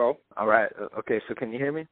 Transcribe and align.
Hello. 0.00 0.16
All 0.38 0.46
right. 0.46 0.70
Uh, 0.80 0.86
okay. 1.00 1.20
So 1.28 1.34
can 1.34 1.52
you 1.52 1.58
hear 1.58 1.72
me? 1.72 1.86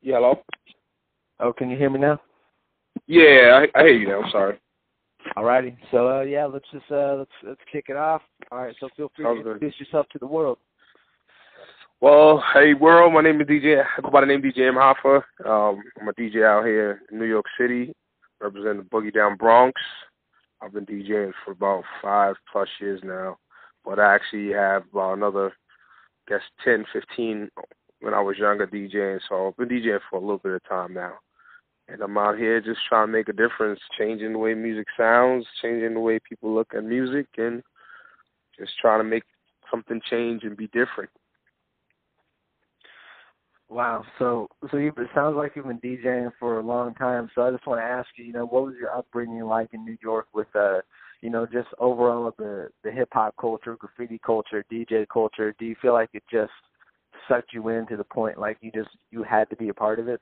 Yeah. 0.00 0.14
Hello. 0.14 0.40
Oh, 1.40 1.52
can 1.52 1.68
you 1.68 1.76
hear 1.76 1.90
me 1.90 1.98
now? 1.98 2.20
Yeah, 3.08 3.64
I, 3.74 3.80
I 3.80 3.82
hear 3.82 3.94
you 3.94 4.06
now. 4.06 4.22
I'm 4.22 4.30
sorry. 4.30 4.60
Alrighty. 5.36 5.76
So 5.90 6.08
uh, 6.08 6.20
yeah, 6.20 6.44
let's 6.44 6.66
just 6.72 6.84
uh, 6.88 7.16
let's 7.18 7.30
let's 7.42 7.60
kick 7.72 7.86
it 7.88 7.96
off. 7.96 8.22
All 8.52 8.58
right. 8.58 8.76
So 8.78 8.88
feel 8.96 9.10
free 9.16 9.24
Sounds 9.24 9.40
to 9.40 9.42
good. 9.42 9.52
introduce 9.54 9.80
yourself 9.80 10.06
to 10.12 10.20
the 10.20 10.26
world. 10.26 10.58
Well, 12.00 12.40
hey 12.54 12.74
world, 12.74 13.12
my 13.12 13.22
name 13.22 13.40
is 13.40 13.48
DJ. 13.48 13.82
I 13.82 14.00
go 14.02 14.10
by 14.10 14.20
the 14.20 14.26
name 14.28 14.40
DJ 14.40 14.70
MHaffa. 14.70 15.16
Um, 15.44 15.82
I'm 16.00 16.06
a 16.06 16.12
DJ 16.12 16.46
out 16.46 16.64
here 16.64 17.00
in 17.10 17.18
New 17.18 17.24
York 17.24 17.46
City, 17.60 17.92
representing 18.40 18.84
the 18.84 18.84
Boogie 18.84 19.12
Down 19.12 19.36
Bronx. 19.36 19.80
I've 20.62 20.72
been 20.72 20.86
DJing 20.86 21.32
for 21.44 21.52
about 21.52 21.84
five 22.02 22.36
plus 22.52 22.68
years 22.80 23.00
now, 23.04 23.36
but 23.88 23.98
I 23.98 24.14
actually 24.14 24.52
have 24.52 24.82
about 24.92 25.14
another, 25.14 25.46
I 25.48 26.32
guess, 26.32 26.42
10, 26.62 26.84
15 26.92 27.48
when 28.00 28.12
I 28.12 28.20
was 28.20 28.36
younger 28.36 28.66
DJing. 28.66 29.18
So 29.26 29.48
I've 29.48 29.56
been 29.56 29.70
DJing 29.70 30.00
for 30.10 30.16
a 30.16 30.20
little 30.20 30.36
bit 30.36 30.52
of 30.52 30.68
time 30.68 30.92
now. 30.92 31.14
And 31.88 32.02
I'm 32.02 32.18
out 32.18 32.36
here 32.36 32.60
just 32.60 32.80
trying 32.86 33.06
to 33.06 33.12
make 33.12 33.30
a 33.30 33.32
difference, 33.32 33.80
changing 33.98 34.34
the 34.34 34.38
way 34.38 34.52
music 34.52 34.88
sounds, 34.94 35.46
changing 35.62 35.94
the 35.94 36.00
way 36.00 36.18
people 36.18 36.54
look 36.54 36.74
at 36.76 36.84
music, 36.84 37.28
and 37.38 37.62
just 38.58 38.72
trying 38.78 39.00
to 39.00 39.04
make 39.04 39.22
something 39.70 40.02
change 40.10 40.42
and 40.44 40.54
be 40.54 40.66
different. 40.66 41.08
Wow. 43.70 44.04
So 44.18 44.48
so 44.70 44.76
you 44.76 44.92
it 44.98 45.08
sounds 45.14 45.36
like 45.36 45.52
you've 45.56 45.66
been 45.66 45.80
DJing 45.80 46.30
for 46.38 46.58
a 46.58 46.62
long 46.62 46.94
time. 46.94 47.30
So 47.34 47.40
I 47.40 47.50
just 47.50 47.66
want 47.66 47.80
to 47.80 47.84
ask 47.84 48.08
you, 48.16 48.24
you 48.26 48.32
know, 48.34 48.46
what 48.46 48.64
was 48.64 48.74
your 48.78 48.94
upbringing 48.94 49.44
like 49.44 49.70
in 49.72 49.84
New 49.86 49.96
York 50.02 50.26
with 50.34 50.48
uh, 50.54 50.80
you 51.20 51.30
know, 51.30 51.46
just 51.46 51.68
overall 51.78 52.32
the 52.38 52.68
the 52.84 52.90
hip 52.90 53.08
hop 53.12 53.34
culture, 53.40 53.76
graffiti 53.76 54.20
culture, 54.24 54.64
DJ 54.70 55.06
culture? 55.12 55.54
Do 55.58 55.64
you 55.64 55.76
feel 55.80 55.92
like 55.92 56.10
it 56.12 56.22
just 56.30 56.52
sucked 57.28 57.52
you 57.52 57.68
in 57.68 57.86
to 57.86 57.96
the 57.96 58.04
point 58.04 58.38
like 58.38 58.58
you 58.60 58.70
just 58.72 58.90
you 59.10 59.22
had 59.22 59.50
to 59.50 59.56
be 59.56 59.68
a 59.68 59.74
part 59.74 59.98
of 59.98 60.08
it? 60.08 60.20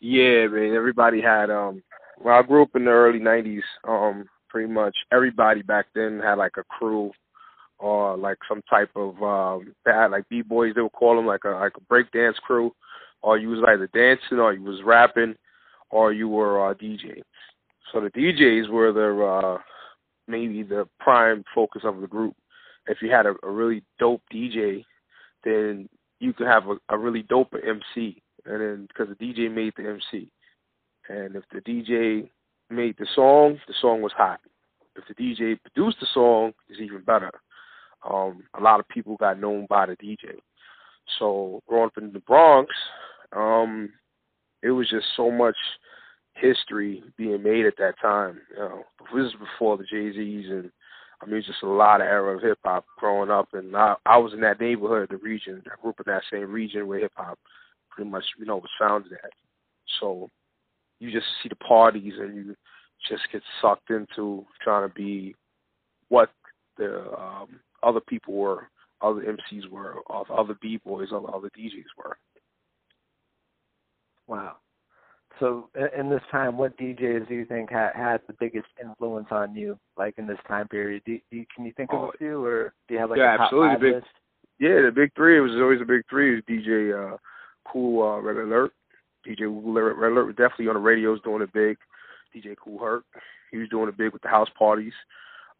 Yeah, 0.00 0.46
man. 0.48 0.74
Everybody 0.74 1.20
had 1.20 1.50
um. 1.50 1.82
Well, 2.18 2.38
I 2.38 2.42
grew 2.42 2.62
up 2.62 2.74
in 2.74 2.84
the 2.84 2.90
early 2.90 3.20
'90s. 3.20 3.62
Um, 3.86 4.28
pretty 4.48 4.72
much 4.72 4.96
everybody 5.12 5.62
back 5.62 5.86
then 5.94 6.20
had 6.22 6.38
like 6.38 6.56
a 6.56 6.64
crew 6.64 7.10
or 7.78 8.16
like 8.16 8.38
some 8.48 8.62
type 8.70 8.90
of 8.96 9.22
um 9.22 9.74
they 9.84 9.92
had 9.92 10.10
like 10.10 10.26
b 10.30 10.40
boys 10.40 10.74
they 10.74 10.80
would 10.80 10.92
call 10.92 11.14
them 11.14 11.26
like 11.26 11.44
a 11.44 11.50
like 11.50 11.76
a 11.76 11.80
break 11.82 12.10
dance 12.12 12.38
crew 12.38 12.72
or 13.22 13.36
you 13.36 13.48
was 13.48 13.62
either 13.68 13.88
dancing 13.88 14.38
or 14.38 14.54
you 14.54 14.62
was 14.62 14.82
rapping 14.82 15.34
or 15.90 16.12
you 16.12 16.28
were 16.28 16.70
uh 16.70 16.74
DJing. 16.74 17.22
So 17.92 18.00
the 18.00 18.10
DJs 18.10 18.68
were 18.68 18.92
the 18.92 19.24
uh 19.24 19.58
maybe 20.28 20.62
the 20.62 20.88
prime 21.00 21.44
focus 21.54 21.82
of 21.84 22.00
the 22.00 22.06
group. 22.06 22.34
If 22.86 23.02
you 23.02 23.10
had 23.10 23.26
a, 23.26 23.34
a 23.42 23.50
really 23.50 23.82
dope 23.98 24.22
DJ, 24.32 24.84
then 25.44 25.88
you 26.20 26.32
could 26.32 26.46
have 26.46 26.64
a, 26.68 26.76
a 26.88 26.98
really 26.98 27.22
dope 27.22 27.52
MC, 27.54 28.22
and 28.44 28.60
then 28.60 28.88
because 28.88 29.08
the 29.08 29.24
DJ 29.24 29.52
made 29.52 29.74
the 29.76 29.88
MC, 29.88 30.30
and 31.08 31.36
if 31.36 31.44
the 31.52 31.60
DJ 31.60 32.28
made 32.70 32.96
the 32.98 33.06
song, 33.14 33.58
the 33.66 33.74
song 33.80 34.02
was 34.02 34.12
hot. 34.12 34.40
If 34.96 35.04
the 35.08 35.22
DJ 35.22 35.58
produced 35.60 35.98
the 36.00 36.06
song, 36.12 36.52
it's 36.68 36.80
even 36.80 37.02
better 37.02 37.30
um, 38.08 38.44
a 38.58 38.62
lot 38.62 38.80
of 38.80 38.88
people 38.88 39.16
got 39.16 39.40
known 39.40 39.66
by 39.68 39.86
the 39.86 39.96
DJ. 39.96 40.36
So 41.18 41.62
growing 41.66 41.86
up 41.86 41.98
in 41.98 42.12
the 42.12 42.20
Bronx, 42.20 42.72
um, 43.34 43.90
it 44.62 44.70
was 44.70 44.88
just 44.88 45.06
so 45.16 45.30
much 45.30 45.56
history 46.40 47.02
being 47.16 47.42
made 47.42 47.66
at 47.66 47.76
that 47.78 47.94
time. 48.00 48.40
You 48.50 48.58
know, 48.58 48.82
this 49.14 49.26
is 49.26 49.32
before 49.38 49.76
the 49.76 49.84
Jay 49.84 50.12
Z's 50.12 50.46
and 50.50 50.70
I 51.20 51.26
mean, 51.26 51.42
just 51.46 51.62
a 51.62 51.68
lot 51.68 52.00
of 52.00 52.06
era 52.06 52.36
of 52.36 52.42
hip 52.42 52.58
hop 52.64 52.84
growing 52.98 53.30
up, 53.30 53.48
and 53.54 53.74
I, 53.74 53.94
I 54.04 54.18
was 54.18 54.34
in 54.34 54.40
that 54.42 54.60
neighborhood, 54.60 55.08
the 55.10 55.16
region. 55.16 55.62
I 55.66 55.80
grew 55.80 55.90
up 55.90 56.00
in 56.00 56.12
that 56.12 56.22
same 56.30 56.52
region 56.52 56.86
where 56.86 57.00
hip 57.00 57.12
hop 57.16 57.38
pretty 57.90 58.10
much, 58.10 58.24
you 58.38 58.44
know, 58.44 58.56
was 58.56 58.70
founded 58.78 59.12
at. 59.12 59.30
So 59.98 60.28
you 61.00 61.10
just 61.10 61.26
see 61.42 61.48
the 61.48 61.56
parties, 61.56 62.12
and 62.18 62.36
you 62.36 62.56
just 63.08 63.22
get 63.32 63.42
sucked 63.62 63.90
into 63.90 64.44
trying 64.62 64.88
to 64.88 64.94
be 64.94 65.34
what 66.08 66.30
the 66.76 67.10
um, 67.18 67.60
other 67.82 68.00
people 68.00 68.34
were, 68.34 68.68
other 69.00 69.22
MCs 69.22 69.70
were, 69.70 69.96
other 70.10 70.56
b 70.60 70.78
boys, 70.84 71.08
other 71.14 71.34
other 71.34 71.50
DJs 71.58 71.84
were. 71.96 72.18
Wow. 74.26 74.56
So 75.40 75.68
in 75.98 76.08
this 76.08 76.22
time, 76.30 76.56
what 76.56 76.76
DJs 76.78 77.28
do 77.28 77.34
you 77.34 77.44
think 77.44 77.70
had, 77.70 77.92
had 77.94 78.20
the 78.26 78.32
biggest 78.40 78.68
influence 78.82 79.26
on 79.30 79.54
you, 79.54 79.78
like 79.98 80.14
in 80.16 80.26
this 80.26 80.38
time 80.48 80.66
period? 80.68 81.02
Do, 81.04 81.18
do 81.30 81.36
you, 81.38 81.46
can 81.54 81.64
you 81.66 81.72
think 81.76 81.92
of 81.92 81.98
Oh, 82.00 82.10
a 82.14 82.16
few, 82.16 82.42
or 82.44 82.72
do 82.88 82.94
you 82.94 83.00
have 83.00 83.10
like 83.10 83.18
yeah, 83.18 83.34
a 83.34 83.38
top 83.38 83.44
absolutely. 83.46 83.68
five 83.70 83.80
The 83.80 83.86
big- 83.86 83.94
list? 83.96 84.06
Yeah, 84.58 84.80
the 84.86 84.92
big 84.94 85.10
three. 85.14 85.36
It 85.36 85.40
was 85.40 85.52
always 85.56 85.82
a 85.82 85.84
big 85.84 86.02
three. 86.08 86.40
DJ 86.42 87.12
uh, 87.14 87.18
Cool 87.70 88.02
uh, 88.02 88.20
Red 88.20 88.36
Alert. 88.36 88.72
DJ 89.26 89.40
Red 89.42 89.98
Red 89.98 90.12
Alert 90.12 90.26
was 90.26 90.36
definitely 90.36 90.68
on 90.68 90.74
the 90.74 90.80
radios 90.80 91.20
doing 91.22 91.42
it 91.42 91.52
big. 91.52 91.76
DJ 92.34 92.56
Kool 92.56 92.78
Herc, 92.78 93.04
he 93.50 93.58
was 93.58 93.68
doing 93.68 93.88
it 93.88 93.96
big 93.98 94.12
with 94.14 94.22
the 94.22 94.28
house 94.28 94.48
parties. 94.58 94.92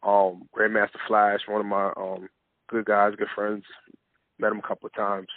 Um, 0.03 0.47
Grandmaster 0.57 0.97
Flash, 1.07 1.41
one 1.47 1.61
of 1.61 1.67
my 1.67 1.91
um, 1.97 2.27
good 2.69 2.85
guys, 2.85 3.13
good 3.17 3.27
friends. 3.35 3.63
Met 4.39 4.51
him 4.51 4.59
a 4.63 4.67
couple 4.67 4.87
of 4.87 4.93
times. 4.95 5.27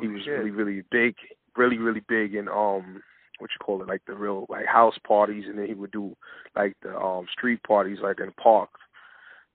he 0.00 0.06
Oh, 0.06 0.10
was 0.10 0.22
shit. 0.22 0.32
really, 0.38 0.50
really 0.50 0.82
big, 0.90 1.14
really, 1.56 1.78
really 1.78 2.02
big 2.08 2.34
and 2.34 2.48
um, 2.50 3.02
what 3.40 3.50
you 3.50 3.64
call 3.64 3.82
it, 3.82 3.88
like 3.88 4.02
the 4.06 4.14
real 4.14 4.46
like 4.48 4.66
house 4.66 4.96
parties, 5.06 5.44
and 5.46 5.58
then 5.58 5.66
he 5.66 5.74
would 5.74 5.92
do 5.92 6.14
like 6.56 6.74
the 6.82 6.96
um 6.96 7.26
street 7.32 7.62
parties, 7.62 7.98
like 8.02 8.20
in 8.20 8.32
parks. 8.32 8.80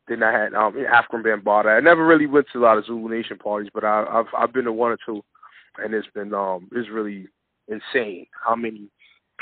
Then 0.07 0.23
I 0.23 0.31
had 0.31 0.53
um 0.53 0.73
Afrika 0.73 1.23
Bambaataa. 1.23 1.77
I 1.77 1.79
never 1.79 2.05
really 2.05 2.27
went 2.27 2.47
to 2.53 2.59
a 2.59 2.65
lot 2.65 2.77
of 2.77 2.85
Zulu 2.85 3.09
Nation 3.09 3.37
parties, 3.37 3.71
but 3.73 3.83
I, 3.83 4.05
I've 4.09 4.27
I've 4.37 4.53
been 4.53 4.65
to 4.65 4.71
one 4.71 4.91
or 4.91 4.97
two, 5.05 5.23
and 5.77 5.93
it's 5.93 6.07
been 6.13 6.33
um 6.33 6.69
it's 6.73 6.89
really 6.89 7.27
insane 7.67 8.27
how 8.31 8.55
many 8.55 8.89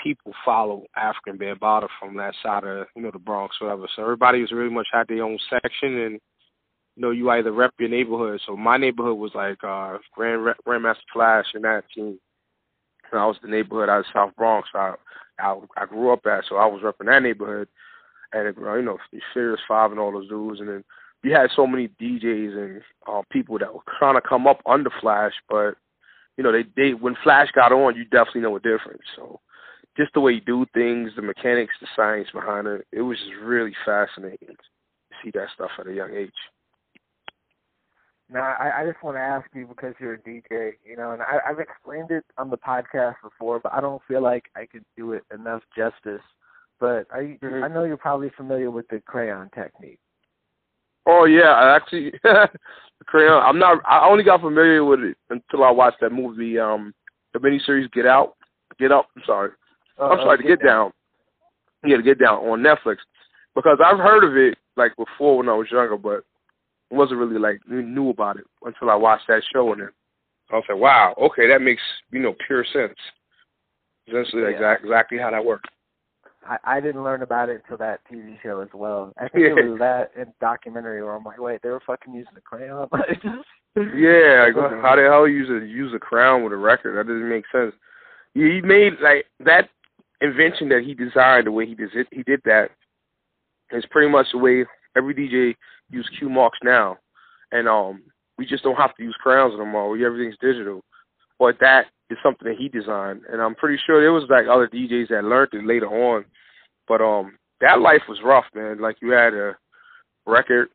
people 0.02 0.34
follow 0.46 0.86
Afrika 0.98 1.38
Bambaataa 1.38 1.88
from 2.00 2.16
that 2.18 2.34
side 2.42 2.64
of 2.64 2.88
you 2.96 3.02
know 3.02 3.12
the 3.12 3.20
Bronx, 3.20 3.60
whatever. 3.60 3.88
So 3.96 4.04
everybody 4.04 4.42
was 4.42 4.52
really 4.52 4.74
much 4.74 4.88
had 4.92 5.08
their 5.08 5.24
own 5.24 5.38
section, 5.50 5.98
and 6.00 6.14
you 6.96 7.02
know 7.02 7.12
you 7.12 7.30
either 7.30 7.52
rep 7.52 7.74
your 7.80 7.90
neighborhood. 7.90 8.40
So 8.46 8.56
my 8.56 8.78
neighborhood 8.78 9.18
was 9.18 9.32
like 9.36 9.64
uh 9.64 9.98
Grand 10.14 10.46
Grandmaster 10.68 10.96
Flash 11.12 11.46
and 11.54 11.64
that 11.64 11.84
team. 11.94 12.20
And 13.14 13.22
I 13.22 13.26
was 13.26 13.38
the 13.42 13.48
neighborhood 13.48 13.90
out 13.90 14.00
of 14.00 14.06
South 14.14 14.36
Bronx. 14.36 14.68
I 14.74 14.96
I, 15.40 15.58
I 15.78 15.86
grew 15.86 16.12
up 16.12 16.26
at, 16.26 16.44
so 16.48 16.58
I 16.58 16.66
was 16.66 16.82
repping 16.84 17.08
that 17.08 17.24
neighborhood 17.24 17.68
and 18.34 18.56
you 18.58 18.82
know 18.82 18.98
Furious 19.32 19.62
Five 19.68 19.92
and 19.92 20.00
all 20.00 20.12
those 20.12 20.30
dudes, 20.30 20.60
and 20.60 20.70
then 20.70 20.84
we 21.24 21.32
had 21.32 21.50
so 21.56 21.66
many 21.66 21.88
DJs 21.88 22.58
and 22.58 22.82
uh, 23.08 23.22
people 23.32 23.58
that 23.60 23.74
were 23.74 23.82
trying 23.98 24.16
to 24.16 24.28
come 24.28 24.48
up 24.48 24.62
under 24.66 24.90
Flash, 25.02 25.34
but 25.50 25.76
you 26.38 26.44
know 26.44 26.52
they 26.52 26.64
they 26.76 26.94
when 26.94 27.16
Flash 27.24 27.50
got 27.54 27.72
on, 27.72 27.96
you 27.96 28.06
definitely 28.06 28.42
know 28.42 28.56
a 28.56 28.60
difference. 28.60 29.04
So 29.16 29.40
just 29.96 30.14
the 30.14 30.20
way 30.20 30.34
you 30.34 30.42
do 30.42 30.66
things, 30.74 31.12
the 31.16 31.22
mechanics, 31.22 31.76
the 31.80 31.88
science 31.96 32.30
behind 32.34 32.68
it, 32.68 32.88
it 32.92 33.02
was 33.02 33.18
just 33.20 33.40
really 33.42 33.74
fascinating 33.86 34.48
to 34.48 35.16
see 35.24 35.32
that 35.32 35.48
stuff 35.54 35.72
at 35.80 35.88
a 35.88 35.94
young 35.94 36.14
age. 36.14 36.32
Now, 38.30 38.56
I, 38.60 38.82
I 38.82 38.86
just 38.86 39.04
want 39.04 39.18
to 39.18 39.22
ask 39.22 39.48
you 39.54 39.68
because 39.68 39.94
you're 40.00 40.14
a 40.14 40.20
DJ, 40.20 40.74
you 40.86 40.96
know, 40.96 41.12
and 41.12 41.22
I, 41.22 41.40
I've 41.48 41.60
explained 41.60 42.10
it 42.12 42.24
on 42.38 42.50
the 42.50 42.58
podcast 42.58 43.16
before, 43.22 43.60
but 43.60 43.74
I 43.74 43.82
don't 43.82 44.02
feel 44.08 44.22
like 44.22 44.46
I 44.56 44.66
could 44.66 44.86
do 44.98 45.14
it 45.14 45.24
enough 45.34 45.62
justice. 45.76 46.22
But 46.80 47.06
are 47.12 47.22
you, 47.22 47.38
Mhm. 47.42 47.64
I 47.64 47.68
know 47.68 47.84
you're 47.84 47.98
probably 47.98 48.30
familiar 48.36 48.72
with 48.72 48.88
the 48.88 49.00
crayon 49.02 49.50
technique. 49.54 50.00
Oh 51.06 51.26
yeah, 51.26 51.52
I 51.52 51.76
actually 51.76 52.12
the 52.24 52.50
crayon. 53.06 53.44
I'm 53.44 53.60
not. 53.60 53.82
I 53.86 54.08
only 54.08 54.24
got 54.24 54.42
familiar 54.42 54.84
with 54.84 55.02
it 55.02 55.18
until 55.30 55.64
I 55.64 55.72
watched 55.72 56.00
that 56.02 56.12
movie, 56.12 56.58
um, 56.58 56.94
the 57.34 57.40
miniseries 57.40 57.92
Get 57.92 58.06
Out, 58.06 58.36
Get 58.80 58.92
Up. 58.92 59.08
I'm 59.16 59.24
sorry. 59.26 59.52
Uh, 60.00 60.10
I'm 60.10 60.20
sorry, 60.20 60.38
to 60.40 60.44
get 60.44 60.64
down. 60.64 60.92
Yeah, 61.86 61.98
to 61.98 62.04
get 62.04 62.20
down 62.20 62.40
on 62.40 62.62
Netflix 62.62 62.98
because 63.54 63.80
I've 63.84 64.00
heard 64.00 64.24
of 64.24 64.38
it 64.38 64.58
like 64.78 64.96
before 64.96 65.38
when 65.38 65.50
I 65.50 65.54
was 65.54 65.70
younger, 65.70 65.98
but 65.98 66.24
wasn't 66.94 67.20
really 67.20 67.40
like 67.40 67.60
knew 67.68 68.10
about 68.10 68.38
it 68.38 68.46
until 68.64 68.90
I 68.90 68.96
watched 68.96 69.28
that 69.28 69.44
show 69.54 69.72
and 69.72 69.82
then 69.82 69.90
I 70.52 70.56
was 70.56 70.66
like, 70.70 70.78
wow, 70.78 71.16
okay, 71.22 71.48
that 71.48 71.62
makes 71.62 71.82
you 72.12 72.20
know 72.20 72.36
pure 72.46 72.66
sense. 72.72 72.98
Essentially, 74.08 74.44
Yeah. 74.44 74.50
exact, 74.50 74.84
exactly 74.84 75.18
how 75.18 75.32
that 75.32 75.44
works. 75.44 75.70
I, 76.46 76.58
I 76.66 76.80
didn't 76.82 77.04
learn 77.04 77.22
about 77.22 77.48
it 77.50 77.62
until 77.64 77.78
that 77.78 78.02
TV 78.12 78.42
show 78.44 78.60
as 78.60 78.68
well. 78.74 79.14
I 79.18 79.30
think 79.30 79.46
it 79.46 79.54
was 79.54 79.80
that 79.80 80.12
and 80.18 80.34
documentary 80.42 81.02
where 81.02 81.16
I'm 81.16 81.24
like, 81.24 81.40
wait, 81.40 81.62
they 81.62 81.70
were 81.70 81.82
fucking 81.86 82.14
using 82.14 82.34
the 82.36 82.42
crayon. 82.42 82.88
Yeah, 83.76 84.52
like, 84.56 84.82
how 84.84 84.96
the 84.96 85.10
hell 85.10 85.28
use 85.28 85.50
a 85.50 85.66
use 85.66 85.94
a 85.96 86.00
crown 86.00 86.44
with 86.44 86.54
a 86.54 86.58
record? 86.58 86.96
That 86.96 87.12
doesn't 87.12 87.28
make 87.28 87.46
sense. 87.52 87.74
He 88.36 88.62
made 88.62 88.94
like 89.02 89.26
that 89.44 89.70
invention 90.22 90.70
that 90.70 90.84
he 90.86 90.94
designed. 90.94 91.48
The 91.48 91.52
way 91.52 91.66
he 91.66 91.74
did 91.74 91.90
it, 91.96 92.08
he 92.12 92.22
did 92.22 92.42
that. 92.46 92.70
Is 93.72 93.84
pretty 93.90 94.12
much 94.12 94.28
the 94.32 94.38
way 94.38 94.64
every 94.96 95.16
DJ 95.16 95.56
use 95.90 96.10
cue 96.18 96.30
marks 96.30 96.60
now, 96.64 96.98
and 97.52 97.68
um, 97.68 98.04
we 98.38 98.46
just 98.46 98.64
don't 98.64 98.76
have 98.76 98.96
to 98.96 99.04
use 99.04 99.16
crayons 99.22 99.54
anymore. 99.54 99.90
We 99.90 100.06
everything's 100.06 100.38
digital. 100.42 100.84
But 101.40 101.58
that 101.60 101.88
is 102.10 102.18
something 102.24 102.48
that 102.48 102.58
he 102.58 102.70
designed, 102.70 103.22
and 103.32 103.42
I'm 103.42 103.56
pretty 103.56 103.82
sure 103.86 104.02
there 104.02 104.14
was 104.14 104.26
like 104.30 104.46
other 104.48 104.68
DJs 104.68 105.10
that 105.10 105.24
learned 105.24 105.54
it 105.54 105.66
later 105.66 105.88
on. 105.88 106.26
But 106.88 107.02
um, 107.02 107.38
that 107.62 107.80
life 107.80 108.02
was 108.08 108.20
rough, 108.24 108.46
man. 108.54 108.80
Like 108.80 108.98
you 109.02 109.12
had 109.12 109.34
a 109.34 109.56
record, 110.26 110.70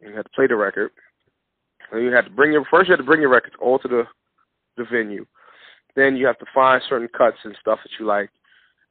and 0.00 0.10
You 0.10 0.16
had 0.16 0.24
to 0.24 0.30
play 0.34 0.46
the 0.46 0.56
record. 0.56 0.90
And 1.92 2.02
you 2.02 2.12
had 2.12 2.24
to 2.24 2.30
bring 2.30 2.52
your 2.52 2.64
first. 2.70 2.88
You 2.88 2.92
had 2.92 2.98
to 2.98 3.04
bring 3.04 3.20
your 3.20 3.30
records 3.30 3.56
all 3.60 3.78
to 3.78 3.88
the 3.88 4.04
the 4.76 4.84
venue. 4.90 5.24
Then 5.94 6.16
you 6.16 6.26
have 6.26 6.38
to 6.38 6.46
find 6.52 6.82
certain 6.88 7.08
cuts 7.16 7.36
and 7.44 7.56
stuff 7.60 7.78
that 7.84 7.90
you 7.98 8.06
like, 8.06 8.30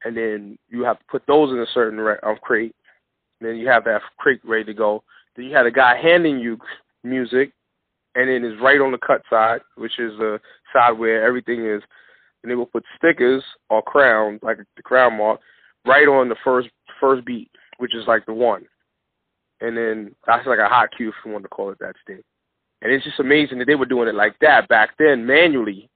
and 0.06 0.16
then 0.16 0.58
you 0.70 0.84
have 0.84 1.00
to 1.00 1.06
put 1.10 1.24
those 1.28 1.52
in 1.52 1.60
a 1.60 1.66
certain 1.74 2.00
re- 2.00 2.20
um, 2.24 2.38
crate. 2.42 2.76
And 3.40 3.50
then 3.50 3.58
you 3.58 3.68
have 3.68 3.84
that 3.86 4.02
crate 4.18 4.40
ready 4.46 4.64
to 4.66 4.74
go. 4.74 5.04
Then 5.36 5.46
you 5.46 5.56
had 5.56 5.66
a 5.66 5.72
guy 5.72 5.98
handing 6.02 6.40
you 6.40 6.58
music, 7.04 7.52
and 8.16 8.30
then 8.30 8.44
it's 8.44 8.62
right 8.62 8.80
on 8.80 8.92
the 8.92 8.98
cut 8.98 9.22
side, 9.30 9.62
which 9.76 10.00
is 10.00 10.18
the 10.18 10.40
side 10.72 10.92
where 10.92 11.26
everything 11.26 11.66
is. 11.66 11.82
And 12.44 12.52
they 12.52 12.56
will 12.56 12.66
put 12.66 12.84
stickers 12.98 13.44
or 13.70 13.82
crown, 13.82 14.40
like 14.42 14.58
the 14.76 14.84
crown 14.84 15.18
mark, 15.18 15.40
right 15.86 16.08
on 16.08 16.30
the 16.30 16.36
first 16.44 16.70
first 17.00 17.26
beat, 17.26 17.50
which 17.78 17.96
is 17.96 18.06
like 18.08 18.26
the 18.26 18.34
one. 18.34 18.66
And 19.62 19.78
then 19.78 20.16
that's 20.28 20.46
like 20.46 20.60
a 20.60 20.68
hot 20.68 20.90
cue 20.96 21.10
if 21.10 21.16
you 21.26 21.32
want 21.32 21.44
to 21.46 21.50
call 21.50 21.72
it 21.72 21.80
that 21.80 21.96
thing. 22.06 22.22
And 22.82 22.92
it's 22.92 23.06
just 23.06 23.20
amazing 23.20 23.60
that 23.60 23.66
they 23.66 23.76
were 23.76 23.86
doing 23.86 24.10
it 24.10 24.16
like 24.16 24.38
that 24.42 24.68
back 24.68 24.92
then 25.00 25.26
manually. 25.26 25.90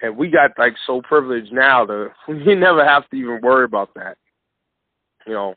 And 0.00 0.16
we 0.16 0.28
got 0.28 0.50
like 0.58 0.74
so 0.86 1.00
privileged 1.02 1.52
now 1.52 1.86
to 1.86 2.08
we 2.28 2.54
never 2.54 2.84
have 2.84 3.08
to 3.10 3.16
even 3.16 3.40
worry 3.40 3.64
about 3.64 3.94
that. 3.94 4.18
You 5.26 5.34
know, 5.34 5.54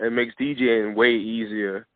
it 0.00 0.12
makes 0.12 0.34
DJing 0.40 0.94
way 0.94 1.14
easier. 1.14 1.86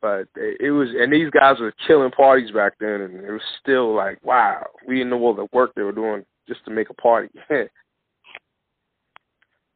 But 0.00 0.28
it 0.36 0.70
was, 0.70 0.88
and 0.96 1.12
these 1.12 1.30
guys 1.30 1.58
were 1.58 1.74
killing 1.86 2.12
parties 2.12 2.52
back 2.52 2.74
then, 2.78 3.00
and 3.00 3.24
it 3.24 3.32
was 3.32 3.42
still 3.60 3.94
like, 3.94 4.24
wow, 4.24 4.64
we 4.86 4.96
didn't 4.96 5.10
know 5.10 5.18
all 5.18 5.34
the 5.34 5.48
work 5.52 5.72
they 5.74 5.82
were 5.82 5.92
doing 5.92 6.24
just 6.46 6.64
to 6.66 6.70
make 6.70 6.88
a 6.90 6.94
party. 6.94 7.30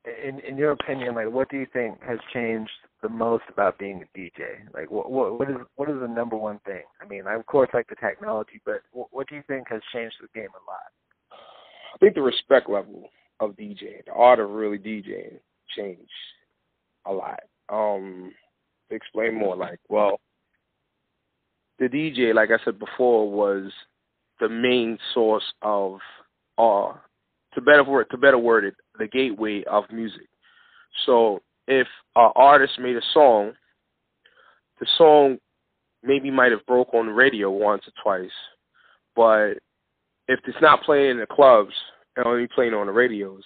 in 0.04 0.40
in 0.40 0.56
your 0.56 0.72
opinion, 0.72 1.14
like 1.14 1.30
what 1.30 1.48
do 1.48 1.56
you 1.56 1.66
think 1.72 2.00
has 2.02 2.18
changed 2.32 2.70
the 3.02 3.08
most 3.08 3.44
about 3.48 3.78
being 3.78 4.02
a 4.02 4.18
DJ? 4.18 4.40
Like 4.74 4.90
what 4.90 5.10
what 5.10 5.38
what 5.38 5.50
is 5.50 5.56
what 5.76 5.90
is 5.90 5.96
the 6.00 6.08
number 6.08 6.36
one 6.36 6.58
thing? 6.66 6.82
I 7.00 7.08
mean, 7.08 7.26
I 7.26 7.34
of 7.34 7.46
course 7.46 7.70
like 7.72 7.88
the 7.88 7.96
technology, 7.96 8.60
but 8.64 8.82
what, 8.92 9.08
what 9.10 9.28
do 9.28 9.36
you 9.36 9.42
think 9.46 9.68
has 9.68 9.80
changed 9.92 10.16
the 10.20 10.28
game 10.34 10.50
a 10.50 10.70
lot? 10.70 11.38
I 11.94 11.98
think 11.98 12.14
the 12.14 12.22
respect 12.22 12.68
level 12.68 13.10
of 13.40 13.56
DJing, 13.56 14.06
the 14.06 14.12
art 14.12 14.40
of 14.40 14.50
really 14.50 14.78
DJing, 14.78 15.38
changed 15.76 16.10
a 17.06 17.12
lot. 17.12 17.40
Um, 17.68 18.32
explain 18.90 19.34
more, 19.34 19.56
like 19.56 19.80
well, 19.88 20.20
the 21.78 21.88
DJ, 21.88 22.34
like 22.34 22.50
I 22.50 22.62
said 22.64 22.78
before, 22.78 23.30
was 23.30 23.72
the 24.40 24.48
main 24.48 24.98
source 25.14 25.44
of 25.62 25.98
uh 26.58 26.92
to 27.54 27.60
better 27.60 27.84
word 27.84 28.06
to 28.10 28.18
better 28.18 28.38
word 28.38 28.64
it, 28.64 28.74
the 28.98 29.06
gateway 29.06 29.64
of 29.64 29.84
music. 29.92 30.28
So 31.06 31.40
if 31.66 31.86
an 32.16 32.30
artist 32.34 32.78
made 32.78 32.96
a 32.96 33.02
song, 33.12 33.52
the 34.80 34.86
song 34.98 35.38
maybe 36.02 36.30
might 36.30 36.52
have 36.52 36.66
broke 36.66 36.92
on 36.94 37.06
the 37.06 37.12
radio 37.12 37.50
once 37.50 37.82
or 37.86 37.92
twice, 38.02 38.30
but 39.14 39.52
if 40.28 40.40
it's 40.46 40.58
not 40.60 40.82
playing 40.82 41.12
in 41.12 41.18
the 41.18 41.26
clubs 41.26 41.72
and 42.16 42.26
only 42.26 42.48
playing 42.54 42.74
on 42.74 42.86
the 42.86 42.92
radios, 42.92 43.42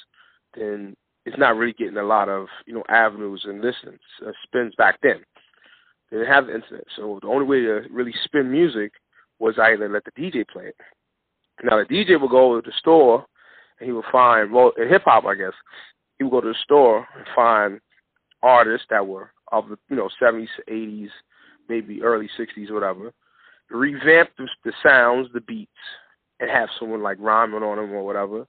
then 0.57 0.95
it's 1.27 1.37
not 1.37 1.57
really 1.57 1.73
getting 1.73 1.97
a 1.97 2.05
lot 2.05 2.29
of 2.29 2.47
you 2.67 2.73
know 2.73 2.85
avenues 2.89 3.43
and 3.45 3.61
listens 3.61 4.01
uh, 4.27 4.31
spins 4.45 4.75
back 4.79 4.99
then. 5.03 5.23
They 6.11 6.19
didn't 6.19 6.33
have 6.33 6.47
the 6.47 6.55
internet, 6.55 6.85
so 6.97 7.19
the 7.21 7.29
only 7.29 7.45
way 7.45 7.61
to 7.61 7.83
really 7.91 8.15
spin 8.25 8.51
music 8.51 8.93
was 9.41 9.59
either 9.59 9.89
let 9.89 10.05
the 10.05 10.13
DJ 10.13 10.49
play 10.49 10.67
it. 10.67 10.77
Now 11.65 11.79
the 11.79 11.85
DJ 11.85 12.21
would 12.21 12.31
go 12.31 12.61
to 12.61 12.65
the 12.65 12.73
store 12.79 13.27
and 13.81 13.87
he 13.87 13.93
would 13.93 14.05
find 14.11 14.53
well 14.53 14.73
in 14.79 14.89
hip 14.89 15.03
hop, 15.05 15.25
I 15.27 15.35
guess, 15.35 15.53
he 16.17 16.25
would 16.25 16.31
go 16.31 16.41
to 16.41 16.49
the 16.49 16.63
store 16.63 17.07
and 17.17 17.27
find 17.35 17.81
artists 18.43 18.87
that 18.91 19.07
were 19.07 19.33
of 19.51 19.69
the 19.69 19.77
you 19.91 19.97
know 19.97 20.09
seventies, 20.21 20.49
eighties, 20.69 21.11
maybe 21.69 22.03
early 22.03 22.31
sixties, 22.37 22.71
whatever. 22.71 23.13
Revamp 23.69 24.31
the, 24.39 24.49
the 24.65 24.73
sounds, 24.81 25.27
the 25.35 25.41
beats, 25.41 25.73
and 26.39 26.49
have 26.49 26.69
someone 26.79 27.03
like 27.03 27.19
rhyming 27.19 27.65
on 27.65 27.79
them 27.79 27.93
or 27.93 28.07
whatever. 28.07 28.47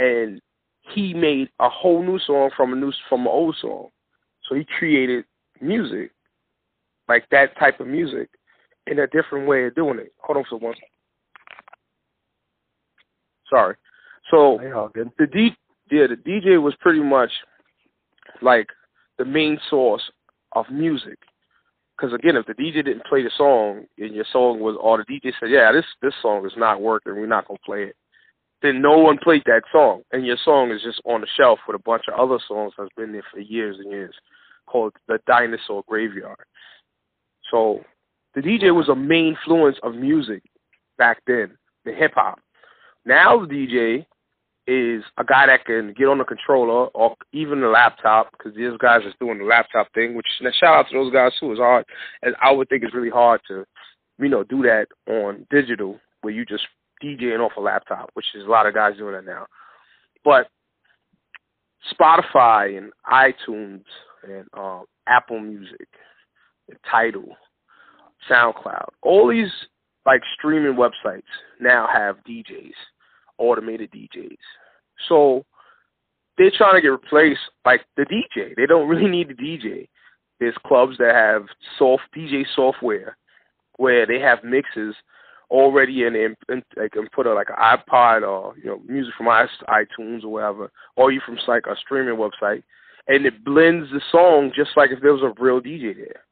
And 0.00 0.40
he 0.82 1.14
made 1.14 1.48
a 1.60 1.68
whole 1.68 2.02
new 2.02 2.18
song 2.18 2.50
from 2.56 2.72
a 2.72 2.76
new 2.76 2.92
from 3.08 3.22
an 3.22 3.28
old 3.28 3.56
song. 3.60 3.88
So 4.48 4.54
he 4.54 4.66
created 4.78 5.24
music 5.60 6.10
like 7.08 7.24
that 7.30 7.56
type 7.58 7.80
of 7.80 7.86
music 7.86 8.28
in 8.86 8.98
a 8.98 9.06
different 9.06 9.46
way 9.46 9.66
of 9.66 9.74
doing 9.74 9.98
it. 9.98 10.12
Hold 10.18 10.38
on 10.38 10.44
for 10.48 10.58
one. 10.58 10.74
Sorry. 13.48 13.76
So 14.30 14.58
the 15.18 15.26
D 15.26 15.56
yeah, 15.90 16.06
the 16.06 16.16
DJ 16.16 16.60
was 16.60 16.74
pretty 16.80 17.02
much 17.02 17.30
like 18.40 18.68
the 19.18 19.24
main 19.24 19.58
source 19.68 20.02
of 20.52 20.64
music. 20.70 21.18
Because 21.96 22.14
again, 22.14 22.36
if 22.36 22.46
the 22.46 22.54
DJ 22.54 22.84
didn't 22.84 23.04
play 23.04 23.22
the 23.22 23.30
song 23.36 23.84
and 23.98 24.14
your 24.14 24.24
song 24.32 24.60
was, 24.60 24.76
or 24.80 24.98
the 24.98 25.04
DJ 25.04 25.32
said, 25.38 25.50
"Yeah, 25.50 25.70
this 25.70 25.84
this 26.00 26.14
song 26.22 26.46
is 26.46 26.56
not 26.56 26.80
working, 26.80 27.14
we're 27.14 27.26
not 27.26 27.46
gonna 27.46 27.58
play 27.64 27.84
it," 27.84 27.96
then 28.62 28.80
no 28.80 28.98
one 28.98 29.18
played 29.18 29.42
that 29.46 29.62
song, 29.72 30.02
and 30.12 30.24
your 30.26 30.36
song 30.44 30.70
is 30.70 30.82
just 30.82 31.00
on 31.04 31.20
the 31.20 31.26
shelf 31.36 31.58
with 31.66 31.76
a 31.76 31.82
bunch 31.82 32.04
of 32.08 32.18
other 32.18 32.38
songs 32.46 32.72
that's 32.76 32.90
been 32.96 33.12
there 33.12 33.24
for 33.32 33.40
years 33.40 33.76
and 33.78 33.90
years, 33.90 34.14
called 34.66 34.92
the 35.08 35.18
Dinosaur 35.26 35.82
Graveyard. 35.88 36.44
So, 37.50 37.80
the 38.34 38.40
DJ 38.40 38.74
was 38.74 38.88
a 38.88 38.94
main 38.94 39.36
influence 39.36 39.76
of 39.82 39.94
music 39.94 40.42
back 40.96 41.18
then, 41.26 41.56
the 41.84 41.92
hip 41.92 42.12
hop. 42.14 42.38
Now 43.04 43.44
the 43.44 43.46
DJ 43.46 44.06
is 44.66 45.02
a 45.18 45.24
guy 45.24 45.46
that 45.46 45.64
can 45.64 45.92
get 45.92 46.06
on 46.06 46.18
the 46.18 46.24
controller 46.24 46.86
or 46.88 47.16
even 47.32 47.60
the 47.60 47.66
laptop 47.66 48.30
because 48.32 48.54
these 48.54 48.76
guys 48.78 49.00
is 49.04 49.14
doing 49.20 49.38
the 49.38 49.44
laptop 49.44 49.92
thing. 49.92 50.14
Which 50.14 50.26
shout 50.40 50.74
out 50.74 50.86
to 50.88 50.94
those 50.94 51.12
guys 51.12 51.32
too. 51.38 51.50
It's 51.50 51.60
hard, 51.60 51.84
and 52.22 52.34
I 52.42 52.52
would 52.52 52.68
think 52.68 52.84
it's 52.84 52.94
really 52.94 53.10
hard 53.10 53.40
to, 53.48 53.64
you 54.18 54.28
know, 54.28 54.44
do 54.44 54.62
that 54.62 54.86
on 55.08 55.46
digital 55.50 55.98
where 56.20 56.32
you 56.32 56.44
just 56.44 56.64
DJing 57.02 57.40
off 57.40 57.52
a 57.56 57.60
laptop, 57.60 58.10
which 58.14 58.26
is 58.34 58.44
a 58.44 58.50
lot 58.50 58.66
of 58.66 58.74
guys 58.74 58.96
doing 58.96 59.14
that 59.14 59.24
now. 59.24 59.46
But 60.24 60.48
Spotify 61.92 62.78
and 62.78 62.92
iTunes 63.10 63.82
and 64.22 64.46
um, 64.56 64.84
Apple 65.06 65.40
Music, 65.40 65.88
and 66.68 66.78
Tidal, 66.88 67.36
SoundCloud, 68.30 68.86
all 69.02 69.28
these 69.28 69.50
like 70.06 70.20
streaming 70.38 70.74
websites 70.76 71.22
now 71.60 71.88
have 71.92 72.16
DJs 72.28 72.72
automated 73.38 73.90
DJs. 73.90 74.36
So 75.08 75.44
they're 76.38 76.52
trying 76.56 76.74
to 76.74 76.80
get 76.80 76.88
replaced 76.88 77.40
like 77.64 77.82
the 77.96 78.04
DJ. 78.04 78.54
They 78.56 78.66
don't 78.66 78.88
really 78.88 79.10
need 79.10 79.28
the 79.28 79.34
DJ. 79.34 79.88
There's 80.40 80.54
clubs 80.66 80.96
that 80.98 81.14
have 81.14 81.46
soft 81.78 82.02
DJ 82.16 82.44
software 82.54 83.16
where 83.76 84.06
they 84.06 84.18
have 84.20 84.44
mixes 84.44 84.94
already 85.52 86.04
in, 86.04 86.16
in, 86.16 86.34
in 86.48 86.62
they 86.76 86.88
can 86.88 87.06
put 87.14 87.26
a, 87.26 87.34
like 87.34 87.48
an 87.50 87.56
iPod 87.56 88.26
or 88.26 88.56
you 88.56 88.66
know 88.66 88.80
music 88.88 89.12
from 89.16 89.26
iTunes 89.26 90.24
or 90.24 90.28
whatever, 90.28 90.72
or 90.96 91.12
you 91.12 91.20
from 91.24 91.38
like 91.46 91.66
a 91.66 91.76
streaming 91.76 92.16
website, 92.16 92.62
and 93.06 93.26
it 93.26 93.44
blends 93.44 93.90
the 93.90 94.00
song 94.10 94.50
just 94.56 94.70
like 94.76 94.90
if 94.90 95.00
there 95.00 95.12
was 95.12 95.22
a 95.22 95.40
real 95.40 95.60
DJ 95.60 95.94
there. 95.94 96.24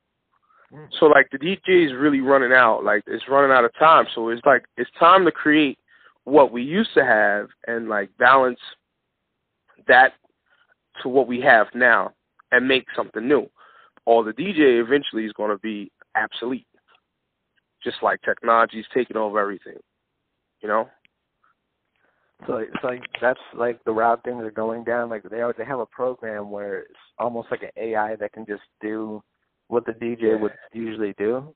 Mm. 0.73 0.89
So 0.99 1.07
like 1.07 1.29
the 1.31 1.39
DJ 1.39 1.87
is 1.87 1.93
really 1.93 2.21
running 2.21 2.53
out, 2.53 2.83
like 2.83 3.03
it's 3.07 3.29
running 3.29 3.55
out 3.55 3.65
of 3.65 3.73
time. 3.79 4.07
So 4.15 4.31
it's 4.31 4.43
like 4.45 4.65
it's 4.77 4.91
time 4.99 5.25
to 5.27 5.33
create 5.33 5.79
what 6.25 6.51
we 6.51 6.63
used 6.63 6.95
to 6.95 7.05
have 7.05 7.49
and 7.67 7.89
like 7.89 8.11
balance 8.19 8.61
that 9.87 10.15
to 11.03 11.09
what 11.09 11.27
we 11.27 11.41
have 11.41 11.67
now 11.75 12.13
and 12.53 12.67
make 12.67 12.87
something 12.97 13.27
new. 13.27 13.51
Or 14.07 14.25
the 14.25 14.33
DJ 14.33 14.83
eventually 14.83 15.25
is 15.25 15.33
going 15.33 15.51
to 15.51 15.59
be 15.59 15.91
obsolete, 16.17 16.67
just 17.83 17.99
like 18.03 18.21
technology 18.23 18.81
is 18.81 18.87
taking 18.95 19.17
over 19.17 19.39
everything. 19.41 19.79
You 20.61 20.69
know. 20.69 20.89
So 22.47 22.57
it's 22.57 22.73
like 22.83 23.03
that's 23.21 23.41
like 23.55 23.83
the 23.85 23.93
route 23.93 24.25
things 24.25 24.43
are 24.43 24.51
going 24.51 24.85
down. 24.85 25.11
Like 25.11 25.23
they 25.25 25.43
they 25.59 25.65
have 25.65 25.81
a 25.81 25.87
program 25.87 26.51
where 26.51 26.81
it's 26.81 26.99
almost 27.19 27.49
like 27.51 27.63
an 27.63 27.71
AI 27.77 28.17
that 28.17 28.33
can 28.33 28.47
just 28.47 28.63
do 28.81 29.23
what 29.69 29.85
the 29.85 29.93
DJ 29.93 30.41
would 30.41 30.53
usually 30.73 31.15
do 31.19 31.55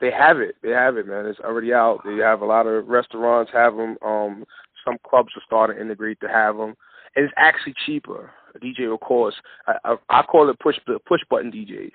they 0.00 0.10
have 0.10 0.38
it. 0.38 0.56
They 0.62 0.70
have 0.70 0.96
it, 0.96 1.06
man. 1.06 1.26
It's 1.26 1.40
already 1.40 1.72
out. 1.72 2.00
They 2.04 2.16
have 2.18 2.40
a 2.40 2.46
lot 2.46 2.66
of 2.66 2.86
restaurants 2.88 3.50
have 3.52 3.76
them. 3.76 3.96
Um, 4.04 4.44
some 4.84 4.96
clubs 5.08 5.32
are 5.36 5.42
starting 5.46 5.76
to 5.76 5.82
integrate 5.82 6.20
to 6.20 6.28
have 6.28 6.56
them, 6.56 6.74
and 7.16 7.24
it's 7.24 7.34
actually 7.36 7.74
cheaper. 7.84 8.30
A 8.54 8.58
DJ, 8.58 8.92
of 8.92 9.00
course, 9.00 9.34
I, 9.66 9.74
I, 9.84 9.96
I 10.08 10.22
call 10.22 10.48
it 10.48 10.58
push 10.60 10.76
push 11.06 11.20
button 11.28 11.50
DJs. 11.50 11.92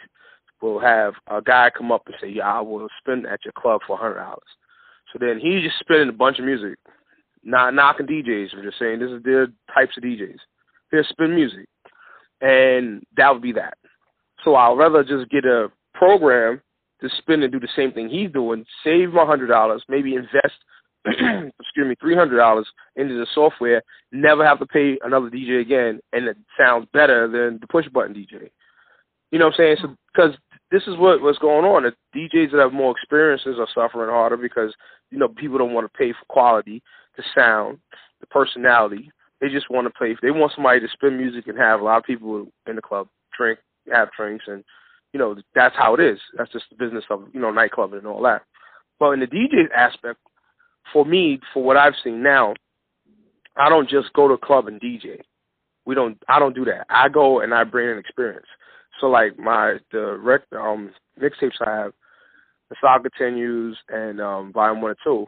Will 0.63 0.79
have 0.79 1.13
a 1.27 1.41
guy 1.41 1.69
come 1.75 1.91
up 1.91 2.03
and 2.05 2.15
say, 2.21 2.29
"Yeah, 2.29 2.51
I 2.51 2.61
will 2.61 2.87
spend 2.99 3.27
at 3.27 3.43
your 3.43 3.51
club 3.51 3.81
for 3.85 3.93
a 3.93 3.99
hundred 3.99 4.15
dollars." 4.15 4.39
So 5.11 5.19
then 5.19 5.39
he's 5.39 5.61
just 5.61 5.79
spinning 5.79 6.09
a 6.09 6.13
bunch 6.13 6.39
of 6.39 6.45
music, 6.45 6.79
not 7.43 7.73
knocking 7.73 8.07
DJs. 8.07 8.53
I'm 8.53 8.63
just 8.63 8.79
saying 8.79 8.99
this 8.99 9.11
is 9.11 9.21
their 9.23 9.47
types 9.73 9.97
of 9.97 10.03
DJs. 10.03 10.39
They'll 10.91 11.03
spin 11.03 11.35
music, 11.35 11.67
and 12.41 13.03
that 13.17 13.31
would 13.31 13.41
be 13.41 13.51
that. 13.51 13.77
So 14.43 14.55
I'd 14.55 14.77
rather 14.77 15.03
just 15.03 15.29
get 15.29 15.45
a 15.45 15.69
program 15.93 16.61
to 17.01 17.09
spin 17.17 17.43
and 17.43 17.51
do 17.51 17.59
the 17.59 17.67
same 17.75 17.91
thing 17.91 18.07
he's 18.07 18.31
doing, 18.31 18.65
save 18.83 19.11
my 19.11 19.25
hundred 19.25 19.47
dollars, 19.47 19.83
maybe 19.89 20.15
invest 20.15 20.55
excuse 21.05 21.85
me, 21.85 21.95
three 21.99 22.15
hundred 22.15 22.37
dollars 22.37 22.67
into 22.95 23.15
the 23.15 23.27
software, 23.35 23.81
never 24.13 24.45
have 24.45 24.59
to 24.59 24.65
pay 24.65 24.97
another 25.03 25.29
DJ 25.29 25.59
again, 25.59 25.99
and 26.13 26.27
it 26.27 26.37
sounds 26.57 26.87
better 26.93 27.27
than 27.27 27.59
the 27.59 27.67
push 27.67 27.87
button 27.89 28.13
DJ. 28.13 28.49
You 29.31 29.39
know 29.39 29.45
what 29.45 29.55
I'm 29.55 29.57
saying? 29.57 29.77
So 29.81 29.95
because 30.13 30.37
this 30.73 30.83
is 30.87 30.97
what 30.97 31.21
what's 31.21 31.37
going 31.37 31.65
on. 31.65 31.83
The 31.83 31.93
DJs 32.19 32.51
that 32.51 32.59
have 32.59 32.73
more 32.73 32.91
experiences 32.91 33.57
are 33.59 33.67
suffering 33.75 34.09
harder 34.09 34.37
because 34.37 34.73
you 35.11 35.19
know 35.19 35.27
people 35.27 35.59
don't 35.59 35.73
want 35.73 35.85
to 35.85 35.97
pay 35.97 36.11
for 36.11 36.25
quality, 36.29 36.81
the 37.15 37.23
sound, 37.35 37.77
the 38.19 38.25
personality. 38.25 39.11
They 39.39 39.49
just 39.49 39.69
want 39.69 39.85
to 39.85 39.93
play. 39.95 40.17
They 40.21 40.31
want 40.31 40.51
somebody 40.55 40.79
to 40.79 40.87
spin 40.91 41.15
music 41.15 41.47
and 41.47 41.59
have 41.59 41.79
a 41.79 41.83
lot 41.83 41.99
of 41.99 42.03
people 42.05 42.47
in 42.67 42.75
the 42.75 42.81
club 42.81 43.07
drink, 43.37 43.59
have 43.93 44.09
drinks, 44.17 44.45
and 44.47 44.63
you 45.13 45.19
know 45.19 45.35
that's 45.53 45.75
how 45.77 45.93
it 45.93 45.99
is. 45.99 46.17
That's 46.35 46.51
just 46.51 46.65
the 46.71 46.75
business 46.75 47.05
of 47.11 47.21
you 47.33 47.39
know 47.39 47.51
nightclubbing 47.51 47.99
and 47.99 48.07
all 48.07 48.23
that. 48.23 48.41
But 48.99 49.11
in 49.11 49.19
the 49.19 49.27
DJ 49.27 49.69
aspect, 49.75 50.19
for 50.91 51.05
me, 51.05 51.39
for 51.53 51.61
what 51.61 51.77
I've 51.77 51.93
seen 52.03 52.23
now, 52.23 52.55
I 53.57 53.69
don't 53.69 53.87
just 53.87 54.11
go 54.13 54.27
to 54.27 54.33
a 54.33 54.37
club 54.39 54.67
and 54.67 54.81
DJ. 54.81 55.19
We 55.85 55.93
don't. 55.93 56.17
I 56.27 56.39
don't 56.39 56.55
do 56.55 56.65
that. 56.65 56.87
I 56.89 57.09
go 57.09 57.41
and 57.41 57.53
I 57.53 57.63
bring 57.63 57.91
an 57.91 57.99
experience. 57.99 58.47
So 58.99 59.07
like 59.07 59.37
my 59.37 59.77
the 59.91 60.17
rec 60.17 60.41
um 60.53 60.91
mixtapes 61.21 61.61
I 61.65 61.71
have, 61.71 61.93
the 62.69 62.75
saga 62.81 63.09
continues 63.09 63.77
and 63.89 64.21
um 64.21 64.53
volume 64.53 64.81
one 64.81 64.91
and 64.91 64.99
two. 65.03 65.27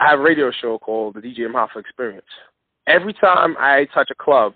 I 0.00 0.10
have 0.10 0.20
a 0.20 0.22
radio 0.22 0.50
show 0.50 0.78
called 0.78 1.14
the 1.14 1.20
DJ 1.20 1.40
Hoffa 1.50 1.78
Experience. 1.80 2.26
Every 2.86 3.14
time 3.14 3.56
I 3.58 3.86
touch 3.94 4.10
a 4.10 4.14
club, 4.14 4.54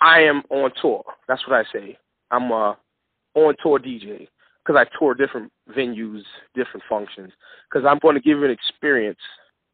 I 0.00 0.20
am 0.20 0.42
on 0.50 0.70
tour. 0.80 1.04
That's 1.28 1.46
what 1.46 1.56
I 1.56 1.64
say. 1.72 1.98
I'm 2.30 2.50
a 2.50 2.76
on 3.34 3.54
tour 3.62 3.78
DJ 3.78 4.28
because 4.64 4.78
I 4.80 4.98
tour 4.98 5.14
different 5.14 5.52
venues, 5.76 6.22
different 6.54 6.82
functions. 6.88 7.32
Because 7.70 7.86
I'm 7.86 7.98
going 8.00 8.14
to 8.14 8.20
give 8.20 8.38
you 8.38 8.44
an 8.44 8.50
experience. 8.50 9.18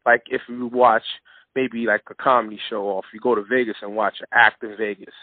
Like 0.05 0.23
if 0.27 0.41
you 0.47 0.67
watch 0.67 1.03
maybe 1.55 1.85
like 1.85 2.03
a 2.09 2.15
comedy 2.15 2.59
show, 2.69 2.81
or 2.81 2.99
if 2.99 3.05
you 3.13 3.19
go 3.19 3.35
to 3.35 3.43
Vegas 3.43 3.77
and 3.81 3.95
watch 3.95 4.15
an 4.19 4.27
act 4.33 4.63
in 4.63 4.75
Vegas, 4.77 5.13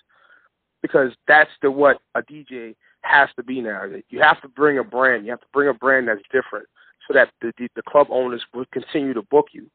because 0.82 1.12
that's 1.28 1.50
the 1.62 1.70
what 1.70 1.98
a 2.14 2.22
DJ 2.22 2.74
has 3.02 3.28
to 3.36 3.42
be 3.42 3.60
now. 3.60 3.84
You 4.08 4.20
have 4.20 4.40
to 4.42 4.48
bring 4.48 4.78
a 4.78 4.84
brand. 4.84 5.24
You 5.24 5.30
have 5.32 5.40
to 5.40 5.46
bring 5.52 5.68
a 5.68 5.74
brand 5.74 6.08
that's 6.08 6.22
different, 6.32 6.66
so 7.06 7.14
that 7.14 7.30
the 7.40 7.52
the, 7.58 7.68
the 7.76 7.82
club 7.82 8.08
owners 8.10 8.42
will 8.54 8.66
continue 8.72 9.14
to 9.14 9.22
book 9.22 9.48
you. 9.52 9.70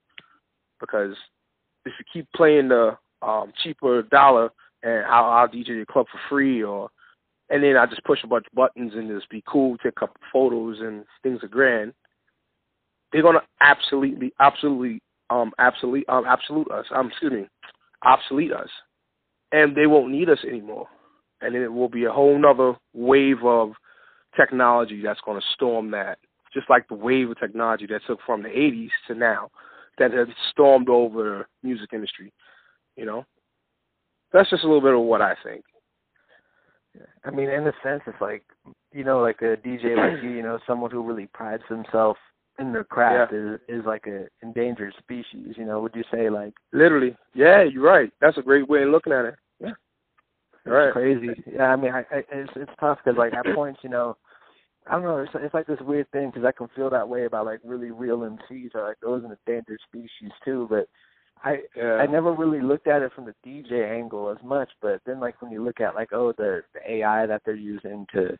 Because 0.79 1.15
if 1.85 1.93
you 1.99 2.05
keep 2.11 2.27
playing 2.35 2.69
the 2.69 2.97
um, 3.21 3.53
cheaper 3.63 4.03
dollar 4.03 4.51
and 4.83 5.05
I'll, 5.05 5.25
I'll 5.25 5.47
DJ 5.47 5.69
your 5.69 5.85
club 5.85 6.07
for 6.11 6.19
free, 6.29 6.63
or 6.63 6.89
and 7.49 7.63
then 7.63 7.77
I 7.77 7.85
just 7.85 8.03
push 8.03 8.19
a 8.23 8.27
bunch 8.27 8.45
of 8.47 8.55
buttons 8.55 8.93
and 8.95 9.09
just 9.09 9.29
be 9.29 9.43
cool, 9.47 9.77
take 9.77 9.93
a 9.97 9.99
couple 9.99 10.15
photos 10.31 10.79
and 10.79 11.05
things 11.23 11.43
are 11.43 11.47
grand. 11.47 11.93
They're 13.11 13.21
gonna 13.21 13.43
absolutely, 13.61 14.33
absolutely, 14.39 15.01
um, 15.29 15.53
absolutely, 15.59 16.05
um, 16.07 16.25
absolute 16.27 16.69
us. 16.71 16.85
Um, 16.93 17.07
excuse 17.07 17.31
me, 17.31 17.47
obsolete 18.03 18.51
us, 18.51 18.69
and 19.51 19.75
they 19.75 19.87
won't 19.87 20.11
need 20.11 20.29
us 20.29 20.39
anymore. 20.47 20.87
And 21.41 21.53
then 21.53 21.61
it 21.61 21.73
will 21.73 21.89
be 21.89 22.05
a 22.05 22.11
whole 22.11 22.37
nother 22.39 22.75
wave 22.93 23.43
of 23.43 23.71
technology 24.35 25.01
that's 25.03 25.21
going 25.25 25.39
to 25.39 25.47
storm 25.53 25.91
that, 25.91 26.19
just 26.53 26.69
like 26.69 26.87
the 26.87 26.95
wave 26.95 27.29
of 27.29 27.39
technology 27.39 27.85
that 27.87 28.01
took 28.07 28.19
from 28.25 28.43
the 28.43 28.49
80s 28.49 28.89
to 29.07 29.15
now, 29.15 29.49
that 29.97 30.11
has 30.11 30.27
stormed 30.51 30.89
over 30.89 31.23
the 31.23 31.67
music 31.67 31.89
industry. 31.93 32.33
You 32.95 33.05
know, 33.05 33.25
that's 34.31 34.49
just 34.49 34.63
a 34.63 34.67
little 34.67 34.81
bit 34.81 34.93
of 34.93 35.01
what 35.01 35.21
I 35.21 35.35
think. 35.43 35.63
I 37.25 37.31
mean, 37.31 37.49
in 37.49 37.67
a 37.67 37.73
sense, 37.83 38.01
it's 38.07 38.21
like 38.21 38.43
you 38.93 39.03
know, 39.03 39.19
like 39.19 39.41
a 39.41 39.57
DJ 39.57 39.97
like 39.97 40.23
you, 40.23 40.29
you 40.29 40.41
know, 40.43 40.59
someone 40.65 40.91
who 40.91 41.03
really 41.03 41.27
prides 41.33 41.63
himself 41.67 42.17
in 42.59 42.71
their 42.71 42.83
craft 42.85 43.33
yeah. 43.33 43.55
is 43.55 43.59
is 43.67 43.85
like 43.85 44.05
a 44.07 44.27
endangered 44.41 44.93
species. 44.97 45.55
You 45.57 45.65
know, 45.65 45.81
would 45.81 45.95
you 45.95 46.03
say 46.11 46.29
like 46.29 46.53
literally? 46.71 47.15
Yeah, 47.33 47.63
you're 47.63 47.83
right. 47.83 48.11
That's 48.21 48.37
a 48.37 48.41
great 48.41 48.69
way 48.69 48.83
of 48.83 48.89
looking 48.89 49.13
at 49.13 49.25
it. 49.25 49.35
Yeah, 49.59 49.71
right. 50.65 50.93
crazy. 50.93 51.29
Yeah, 51.51 51.63
I 51.63 51.75
mean, 51.75 51.91
I, 51.91 51.99
I 52.11 52.23
it's 52.31 52.51
it's 52.55 52.71
tough 52.79 52.99
because 53.03 53.17
like 53.17 53.33
at 53.33 53.45
points, 53.55 53.79
you 53.83 53.89
know, 53.89 54.17
I 54.87 54.93
don't 54.93 55.03
know. 55.03 55.17
It's 55.17 55.31
it's 55.35 55.53
like 55.53 55.67
this 55.67 55.79
weird 55.81 56.09
thing 56.11 56.29
because 56.29 56.45
I 56.45 56.51
can 56.51 56.67
feel 56.75 56.89
that 56.91 57.07
way 57.07 57.25
about 57.25 57.45
like 57.45 57.59
really 57.63 57.91
real 57.91 58.19
MCs 58.19 58.75
or 58.75 58.87
like 58.87 58.97
those 59.01 59.23
in 59.23 59.29
the 59.29 59.37
endangered 59.47 59.79
species 59.87 60.31
too, 60.43 60.67
but 60.69 60.87
I 61.43 61.59
yeah. 61.75 61.95
I 61.95 62.05
never 62.05 62.33
really 62.33 62.61
looked 62.61 62.87
at 62.87 63.01
it 63.01 63.11
from 63.13 63.25
the 63.25 63.35
DJ 63.45 63.97
angle 63.97 64.29
as 64.29 64.43
much, 64.43 64.69
but 64.81 65.01
then 65.05 65.19
like 65.19 65.41
when 65.41 65.51
you 65.51 65.63
look 65.63 65.81
at 65.81 65.95
like 65.95 66.09
oh 66.13 66.33
the, 66.37 66.61
the 66.73 66.91
AI 66.91 67.25
that 67.25 67.41
they're 67.45 67.55
using 67.55 68.05
to 68.13 68.37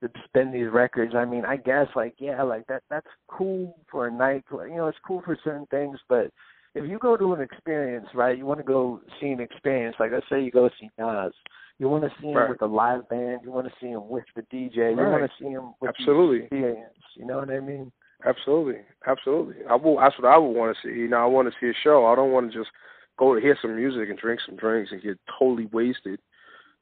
to 0.00 0.10
spin 0.24 0.52
these 0.52 0.70
records, 0.72 1.14
I 1.16 1.24
mean 1.24 1.44
I 1.44 1.56
guess 1.56 1.88
like 1.96 2.14
yeah 2.18 2.42
like 2.42 2.66
that 2.68 2.82
that's 2.90 3.06
cool 3.28 3.76
for 3.90 4.06
a 4.06 4.12
night, 4.12 4.44
you 4.50 4.76
know 4.76 4.86
it's 4.86 4.98
cool 5.06 5.22
for 5.24 5.36
certain 5.42 5.66
things, 5.66 5.98
but 6.08 6.30
if 6.74 6.88
you 6.88 6.98
go 6.98 7.16
to 7.16 7.32
an 7.32 7.40
experience, 7.40 8.06
right, 8.14 8.36
you 8.36 8.46
want 8.46 8.60
to 8.60 8.64
go 8.64 9.00
see 9.20 9.28
an 9.28 9.40
experience. 9.40 9.96
Like 9.98 10.12
let's 10.12 10.26
say 10.30 10.42
you 10.42 10.50
go 10.50 10.70
see 10.80 10.90
Nas, 10.98 11.32
you 11.78 11.88
want 11.88 12.04
to 12.04 12.10
see 12.20 12.28
him 12.28 12.36
right. 12.36 12.50
with 12.50 12.62
a 12.62 12.66
live 12.66 13.08
band, 13.08 13.40
you 13.44 13.52
want 13.52 13.66
to 13.66 13.72
see 13.80 13.88
him 13.88 14.08
with 14.08 14.24
the 14.34 14.42
DJ, 14.42 14.78
right. 14.78 14.90
you 14.90 14.96
want 14.96 15.30
to 15.30 15.30
see 15.38 15.48
him 15.48 15.74
with 15.80 15.90
Absolutely. 15.90 16.38
the 16.38 16.44
experience. 16.44 16.94
You 17.16 17.26
know 17.26 17.38
what 17.38 17.50
I 17.50 17.60
mean? 17.60 17.92
Absolutely, 18.26 18.80
absolutely. 19.06 19.54
I 19.70 19.76
will. 19.76 19.98
That's 19.98 20.18
what 20.18 20.28
I 20.28 20.36
would 20.36 20.50
want 20.50 20.76
to 20.76 20.88
see. 20.88 20.98
You 20.98 21.08
know, 21.08 21.18
I 21.18 21.26
want 21.26 21.48
to 21.48 21.54
see 21.60 21.68
a 21.68 21.82
show. 21.84 22.06
I 22.06 22.16
don't 22.16 22.32
want 22.32 22.50
to 22.50 22.58
just 22.58 22.70
go 23.16 23.34
to 23.34 23.40
hear 23.40 23.56
some 23.62 23.76
music 23.76 24.08
and 24.08 24.18
drink 24.18 24.40
some 24.44 24.56
drinks 24.56 24.90
and 24.90 25.02
get 25.02 25.18
totally 25.38 25.66
wasted. 25.66 26.18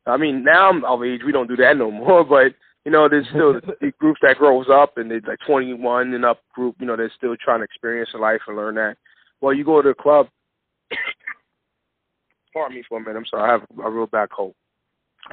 I 0.07 0.17
mean, 0.17 0.45
now 0.45 0.71
I'm 0.71 0.85
of 0.85 1.03
age. 1.03 1.21
We 1.27 1.33
don't 1.33 1.49
do 1.49 1.57
that 1.57 1.77
no 1.77 1.91
more. 1.91 2.25
But 2.25 2.55
you 2.87 2.93
know, 2.93 3.09
there's 3.09 3.27
still 3.29 3.55
the 3.81 3.93
groups 3.99 4.21
that 4.23 4.39
grows 4.39 4.67
up 4.73 4.97
and 4.97 5.11
they're 5.11 5.21
like 5.27 5.41
21 5.47 6.15
and 6.15 6.25
up 6.25 6.41
group. 6.55 6.77
You 6.81 6.87
know, 6.87 6.97
they're 6.97 7.13
still 7.15 7.37
trying 7.37 7.61
to 7.61 7.65
experience 7.65 8.11
life 8.19 8.41
and 8.47 8.57
learn 8.57 8.77
that. 8.77 8.97
Well, 9.43 9.53
you 9.53 9.65
go 9.65 9.83
to 9.83 9.89
the 9.89 9.95
club. 9.95 10.29
pardon 12.55 12.77
me 12.77 12.85
for 12.89 12.99
a 12.99 13.01
minute. 13.01 13.19
I'm 13.19 13.27
sorry. 13.27 13.51
I 13.51 13.53
have 13.53 13.63
a 13.85 13.91
real 13.91 14.07
bad 14.07 14.31
cold. 14.35 14.55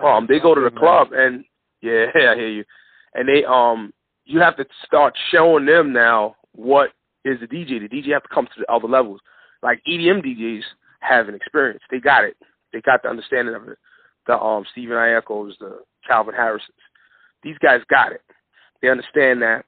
Um, 0.02 0.26
they 0.28 0.40
go 0.40 0.56
to 0.56 0.62
the 0.62 0.72
club 0.72 1.10
and 1.12 1.44
yeah, 1.82 2.06
I 2.16 2.36
hear 2.36 2.50
you. 2.50 2.64
And 3.14 3.28
they 3.28 3.44
um 3.46 3.94
you 4.26 4.40
have 4.40 4.56
to 4.58 4.66
start 4.86 5.14
showing 5.32 5.66
them 5.66 5.94
now 5.94 6.36
what 6.54 6.92
is 7.26 7.40
the 7.40 7.48
DJ. 7.48 7.80
The 7.80 7.90
DJ 7.90 8.14
have 8.14 8.24
to 8.24 8.34
come 8.34 8.46
to 8.46 8.60
the 8.60 8.72
other 8.72 8.88
levels. 8.88 9.20
Like 9.62 9.82
EDM 9.88 10.26
DJs 10.26 10.64
have 11.02 11.28
an 11.28 11.36
experience. 11.36 11.82
They 11.92 12.00
got 12.00 12.24
it. 12.24 12.38
They 12.72 12.82
got 12.82 13.04
the 13.04 13.10
understanding 13.10 13.56
of 13.56 13.68
it. 13.68 13.78
The 14.28 14.38
um 14.40 14.66
Steven 14.72 14.96
Aokos, 14.96 15.58
the 15.60 15.80
Calvin 16.08 16.36
Harrisons. 16.36 16.72
These 17.44 17.58
guys 17.62 17.82
got 17.90 18.12
it. 18.14 18.22
They 18.82 18.90
understand 18.90 19.42
that 19.42 19.66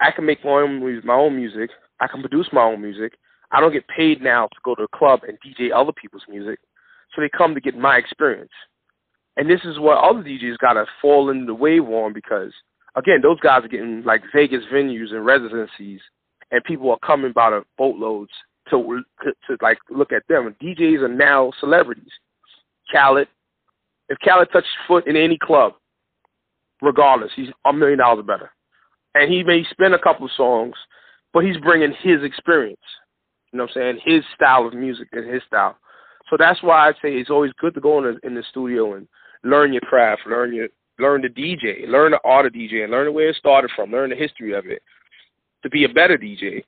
I 0.00 0.10
can 0.10 0.24
make 0.24 0.44
my 0.44 0.50
own 0.50 1.04
my 1.04 1.14
own 1.14 1.36
music. 1.36 1.70
I 2.00 2.06
can 2.06 2.20
produce 2.20 2.48
my 2.52 2.62
own 2.62 2.80
music. 2.80 3.14
I 3.52 3.60
don't 3.60 3.72
get 3.72 3.86
paid 3.88 4.22
now 4.22 4.46
to 4.46 4.56
go 4.64 4.74
to 4.74 4.84
a 4.84 4.96
club 4.96 5.20
and 5.26 5.38
DJ 5.40 5.70
other 5.74 5.92
people's 5.92 6.22
music. 6.28 6.58
So 7.14 7.20
they 7.20 7.28
come 7.28 7.54
to 7.54 7.60
get 7.60 7.76
my 7.76 7.96
experience. 7.96 8.52
And 9.36 9.48
this 9.48 9.60
is 9.64 9.78
what 9.78 9.98
other 9.98 10.22
DJs 10.22 10.58
gotta 10.58 10.86
fall 11.00 11.30
in 11.30 11.46
the 11.46 11.54
wave 11.54 11.84
on 11.84 12.12
because 12.12 12.52
again, 12.96 13.20
those 13.22 13.40
guys 13.40 13.64
are 13.64 13.68
getting 13.68 14.02
like 14.04 14.22
Vegas 14.34 14.64
venues 14.72 15.12
and 15.12 15.24
residencies, 15.24 16.00
and 16.50 16.64
people 16.64 16.90
are 16.90 16.98
coming 17.06 17.32
by 17.32 17.50
the 17.50 17.62
boatloads 17.78 18.32
to, 18.70 19.02
to 19.22 19.32
to 19.46 19.56
like 19.62 19.78
look 19.90 20.12
at 20.12 20.22
them. 20.28 20.46
And 20.46 20.58
DJs 20.58 21.00
are 21.02 21.08
now 21.08 21.52
celebrities. 21.60 22.12
Khaled, 22.92 23.28
if 24.08 24.18
Khaled 24.24 24.48
touches 24.52 24.68
foot 24.88 25.06
in 25.06 25.16
any 25.16 25.38
club, 25.38 25.74
regardless, 26.82 27.30
he's 27.36 27.48
a 27.64 27.72
million 27.72 27.98
dollars 27.98 28.24
better. 28.26 28.50
And 29.14 29.32
he 29.32 29.42
may 29.42 29.64
spin 29.70 29.94
a 29.94 29.98
couple 29.98 30.26
of 30.26 30.32
songs, 30.36 30.74
but 31.32 31.44
he's 31.44 31.56
bringing 31.58 31.94
his 32.02 32.22
experience. 32.22 32.78
You 33.52 33.58
know 33.58 33.64
what 33.64 33.76
I'm 33.76 33.98
saying? 33.98 34.00
His 34.04 34.24
style 34.34 34.66
of 34.66 34.74
music 34.74 35.08
and 35.12 35.28
his 35.32 35.42
style. 35.46 35.76
So 36.30 36.36
that's 36.38 36.62
why 36.62 36.88
I 36.88 36.92
say 36.92 37.14
it's 37.14 37.28
always 37.28 37.52
good 37.60 37.74
to 37.74 37.80
go 37.80 37.98
in 37.98 38.04
the, 38.04 38.26
in 38.26 38.34
the 38.34 38.44
studio 38.50 38.94
and 38.94 39.08
learn 39.42 39.72
your 39.72 39.82
craft, 39.82 40.22
learn 40.26 40.54
your 40.54 40.68
learn 41.00 41.22
the 41.22 41.28
DJ, 41.28 41.88
learn 41.88 42.12
the 42.12 42.20
art 42.24 42.46
of 42.46 42.52
DJ, 42.52 42.84
and 42.84 42.92
learn 42.92 43.12
where 43.12 43.30
it 43.30 43.36
started 43.36 43.70
from, 43.74 43.90
learn 43.90 44.10
the 44.10 44.16
history 44.16 44.52
of 44.52 44.66
it 44.66 44.82
to 45.62 45.70
be 45.70 45.84
a 45.84 45.88
better 45.88 46.16
DJ. 46.16 46.62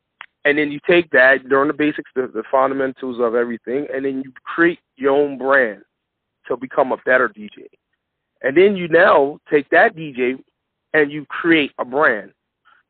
And 0.44 0.58
then 0.58 0.72
you 0.72 0.80
take 0.86 1.08
that, 1.10 1.44
learn 1.44 1.68
the 1.68 1.74
basics, 1.74 2.10
the, 2.14 2.30
the 2.32 2.42
fundamentals 2.50 3.20
of 3.20 3.34
everything, 3.34 3.86
and 3.94 4.04
then 4.04 4.22
you 4.24 4.32
create 4.42 4.80
your 4.96 5.12
own 5.12 5.38
brand 5.38 5.82
to 6.48 6.56
become 6.56 6.90
a 6.92 6.96
better 7.04 7.28
DJ. 7.28 7.66
And 8.42 8.56
then 8.56 8.74
you 8.74 8.88
now 8.88 9.38
take 9.50 9.68
that 9.70 9.94
DJ 9.94 10.42
and 10.94 11.12
you 11.12 11.24
create 11.26 11.72
a 11.78 11.84
brand. 11.84 12.32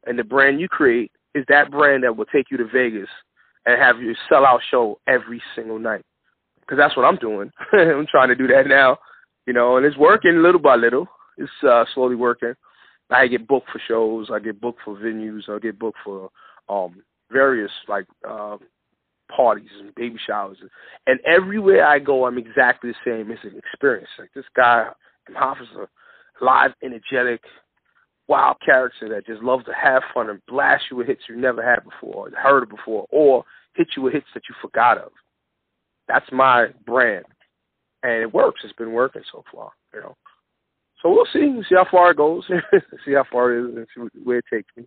And 0.07 0.19
the 0.19 0.25
brand 0.25 0.61
you 0.61 0.69
create 0.69 1.13
is 1.35 1.45
that 1.49 1.71
brand 1.71 2.05
that 2.05 2.17
will 2.17 2.25
take 2.27 2.51
you 2.51 2.57
to 2.57 2.67
Vegas 2.67 3.09
and 3.67 3.81
have 3.81 4.01
you 4.01 4.15
sell 4.29 4.47
out 4.47 4.61
show 4.71 4.99
every 5.07 5.43
single 5.55 5.79
night. 5.79 6.05
Because 6.73 6.83
that's 6.83 6.97
what 6.97 7.05
I'm 7.05 7.17
doing. 7.17 7.53
I'm 7.75 8.07
trying 8.11 8.31
to 8.31 8.35
do 8.35 8.47
that 8.47 8.67
now, 8.67 8.97
you 9.47 9.53
know, 9.53 9.77
and 9.77 9.85
it's 9.85 9.99
working 9.99 10.43
little 10.43 10.59
by 10.59 10.77
little 10.77 11.07
it's 11.37 11.51
uh, 11.69 11.85
slowly 11.93 12.15
working. 12.15 12.55
I 13.11 13.27
get 13.27 13.47
booked 13.47 13.69
for 13.71 13.81
shows. 13.87 14.31
I 14.33 14.39
get 14.39 14.59
booked 14.59 14.81
for 14.83 14.97
venues. 14.97 15.51
I 15.51 15.59
get 15.59 15.79
booked 15.79 15.99
for 16.03 16.31
um, 16.71 17.03
various 17.31 17.71
like 17.89 18.07
uh, 18.27 18.57
parties 19.35 19.69
and 19.81 19.95
baby 19.95 20.17
showers. 20.27 20.57
And 21.07 21.21
everywhere 21.27 21.87
I 21.87 21.99
go, 21.99 22.25
I'm 22.25 22.39
exactly 22.39 22.93
the 22.93 22.97
same. 23.05 23.31
It's 23.31 23.45
an 23.45 23.59
experience. 23.59 24.09
Like 24.19 24.31
this 24.35 24.47
guy, 24.57 24.89
Hoffa's 25.35 25.69
a 25.77 25.89
live, 26.43 26.71
energetic, 26.83 27.43
wild 28.29 28.57
character 28.65 29.11
that 29.11 29.27
just 29.27 29.43
loves 29.43 29.67
to 29.67 29.73
have 29.75 30.03
fun 30.15 30.31
and 30.31 30.41
blast 30.49 30.85
you 30.91 30.97
with 30.97 31.07
hits 31.07 31.25
you 31.29 31.37
never 31.37 31.63
had 31.63 31.85
before, 31.85 32.31
heard 32.31 32.67
before, 32.71 33.07
or 33.11 33.45
hit 33.75 33.89
you 33.95 34.03
with 34.03 34.15
hits 34.15 34.27
that 34.33 34.45
you 34.49 34.55
forgot 34.63 34.97
of. 34.97 35.13
That's 36.09 36.27
my 36.33 36.69
brand, 36.85 37.25
and 38.03 38.23
it 38.23 38.33
works. 38.33 38.61
It's 38.65 38.73
been 38.75 38.93
working 38.93 39.23
so 39.33 39.45
far, 39.53 39.71
you 39.95 40.01
know. 40.01 40.17
so 41.01 41.11
we'll 41.11 41.27
see. 41.33 41.61
See 41.69 41.75
how 41.75 41.87
far 41.91 42.11
it 42.11 42.17
goes. 42.17 42.45
see 43.05 43.13
how 43.13 43.25
far 43.31 43.53
it 43.53 43.71
is, 43.71 43.77
and 43.77 43.87
see 43.95 44.21
where 44.23 44.39
it 44.39 44.45
takes 44.53 44.69
me. 44.77 44.85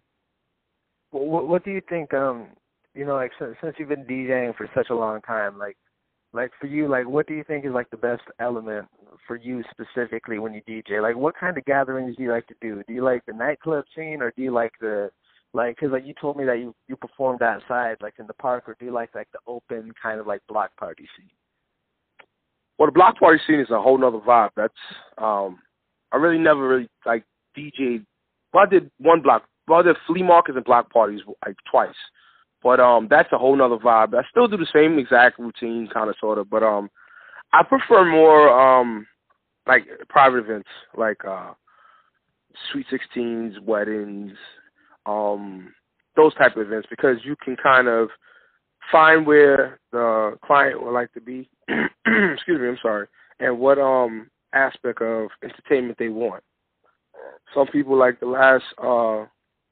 Well, 1.12 1.26
what, 1.26 1.48
what 1.48 1.66
do 1.66 1.72
you 1.72 1.82
think? 1.88 2.14
Um, 2.14 2.48
you 2.94 3.06
know, 3.06 3.16
like 3.16 3.32
since, 3.40 3.56
since 3.62 3.76
you've 3.78 3.90
been 3.90 4.06
DJing 4.06 4.56
for 4.56 4.70
such 4.76 4.90
a 4.90 4.96
long 4.96 5.22
time, 5.22 5.58
like, 5.58 5.78
like 6.34 6.52
for 6.60 6.68
you, 6.68 6.88
like, 6.88 7.08
what 7.08 7.28
do 7.28 7.34
you 7.34 7.44
think 7.44 7.66
is 7.66 7.72
like 7.72 7.90
the 7.90 7.98
best 7.98 8.24
element 8.40 8.88
for 9.26 9.38
you 9.38 9.64
specifically 9.72 10.40
when 10.40 10.54
you 10.54 10.62
DJ? 10.68 11.02
Like, 11.02 11.16
what 11.16 11.36
kind 11.38 11.58
of 11.58 11.66
gatherings 11.66 12.16
do 12.18 12.24
you 12.24 12.32
like 12.32 12.48
to 12.48 12.56
do? 12.62 12.84
Do 12.88 12.94
you 12.94 13.04
like 13.04 13.26
the 13.26 13.34
nightclub 13.34 13.86
scene, 13.96 14.22
or 14.22 14.34
do 14.36 14.42
you 14.42 14.52
like 14.52 14.74
the 14.82 15.10
like 15.56 15.78
because 15.78 15.92
like 15.92 16.06
you 16.06 16.14
told 16.20 16.38
me 16.38 16.44
that 16.46 16.60
you 16.60 16.76
you 16.88 16.96
performed 16.98 17.42
outside 17.42 17.96
like 18.02 18.16
in 18.20 18.28
the 18.28 18.34
park 18.34 18.66
or 18.68 18.76
do 18.78 18.86
you 18.86 18.92
like 18.92 19.16
like 19.16 19.30
the 19.32 19.40
open 19.48 19.92
kind 20.02 20.20
of 20.20 20.28
like 20.28 20.42
block 20.48 20.76
party 20.78 21.08
scene? 21.18 21.30
Well 22.78 22.88
the 22.88 22.92
block 22.92 23.18
party 23.18 23.40
scene 23.48 23.62
is 23.62 23.70
a 23.70 23.82
whole 23.82 23.98
nother 23.98 24.20
vibe. 24.20 24.50
That's 24.56 24.74
um 25.18 25.60
i 26.12 26.18
really 26.18 26.38
never 26.38 26.68
really 26.68 26.90
like 27.06 27.24
dj 27.58 28.06
well 28.54 28.66
i 28.66 28.70
did 28.70 28.92
one 29.00 29.22
block 29.22 29.44
well 29.68 29.80
i 29.80 29.84
did 29.84 29.96
flea 30.06 30.24
markets 30.24 30.56
and 30.56 30.66
block 30.66 30.92
parties 30.92 31.22
like 31.46 31.56
twice. 31.72 31.96
But 32.62 32.80
um 32.82 33.08
that's 33.10 33.32
a 33.32 33.38
whole 33.38 33.56
nother 33.56 33.78
vibe. 33.78 34.14
I 34.14 34.24
still 34.30 34.48
do 34.48 34.58
the 34.58 34.68
same 34.74 35.00
exact 35.00 35.40
routine 35.40 35.88
kind 35.92 36.10
of 36.10 36.16
sort 36.20 36.38
of 36.38 36.50
but 36.50 36.64
um 36.64 36.90
i 37.54 37.64
prefer 37.64 38.04
more 38.04 38.50
um 38.50 39.08
like 39.68 39.84
private 40.10 40.40
events 40.40 40.70
like 40.98 41.24
uh 41.26 41.54
sweet 42.72 42.86
sixteens 42.90 43.56
weddings 43.62 44.34
um, 45.06 45.74
those 46.16 46.34
type 46.36 46.56
of 46.56 46.68
events 46.68 46.88
because 46.90 47.18
you 47.24 47.36
can 47.44 47.56
kind 47.56 47.88
of 47.88 48.10
find 48.92 49.26
where 49.26 49.80
the 49.92 50.38
client 50.44 50.82
would 50.84 50.94
like 50.94 51.12
to 51.14 51.22
be. 51.22 51.50
excuse 51.68 52.60
me, 52.62 52.68
I'm 52.68 52.78
sorry, 52.82 53.08
and 53.40 53.60
what 53.60 53.80
um 53.80 54.30
aspect 54.54 55.02
of 55.02 55.30
entertainment 55.44 55.98
they 56.00 56.10
want. 56.10 56.44
Some 57.54 57.68
people 57.68 57.98
like 57.98 58.20
the 58.20 58.28
last 58.28 58.64
uh 58.78 59.26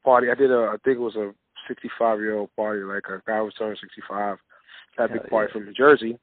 party 0.03 0.29
I 0.29 0.35
did 0.35 0.51
a 0.51 0.71
I 0.73 0.75
think 0.83 0.97
it 0.97 1.01
was 1.01 1.15
a 1.15 1.33
65 1.67 2.19
year 2.19 2.37
old 2.37 2.49
party 2.55 2.83
like 2.83 3.03
a 3.09 3.21
guy 3.25 3.41
was 3.41 3.53
turning 3.57 3.77
65 3.79 4.37
had 4.97 5.09
a 5.09 5.13
big 5.13 5.29
party 5.29 5.49
yeah. 5.49 5.53
from 5.53 5.65
New 5.65 5.73
Jersey 5.73 6.19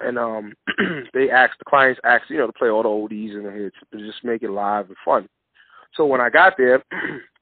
and 0.00 0.18
um 0.18 0.54
they 1.14 1.30
asked 1.30 1.58
the 1.58 1.64
clients 1.68 2.00
asked 2.04 2.30
you 2.30 2.38
know 2.38 2.46
to 2.46 2.52
play 2.52 2.68
all 2.68 2.82
the 2.82 2.88
oldies 2.88 3.34
and 3.34 3.44
the 3.44 3.50
hits 3.50 3.76
to 3.92 3.98
just 3.98 4.24
make 4.24 4.42
it 4.42 4.50
live 4.50 4.86
and 4.86 4.96
fun. 5.04 5.28
So 5.94 6.06
when 6.06 6.20
I 6.20 6.30
got 6.30 6.54
there 6.56 6.82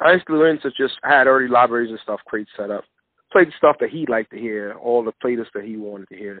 I 0.00 0.12
used 0.12 0.26
to 0.26 0.70
just 0.76 0.94
had 1.02 1.26
already 1.26 1.48
libraries 1.48 1.90
and 1.90 2.00
stuff, 2.02 2.20
crates 2.26 2.50
set 2.56 2.70
up. 2.70 2.84
Played 3.32 3.52
stuff 3.56 3.76
that 3.80 3.90
he 3.90 4.06
liked 4.06 4.30
to 4.30 4.38
hear, 4.38 4.74
all 4.74 5.02
the 5.02 5.12
playlists 5.24 5.52
that 5.54 5.64
he 5.64 5.76
wanted 5.76 6.08
to 6.08 6.16
hear. 6.16 6.40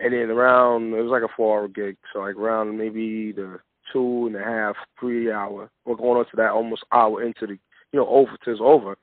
And 0.00 0.12
then 0.12 0.30
around 0.30 0.92
it 0.92 1.02
was 1.02 1.10
like 1.10 1.22
a 1.22 1.32
four 1.36 1.60
hour 1.60 1.68
gig, 1.68 1.96
so 2.12 2.20
like 2.20 2.36
around 2.36 2.76
maybe 2.76 3.32
the 3.32 3.60
two 3.92 4.26
and 4.26 4.36
a 4.36 4.44
half, 4.44 4.76
three 4.98 5.30
hour, 5.30 5.70
or 5.84 5.96
going 5.96 6.18
on 6.18 6.24
to 6.24 6.36
that 6.36 6.50
almost 6.50 6.84
hour 6.92 7.22
into 7.22 7.46
the 7.46 7.58
you 7.92 8.00
know, 8.00 8.08
over 8.08 8.32
to 8.44 8.58
over, 8.58 8.96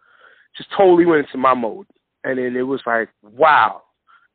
just 0.58 0.70
totally 0.76 1.06
went 1.06 1.26
into 1.26 1.38
my 1.38 1.54
mode. 1.54 1.88
And 2.26 2.38
then 2.38 2.56
it 2.58 2.64
was 2.64 2.82
like, 2.86 3.10
wow. 3.24 3.84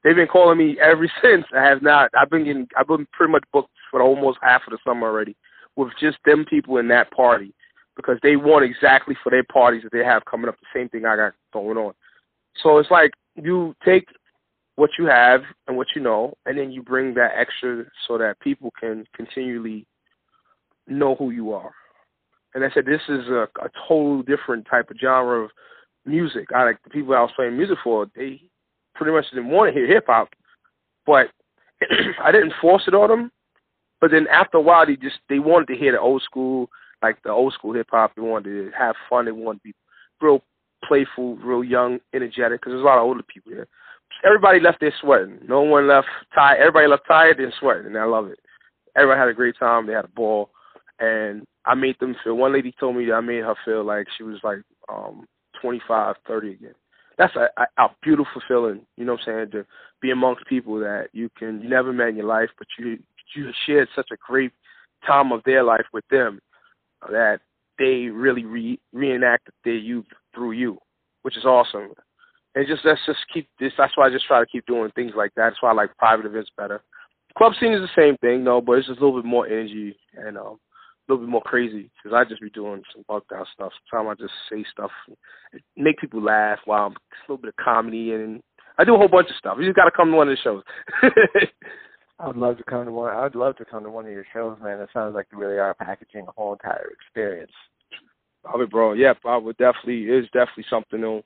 They've 0.03 0.17
been 0.17 0.27
calling 0.27 0.59
me 0.59 0.79
ever 0.81 1.07
since. 1.23 1.45
I 1.55 1.63
have 1.63 1.83
not 1.83 2.11
I've 2.19 2.31
been 2.31 2.45
getting 2.45 2.69
I've 2.77 2.89
been 2.89 3.07
pretty 3.13 3.33
much 3.33 3.45
booked 3.53 3.71
for 3.91 4.01
almost 4.01 4.39
half 4.41 4.63
of 4.67 4.71
the 4.71 4.79
summer 4.85 5.07
already 5.07 5.37
with 5.77 5.91
just 6.01 6.17
them 6.25 6.47
people 6.49 6.79
in 6.79 6.89
that 6.89 7.11
party 7.11 7.53
because 7.97 8.19
they 8.23 8.37
want 8.37 8.65
exactly 8.65 9.17
for 9.23 9.31
their 9.31 9.45
parties 9.45 9.83
that 9.83 9.93
they 9.93 10.05
have 10.05 10.25
coming 10.25 10.49
up 10.49 10.57
the 10.61 10.79
same 10.79 10.89
thing 10.89 11.05
I 11.05 11.17
got 11.17 11.33
going 11.53 11.79
on. 11.79 11.95
So 12.63 12.79
it's 12.79 12.91
like 12.91 13.13
you 13.35 13.75
take 13.85 14.07
what 14.77 14.91
you 14.99 15.07
have 15.07 15.43
and 15.67 15.77
what 15.77 15.89
you 15.95 16.03
know, 16.03 16.35
and 16.45 16.59
then 16.59 16.71
you 16.71 16.83
bring 16.83 17.15
that 17.15 17.33
extra 17.37 17.85
so 18.07 18.19
that 18.19 18.39
people 18.41 18.73
can 18.79 19.07
continually 19.15 19.87
know 20.87 21.15
who 21.15 21.31
you 21.31 21.53
are. 21.53 21.73
And 22.55 22.65
I 22.65 22.71
said 22.73 22.87
this 22.87 23.01
is 23.09 23.27
a, 23.29 23.49
a 23.63 23.69
total 23.89 24.23
different 24.23 24.67
type 24.71 24.91
of 24.91 24.97
genre 25.01 25.45
of 25.45 25.51
music. 26.05 26.49
I 26.55 26.65
like 26.65 26.83
the 26.85 26.91
people 26.91 27.15
I 27.15 27.21
was 27.21 27.33
playing 27.35 27.57
music 27.57 27.79
for. 27.83 28.07
They 28.15 28.43
pretty 28.95 29.13
much 29.13 29.27
didn't 29.31 29.51
want 29.51 29.75
to 29.75 29.79
hear 29.79 29.87
hip 29.87 30.05
hop, 30.07 30.29
but 31.05 31.29
I 32.23 32.33
didn't 32.33 32.55
force 32.61 32.85
it 32.87 32.95
on 32.95 33.09
them. 33.09 33.33
But 34.01 34.11
then 34.11 34.27
after 34.31 34.59
a 34.59 34.63
while, 34.63 34.87
they 34.87 34.97
just 34.97 35.19
they 35.29 35.39
wanted 35.39 35.69
to 35.69 35.77
hear 35.77 35.93
the 35.93 36.01
old 36.01 36.23
school 36.23 36.69
like 37.03 37.23
the 37.23 37.31
old 37.31 37.53
school 37.53 37.75
hip 37.75 37.89
hop. 37.91 38.15
They 38.15 38.23
wanted 38.23 38.51
to 38.51 38.71
have 38.77 38.95
fun. 39.09 39.27
They 39.27 39.33
wanted 39.33 39.59
to 39.59 39.65
be 39.65 39.75
real 40.21 40.43
playful, 40.85 41.37
real 41.37 41.65
young, 41.65 41.99
energetic. 42.15 42.61
Because 42.61 42.73
there's 42.73 42.83
a 42.83 42.87
lot 42.87 42.99
of 42.99 43.05
older 43.05 43.23
people 43.23 43.53
here. 43.53 43.69
Everybody 44.25 44.61
left 44.61 44.81
there 44.81 44.95
sweating. 45.01 45.39
No 45.47 45.63
one 45.63 45.89
left 45.89 46.09
tired. 46.35 46.59
Everybody 46.59 46.87
left 46.87 47.07
tired 47.07 47.39
and 47.39 47.53
sweating, 47.59 47.87
and 47.87 47.99
I 47.99 48.05
love 48.05 48.29
it. 48.29 48.39
Everyone 48.97 49.19
had 49.19 49.29
a 49.29 49.35
great 49.35 49.59
time. 49.59 49.87
They 49.87 49.93
had 49.93 50.07
a 50.07 50.09
ball, 50.09 50.51
and 51.01 51.47
I 51.67 51.75
made 51.75 51.99
them 52.01 52.17
feel. 52.25 52.35
One 52.35 52.53
lady 52.53 52.75
told 52.79 52.97
me 52.97 53.05
that 53.07 53.15
I 53.15 53.21
made 53.21 53.45
her 53.45 53.55
feel 53.65 53.85
like 53.85 54.07
she 54.17 54.23
was 54.23 54.39
like 54.43 54.61
um 54.89 55.27
25, 55.61 56.17
30 56.27 56.53
again. 56.53 56.75
That's 57.19 57.35
a, 57.37 57.49
a, 57.57 57.85
a 57.85 57.89
beautiful 58.03 58.43
feeling. 58.47 58.83
You 58.97 59.05
know 59.05 59.13
what 59.13 59.23
I'm 59.27 59.49
saying? 59.49 59.51
To 59.53 59.67
be 60.01 60.11
amongst 60.11 60.47
people 60.47 60.79
that 60.81 61.09
you 61.13 61.29
can 61.39 61.61
you 61.61 61.69
never 61.69 61.93
met 61.93 62.09
in 62.09 62.17
your 62.17 62.27
life, 62.27 62.51
but 62.57 62.69
you 62.79 62.99
you 63.35 63.51
shared 63.67 63.89
such 63.95 64.09
a 64.13 64.17
great 64.17 64.53
time 65.07 65.33
of 65.33 65.43
their 65.45 65.63
life 65.63 65.85
with 65.93 66.05
them 66.11 66.41
that 67.11 67.41
they 67.79 68.07
really 68.07 68.45
re- 68.45 68.81
reenact 68.93 69.49
their 69.65 69.77
youth 69.77 70.07
through 70.35 70.53
you, 70.53 70.79
which 71.23 71.37
is 71.37 71.45
awesome. 71.45 71.93
And 72.55 72.67
just 72.67 72.85
let's 72.85 73.01
just 73.07 73.19
keep 73.33 73.49
this. 73.61 73.73
That's 73.77 73.97
why 73.97 74.07
I 74.07 74.11
just 74.11 74.27
try 74.27 74.41
to 74.41 74.47
keep 74.47 74.65
doing 74.67 74.91
things 74.95 75.13
like 75.15 75.33
that. 75.37 75.51
That's 75.51 75.63
why 75.63 75.71
I 75.71 75.75
like 75.75 75.97
private 75.99 76.27
events 76.27 76.51
better. 76.57 76.83
Club 77.37 77.53
scene 77.61 77.75
is 77.75 77.83
the 77.83 78.01
same 78.01 78.17
thing, 78.19 78.45
though, 78.45 78.63
but 78.63 78.73
it's 78.73 78.87
just 78.87 78.99
a 78.99 79.05
little 79.05 79.21
bit 79.21 79.29
more 79.29 79.47
energy 79.47 79.95
and 80.15 80.39
um, 80.39 80.59
a 81.09 81.13
little 81.13 81.27
bit 81.27 81.31
more 81.31 81.43
crazy 81.43 81.91
because 82.03 82.17
I 82.17 82.25
just 82.25 82.41
be 82.41 82.49
doing 82.51 82.83
some 82.95 83.05
bugged 83.07 83.33
out 83.35 83.47
stuff. 83.53 83.73
Sometimes 83.91 84.17
I 84.19 84.23
just 84.23 84.35
say 84.51 84.65
stuff, 84.71 84.91
make 85.77 85.99
people 85.99 86.23
laugh 86.23 86.59
while 86.65 86.87
I'm, 86.87 86.93
a 86.93 86.97
little 87.29 87.43
bit 87.43 87.51
of 87.59 87.63
comedy 87.63 88.13
and 88.13 88.43
I 88.79 88.85
do 88.85 88.95
a 88.95 88.99
whole 88.99 89.09
bunch 89.09 89.29
of 89.29 89.37
stuff. 89.37 89.59
You 89.59 89.67
just 89.67 89.77
got 89.77 89.85
to 89.85 89.91
come 89.91 90.11
to 90.11 90.17
one 90.17 90.29
of 90.29 90.37
the 90.37 90.43
shows. 90.43 90.63
I 92.19 92.27
would 92.27 92.37
love 92.37 92.57
to 92.57 92.65
come 92.65 92.87
to 92.87 92.93
one. 92.93 93.15
I 93.15 93.25
would 93.25 93.35
love 93.35 93.57
to 93.57 93.65
come 93.65 93.83
to 93.85 93.91
one 93.91 94.07
of 94.07 94.13
your 94.13 94.25
shows, 94.33 94.57
man. 94.63 94.81
It 94.81 94.89
sounds 94.93 95.15
like 95.15 95.27
you 95.31 95.39
really 95.39 95.59
are 95.59 95.75
packaging 95.75 96.27
a 96.27 96.33
whole 96.33 96.55
entire 96.55 96.91
experience. 96.91 97.53
Mean, 98.57 98.69
bro, 98.69 98.93
yeah, 98.95 99.13
I 99.25 99.37
would 99.37 99.57
definitely. 99.59 100.05
It's 100.05 100.29
definitely 100.29 100.65
something 100.71 101.01
new. 101.01 101.19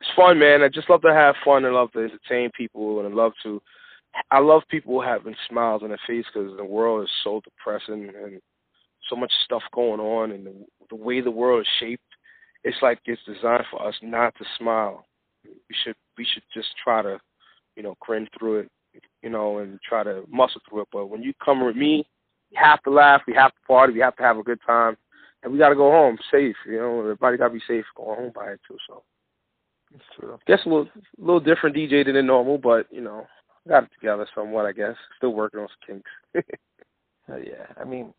It's 0.00 0.10
fun, 0.16 0.38
man. 0.38 0.62
I 0.62 0.68
just 0.68 0.90
love 0.90 1.02
to 1.02 1.12
have 1.12 1.36
fun 1.44 1.64
and 1.64 1.74
love 1.74 1.92
to 1.92 2.00
entertain 2.00 2.50
people 2.56 3.00
and 3.00 3.12
I 3.12 3.16
love 3.16 3.32
to. 3.44 3.62
I 4.30 4.38
love 4.38 4.62
people 4.70 5.00
having 5.00 5.34
smiles 5.48 5.82
on 5.82 5.88
their 5.88 5.98
face 6.06 6.24
because 6.32 6.56
the 6.56 6.64
world 6.64 7.04
is 7.04 7.10
so 7.22 7.40
depressing 7.42 8.10
and 8.22 8.40
so 9.08 9.16
much 9.16 9.32
stuff 9.44 9.62
going 9.74 10.00
on 10.00 10.30
and 10.30 10.46
the, 10.46 10.54
the 10.88 10.96
way 10.96 11.20
the 11.20 11.30
world 11.30 11.60
is 11.60 11.66
shaped. 11.80 12.02
It's 12.62 12.76
like 12.80 13.00
it's 13.04 13.20
designed 13.26 13.64
for 13.70 13.86
us 13.86 13.94
not 14.02 14.34
to 14.38 14.44
smile. 14.58 15.04
We 15.44 15.74
should 15.84 15.96
we 16.16 16.26
should 16.32 16.44
just 16.52 16.68
try 16.82 17.02
to, 17.02 17.20
you 17.76 17.82
know, 17.82 17.96
grin 18.00 18.28
through 18.38 18.60
it 18.60 18.70
you 19.24 19.30
know, 19.30 19.58
and 19.58 19.80
try 19.80 20.04
to 20.04 20.22
muscle 20.30 20.60
through 20.68 20.82
it. 20.82 20.88
But 20.92 21.06
when 21.06 21.22
you 21.22 21.32
come 21.42 21.64
with 21.64 21.74
me, 21.74 22.06
you 22.50 22.58
have 22.62 22.82
to 22.82 22.90
laugh, 22.90 23.22
we 23.26 23.32
have 23.34 23.52
to 23.52 23.60
party, 23.66 23.94
we 23.94 24.00
have 24.00 24.14
to 24.16 24.22
have 24.22 24.36
a 24.36 24.42
good 24.42 24.60
time, 24.64 24.96
and 25.42 25.50
we 25.50 25.58
got 25.58 25.70
to 25.70 25.74
go 25.74 25.90
home 25.90 26.18
safe. 26.30 26.54
You 26.66 26.78
know, 26.78 27.00
everybody 27.00 27.38
got 27.38 27.48
to 27.48 27.54
be 27.54 27.62
safe 27.66 27.86
going 27.96 28.20
home 28.20 28.32
by 28.34 28.52
it 28.52 28.60
too. 28.68 28.76
So, 28.86 29.02
it's 29.94 30.04
true. 30.20 30.38
Guess 30.46 30.60
a 30.66 30.68
little, 30.68 30.88
little 31.18 31.40
different 31.40 31.74
DJ 31.74 32.04
than 32.04 32.26
normal, 32.26 32.58
but 32.58 32.86
you 32.90 33.00
know, 33.00 33.26
got 33.66 33.84
it 33.84 33.90
together 33.98 34.28
somewhat. 34.34 34.66
I 34.66 34.72
guess 34.72 34.94
still 35.16 35.32
working 35.32 35.60
on 35.60 35.68
some 35.68 36.02
kinks. 36.34 36.50
uh, 37.32 37.36
yeah, 37.36 37.66
I 37.80 37.84
mean, 37.84 38.12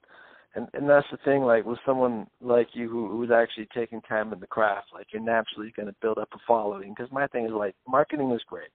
and 0.55 0.67
and 0.73 0.89
that's 0.89 1.07
the 1.11 1.17
thing. 1.17 1.43
Like 1.43 1.65
with 1.65 1.79
someone 1.85 2.25
like 2.41 2.69
you 2.73 2.89
who 2.89 3.09
who's 3.09 3.29
actually 3.29 3.67
taking 3.75 4.01
time 4.01 4.33
in 4.33 4.39
the 4.39 4.47
craft, 4.47 4.87
like 4.91 5.07
you're 5.13 5.21
naturally 5.21 5.71
going 5.75 5.87
to 5.87 5.95
build 6.01 6.17
up 6.17 6.29
a 6.33 6.37
following. 6.47 6.95
Because 6.95 7.11
my 7.11 7.27
thing 7.27 7.45
is 7.45 7.51
like 7.51 7.75
marketing 7.87 8.31
is 8.31 8.41
great 8.47 8.69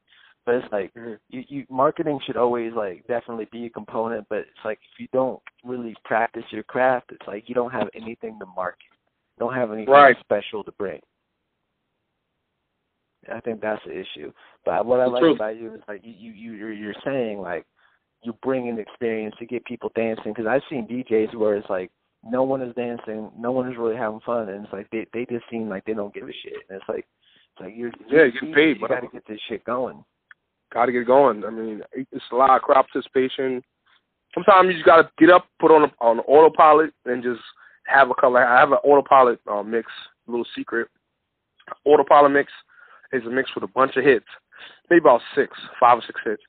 but 0.46 0.54
it's 0.54 0.72
like 0.72 0.92
mm-hmm. 0.94 1.14
you, 1.28 1.44
you 1.48 1.66
marketing 1.70 2.18
should 2.24 2.36
always 2.36 2.72
like 2.74 3.06
definitely 3.06 3.48
be 3.52 3.66
a 3.66 3.70
component, 3.70 4.26
but 4.28 4.38
it's 4.38 4.64
like 4.64 4.78
if 4.92 5.00
you 5.00 5.08
don't 5.12 5.40
really 5.64 5.94
practice 6.04 6.44
your 6.50 6.62
craft, 6.62 7.12
it's 7.12 7.26
like 7.26 7.48
you 7.48 7.54
don't 7.54 7.72
have 7.72 7.88
anything 7.94 8.38
to 8.38 8.46
market. 8.46 8.78
You 9.36 9.46
don't 9.46 9.54
have 9.54 9.70
anything 9.72 9.92
right. 9.92 10.16
special 10.20 10.64
to 10.64 10.72
bring. 10.72 11.00
I 13.30 13.40
think 13.40 13.60
that's 13.60 13.82
the 13.84 13.92
issue. 13.92 14.32
But 14.64 14.86
what 14.86 15.00
I 15.00 15.06
like 15.06 15.20
truth. 15.20 15.36
about 15.36 15.56
you 15.56 15.74
is 15.74 15.82
like 15.86 16.00
you 16.02 16.32
you 16.32 16.52
you're, 16.52 16.72
you're 16.72 16.94
saying 17.04 17.40
like 17.40 17.66
you 18.22 18.34
bring 18.42 18.68
an 18.68 18.78
experience 18.78 19.34
to 19.38 19.46
get 19.46 19.64
people 19.66 19.92
dancing 19.94 20.32
because 20.32 20.46
I've 20.46 20.62
seen 20.70 20.86
DJs 20.88 21.34
where 21.34 21.56
it's 21.56 21.68
like 21.68 21.90
no 22.24 22.42
one 22.42 22.62
is 22.62 22.74
dancing, 22.74 23.30
no 23.38 23.52
one 23.52 23.70
is 23.70 23.78
really 23.78 23.96
having 23.96 24.20
fun, 24.20 24.48
and 24.48 24.64
it's 24.64 24.72
like 24.72 24.88
they 24.90 25.06
they 25.12 25.26
just 25.26 25.44
seem 25.50 25.68
like 25.68 25.84
they 25.84 25.94
don't 25.94 26.14
give 26.14 26.28
a 26.28 26.32
shit. 26.32 26.54
And 26.68 26.80
it's 26.80 26.88
like 26.88 27.06
it's 27.52 27.60
like 27.60 27.74
you're 27.76 27.92
yeah, 28.08 28.30
you're 28.40 28.54
paid. 28.54 28.80
You 28.80 28.88
got 28.88 29.00
to 29.00 29.08
get 29.12 29.26
this 29.28 29.40
shit 29.48 29.64
going 29.64 30.02
got 30.72 30.86
to 30.86 30.92
get 30.92 31.06
going. 31.06 31.44
I 31.44 31.50
mean, 31.50 31.82
it's 31.92 32.24
a 32.32 32.36
lot 32.36 32.56
of 32.56 32.62
crowd 32.62 32.86
participation. 32.92 33.62
Sometimes 34.34 34.68
you 34.68 34.74
just 34.74 34.86
got 34.86 35.02
to 35.02 35.10
get 35.18 35.30
up, 35.30 35.46
put 35.60 35.72
on 35.72 35.84
a, 35.84 35.92
on 36.00 36.20
autopilot, 36.20 36.92
and 37.04 37.22
just 37.22 37.40
have 37.86 38.10
a 38.10 38.14
color. 38.14 38.44
I 38.46 38.60
have 38.60 38.72
an 38.72 38.78
autopilot 38.84 39.40
uh, 39.50 39.62
mix, 39.62 39.90
little 40.26 40.46
secret. 40.56 40.88
Autopilot 41.84 42.32
mix 42.32 42.52
is 43.12 43.24
a 43.26 43.30
mix 43.30 43.54
with 43.54 43.64
a 43.64 43.68
bunch 43.68 43.96
of 43.96 44.04
hits, 44.04 44.26
maybe 44.88 45.00
about 45.00 45.20
six, 45.34 45.56
five 45.78 45.98
or 45.98 46.02
six 46.06 46.20
hits. 46.24 46.42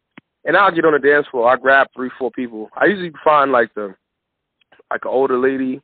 And 0.45 0.57
I'll 0.57 0.73
get 0.73 0.85
on 0.85 0.93
the 0.93 0.99
dance 0.99 1.27
floor. 1.29 1.51
I 1.51 1.55
grab 1.55 1.87
three, 1.95 2.09
four 2.17 2.31
people. 2.31 2.69
I 2.75 2.85
usually 2.85 3.11
find 3.23 3.51
like 3.51 3.73
the 3.75 3.95
like 4.89 5.05
an 5.05 5.11
older 5.11 5.37
lady 5.37 5.81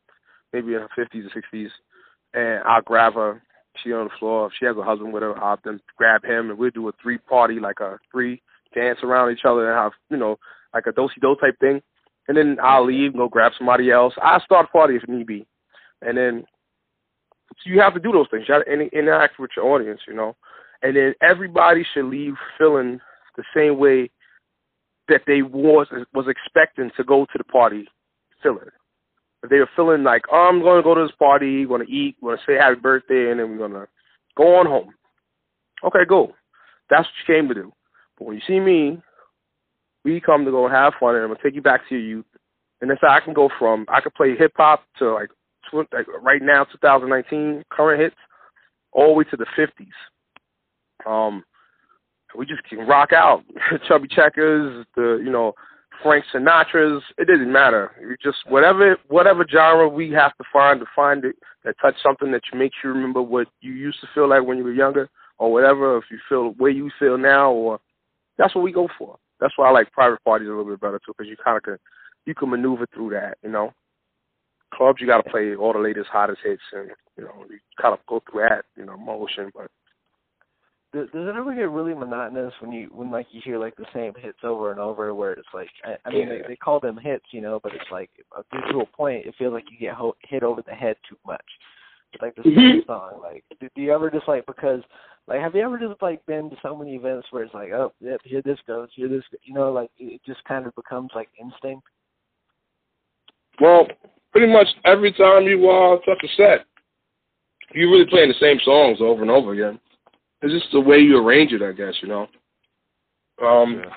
maybe 0.54 0.74
in 0.74 0.82
her 0.82 0.90
fifties 0.96 1.26
or 1.26 1.30
sixties, 1.34 1.70
and 2.34 2.64
I'll 2.64 2.82
grab 2.82 3.14
her. 3.14 3.42
She 3.84 3.94
on 3.94 4.06
the 4.06 4.12
floor. 4.20 4.48
If 4.48 4.54
she 4.60 4.66
has 4.66 4.78
a 4.78 4.84
husband 4.84 5.14
with 5.14 5.24
her, 5.24 5.38
I'll 5.38 5.60
then 5.64 5.80
grab 5.98 6.24
him, 6.24 6.50
and 6.50 6.58
we'll 6.58 6.72
do 6.72 6.88
a 6.90 6.92
three 7.02 7.18
party, 7.18 7.60
like 7.60 7.80
a 7.80 8.00
three 8.12 8.42
dance 8.74 9.00
around 9.04 9.32
each 9.32 9.46
other, 9.46 9.70
and 9.70 9.78
have 9.78 9.94
you 10.10 10.18
know 10.18 10.38
like 10.74 10.86
a 10.88 10.92
dosey 10.92 11.20
do 11.22 11.36
type 11.40 11.60
thing. 11.60 11.82
And 12.28 12.36
then 12.36 12.58
I'll 12.62 12.86
leave 12.86 13.12
and 13.12 13.20
go 13.20 13.30
grab 13.30 13.54
somebody 13.58 13.90
else. 13.90 14.14
I 14.22 14.40
start 14.44 14.68
a 14.70 14.72
party 14.72 14.96
if 14.96 15.08
need 15.08 15.28
be, 15.28 15.48
and 16.02 16.18
then 16.18 16.46
so 17.50 17.70
you 17.70 17.80
have 17.80 17.94
to 17.94 18.00
do 18.00 18.12
those 18.12 18.28
things. 18.30 18.46
You 18.48 18.56
have 18.56 18.66
to 18.66 18.98
interact 18.98 19.40
with 19.40 19.52
your 19.56 19.66
audience, 19.66 20.02
you 20.08 20.14
know, 20.14 20.36
and 20.82 20.96
then 20.96 21.14
everybody 21.22 21.86
should 21.94 22.06
leave 22.06 22.34
feeling 22.58 23.00
the 23.36 23.44
same 23.56 23.78
way 23.78 24.10
that 25.08 25.22
they 25.26 25.42
was 25.42 25.88
was 26.14 26.26
expecting 26.28 26.92
to 26.98 27.04
go 27.04 27.26
to 27.26 27.38
the 27.38 27.44
party 27.46 27.88
feeling. 28.44 28.70
They 29.50 29.60
were 29.60 29.70
feeling 29.76 30.04
like, 30.04 30.24
oh, 30.32 30.48
I'm 30.50 30.62
going 30.62 30.78
to 30.78 30.84
go 30.84 30.96
to 30.96 31.04
this 31.04 31.16
party, 31.18 31.66
going 31.66 31.86
to 31.86 31.92
eat, 31.92 32.20
going 32.22 32.38
to 32.38 32.44
say 32.46 32.56
happy 32.56 32.80
birthday, 32.80 33.32
and 33.32 33.40
then 33.40 33.52
we're 33.52 33.58
going 33.58 33.72
to 33.72 33.88
go 34.36 34.56
on 34.58 34.66
home. 34.66 34.94
Okay, 35.84 36.06
go. 36.08 36.34
That's 36.90 37.08
what 37.08 37.28
you 37.28 37.36
came 37.36 37.48
to 37.50 37.54
do. 37.54 37.72
But 38.18 38.26
when 38.26 38.36
you 38.36 38.42
see 38.48 38.60
me, 38.60 39.02
we 40.04 40.22
come 40.22 40.46
to 40.46 40.52
go 40.52 40.68
have 40.70 40.94
fun, 41.00 41.16
and 41.16 41.24
I'm 41.24 41.30
gonna 41.30 41.40
take 41.44 41.56
you 41.56 41.62
back 41.62 41.88
to 41.90 41.96
your 41.96 42.04
youth. 42.04 42.26
And 42.82 42.90
that's 42.90 43.02
how 43.02 43.10
I 43.10 43.20
can 43.20 43.34
go 43.34 43.50
from 43.60 43.86
I 43.90 44.02
can 44.02 44.12
play 44.16 44.36
hip 44.36 44.54
hop 44.56 44.84
to 45.00 45.14
like, 45.14 45.30
tw- 45.70 45.92
like 45.94 46.08
right 46.22 46.42
now, 46.42 46.64
2019 46.64 47.64
current 47.70 48.02
hits, 48.02 48.16
all 48.92 49.08
the 49.08 49.14
way 49.14 49.24
to 49.26 49.38
the 49.38 49.46
50s. 49.58 49.88
Um, 51.06 51.44
we 52.38 52.46
just 52.46 52.64
can 52.64 52.80
rock 52.80 53.14
out. 53.14 53.44
Chubby 53.88 54.08
Checkers, 54.08 54.86
the 54.96 55.22
you 55.24 55.32
know 55.32 55.54
Frank 56.04 56.26
Sinatra's. 56.34 57.04
It 57.18 57.28
doesn't 57.28 57.52
matter. 57.52 57.92
You 58.02 58.16
just 58.22 58.38
whatever 58.48 58.98
whatever 59.08 59.46
genre 59.50 59.88
we 59.88 60.12
have 60.12 60.36
to 60.38 60.44
find 60.52 60.80
to 60.80 60.86
find 60.96 61.26
it 61.26 61.36
that 61.64 61.76
touch 61.82 61.96
something 62.02 62.32
that 62.32 62.42
makes 62.54 62.78
you 62.84 62.92
remember 62.92 63.22
what 63.22 63.48
you 63.62 63.74
used 63.74 64.00
to 64.02 64.08
feel 64.14 64.30
like 64.30 64.44
when 64.44 64.58
you 64.58 64.64
were 64.64 64.74
younger, 64.74 65.10
or 65.38 65.52
whatever. 65.52 65.98
If 65.98 66.06
you 66.12 66.20
feel 66.28 66.54
where 66.58 66.72
you 66.72 66.90
feel 67.00 67.18
now, 67.18 67.52
or 67.52 67.80
that's 68.38 68.56
what 68.56 68.64
we 68.64 68.72
go 68.72 68.88
for. 68.98 69.18
That's 69.40 69.54
why 69.56 69.68
I 69.68 69.72
like 69.72 69.92
private 69.92 70.24
parties 70.24 70.48
a 70.48 70.52
little 70.52 70.66
bit 70.66 70.82
better 70.82 71.00
too, 71.06 71.14
because 71.18 71.30
you 71.30 71.38
kind 71.44 71.58
of 71.58 71.64
can 71.64 71.78
you 72.26 72.34
can 72.34 72.50
maneuver 72.50 72.88
through 72.94 73.12
that. 73.12 73.38
You 73.44 73.50
know, 73.50 73.74
clubs 74.74 75.00
you 75.00 75.08
got 75.08 75.24
to 75.24 75.30
play 75.30 75.56
all 75.56 75.74
the 75.74 75.80
latest 75.80 76.10
hottest 76.12 76.40
hits, 76.44 76.62
and 76.74 76.90
you 77.18 77.24
know 77.24 77.46
you 77.50 77.60
kind 77.82 77.94
of 77.94 78.00
go 78.08 78.22
through 78.30 78.42
that 78.42 78.66
you 78.76 78.86
know 78.86 78.98
motion, 78.98 79.52
but 79.54 79.70
does, 80.94 81.08
it 81.14 81.36
ever 81.36 81.54
get 81.54 81.70
really 81.70 81.94
monotonous 81.94 82.54
when 82.62 82.72
you 82.72 82.90
when 82.94 83.12
like 83.12 83.28
you 83.32 83.42
hear 83.44 83.60
like 83.60 83.76
the 83.76 83.86
same 83.94 84.14
hits 84.18 84.40
over 84.44 84.72
and 84.72 84.80
over 84.80 85.14
where 85.14 85.34
it's 85.34 85.48
like 85.54 85.70
I, 85.84 85.98
I 86.06 86.12
mean 86.12 86.30
they, 86.30 86.42
they 86.48 86.56
call 86.56 86.80
them 86.80 86.98
hits 86.98 87.26
you 87.32 87.42
know 87.42 87.60
but 87.62 87.74
it's 87.74 87.92
like 87.92 88.10
to 88.72 88.80
a 88.80 88.86
point 88.86 89.26
it 89.26 89.36
feels 89.38 89.54
like 89.54 89.66
you 89.70 89.78
get 89.78 89.96
ho- 89.96 90.16
hit 90.28 90.44
over 90.44 90.62
the 90.62 90.74
head 90.74 90.96
too 91.08 91.18
much. 91.26 91.44
It's 92.14 92.22
like 92.22 92.36
the 92.36 92.44
same 92.44 92.54
mm-hmm. 92.54 92.88
song 92.88 93.20
like 93.22 93.44
do, 93.60 93.68
do 93.76 93.82
you 93.82 93.94
ever 93.94 94.10
just 94.10 94.28
like 94.28 94.46
because 94.46 94.82
like 95.28 95.42
have 95.42 95.56
you 95.56 95.62
ever 95.62 95.78
just 95.78 96.02
like 96.02 96.26
been 96.26 96.50
to 96.50 96.56
so 96.62 96.76
many 96.76 96.96
events 96.96 97.28
where 97.32 97.44
it's 97.44 97.54
like 97.54 97.72
oh 97.72 97.92
yep 98.00 98.22
here 98.24 98.42
this 98.42 98.60
goes 98.66 98.88
here 98.96 99.10
this 99.10 99.24
you 99.44 99.54
know 99.54 99.72
like 99.74 99.90
it 99.98 100.22
just 100.26 100.44
kind 100.46 100.66
of 100.66 100.76
becomes 100.76 101.10
like 101.14 101.30
instinct? 101.40 101.86
Well 103.60 103.88
pretty 104.32 104.52
much 104.52 104.68
every 104.86 105.12
time 105.12 105.44
you 105.44 105.70
uh 105.70 105.98
touch 106.06 106.24
a 106.24 106.28
set 106.38 106.66
you're 107.74 107.92
really 107.92 108.10
playing 108.10 108.30
the 108.30 108.36
same 108.40 108.60
songs 108.64 109.00
over 109.02 109.22
and 109.22 109.32
over 109.32 109.52
again 109.52 109.78
it's 110.42 110.54
just 110.54 110.72
the 110.72 110.80
way 110.80 111.00
you 111.00 111.18
arrange 111.18 111.52
it, 111.52 111.62
I 111.62 111.72
guess, 111.72 111.94
you 112.02 112.08
know. 112.08 112.28
Um, 113.44 113.82
yeah. 113.84 113.94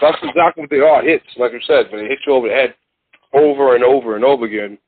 That's 0.00 0.18
exactly 0.22 0.62
what 0.62 0.70
they 0.70 0.80
are, 0.80 1.02
hits. 1.02 1.24
Like 1.36 1.52
I 1.52 1.60
said, 1.66 1.90
when 1.90 2.02
they 2.02 2.08
hit 2.08 2.18
you 2.26 2.34
over 2.34 2.48
the 2.48 2.54
head 2.54 2.74
over 3.34 3.74
and 3.74 3.84
over 3.84 4.14
and 4.16 4.24
over 4.24 4.46
again, 4.46 4.78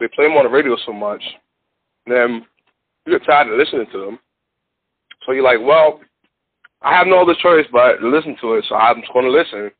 they 0.00 0.08
play 0.08 0.26
them 0.26 0.36
on 0.36 0.44
the 0.44 0.50
radio 0.50 0.76
so 0.84 0.92
much, 0.92 1.22
then 2.06 2.44
you 3.06 3.18
get 3.18 3.24
tired 3.24 3.48
of 3.48 3.58
listening 3.58 3.86
to 3.92 4.04
them. 4.04 4.18
So 5.24 5.32
you're 5.32 5.44
like, 5.44 5.60
well, 5.60 6.00
I 6.82 6.96
have 6.96 7.06
no 7.06 7.22
other 7.22 7.36
choice 7.40 7.66
but 7.70 7.98
to 7.98 8.08
listen 8.08 8.36
to 8.40 8.54
it, 8.54 8.64
so 8.68 8.74
I'm 8.74 9.00
just 9.00 9.12
going 9.12 9.24
to 9.24 9.30
listen. 9.30 9.70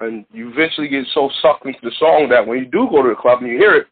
And 0.00 0.24
you 0.32 0.50
eventually 0.50 0.88
get 0.88 1.04
so 1.14 1.30
sucked 1.40 1.66
into 1.66 1.78
the 1.82 1.92
song 1.98 2.28
that 2.30 2.44
when 2.44 2.58
you 2.58 2.64
do 2.64 2.88
go 2.90 3.02
to 3.02 3.10
the 3.10 3.14
club 3.14 3.40
and 3.40 3.50
you 3.50 3.58
hear 3.58 3.76
it, 3.76 3.86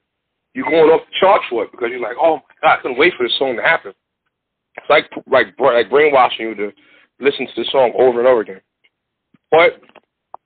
you're 0.54 0.68
going 0.68 0.90
off 0.90 1.06
the 1.06 1.16
chart 1.20 1.42
for 1.48 1.64
it 1.64 1.70
because 1.70 1.88
you're 1.90 2.00
like, 2.00 2.16
oh, 2.20 2.36
my 2.36 2.54
God, 2.62 2.78
I 2.78 2.82
couldn't 2.82 2.98
wait 2.98 3.12
for 3.16 3.24
this 3.24 3.38
song 3.38 3.56
to 3.56 3.62
happen. 3.62 3.92
It's 4.78 4.90
like 4.90 5.10
like 5.30 5.54
like 5.58 5.90
brainwashing 5.90 6.46
you 6.46 6.54
to 6.54 6.72
listen 7.20 7.46
to 7.46 7.52
the 7.56 7.68
song 7.70 7.92
over 7.98 8.18
and 8.18 8.28
over 8.28 8.40
again. 8.40 8.60
But 9.50 9.80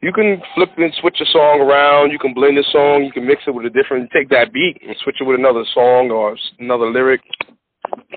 you 0.01 0.13
can 0.13 0.43
flip 0.55 0.71
and 0.77 0.93
switch 1.01 1.19
a 1.21 1.27
song 1.27 1.61
around. 1.61 2.11
You 2.11 2.19
can 2.19 2.35
blend 2.35 2.57
the 2.57 2.65
song. 2.73 3.05
You 3.05 3.13
can 3.13 3.27
mix 3.27 3.43
it 3.47 3.55
with 3.55 3.67
a 3.67 3.71
different. 3.71 4.11
Take 4.11 4.29
that 4.31 4.53
beat 4.53 4.81
and 4.83 4.97
switch 5.03 5.17
it 5.21 5.25
with 5.25 5.39
another 5.39 5.65
song 5.75 6.11
or 6.11 6.37
another 6.59 6.91
lyric 6.91 7.21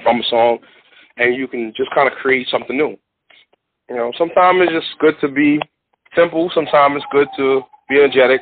from 0.04 0.20
a 0.20 0.24
song, 0.30 0.60
and 1.18 1.36
you 1.36 1.48
can 1.48 1.74
just 1.76 1.94
kind 1.94 2.12
of 2.12 2.18
create 2.18 2.48
something 2.50 2.78
new. 2.78 2.98
You 3.90 3.96
know, 3.96 4.12
sometimes 4.18 4.62
it's 4.64 4.86
just 4.86 5.00
good 5.00 5.16
to 5.22 5.28
be 5.28 5.60
simple. 6.16 6.50
Sometimes 6.56 6.96
it's 6.98 7.06
good 7.12 7.28
to 7.38 7.62
be 7.88 7.98
energetic. 7.98 8.42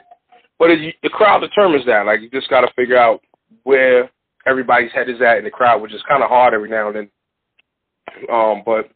But 0.58 0.72
it, 0.72 0.96
the 1.04 1.10
crowd 1.10 1.42
determines 1.42 1.86
that. 1.86 2.06
Like 2.06 2.22
you 2.22 2.30
just 2.30 2.50
got 2.50 2.62
to 2.62 2.72
figure 2.76 2.98
out 2.98 3.22
where 3.64 4.10
everybody's 4.46 4.92
head 4.92 5.10
is 5.10 5.22
at 5.22 5.38
in 5.38 5.44
the 5.44 5.52
crowd, 5.52 5.82
which 5.82 5.94
is 5.94 6.02
kind 6.08 6.24
of 6.24 6.30
hard 6.30 6.54
every 6.54 6.70
now 6.70 6.88
and 6.88 6.96
then. 6.96 7.10
Um, 8.32 8.64
but 8.66 8.90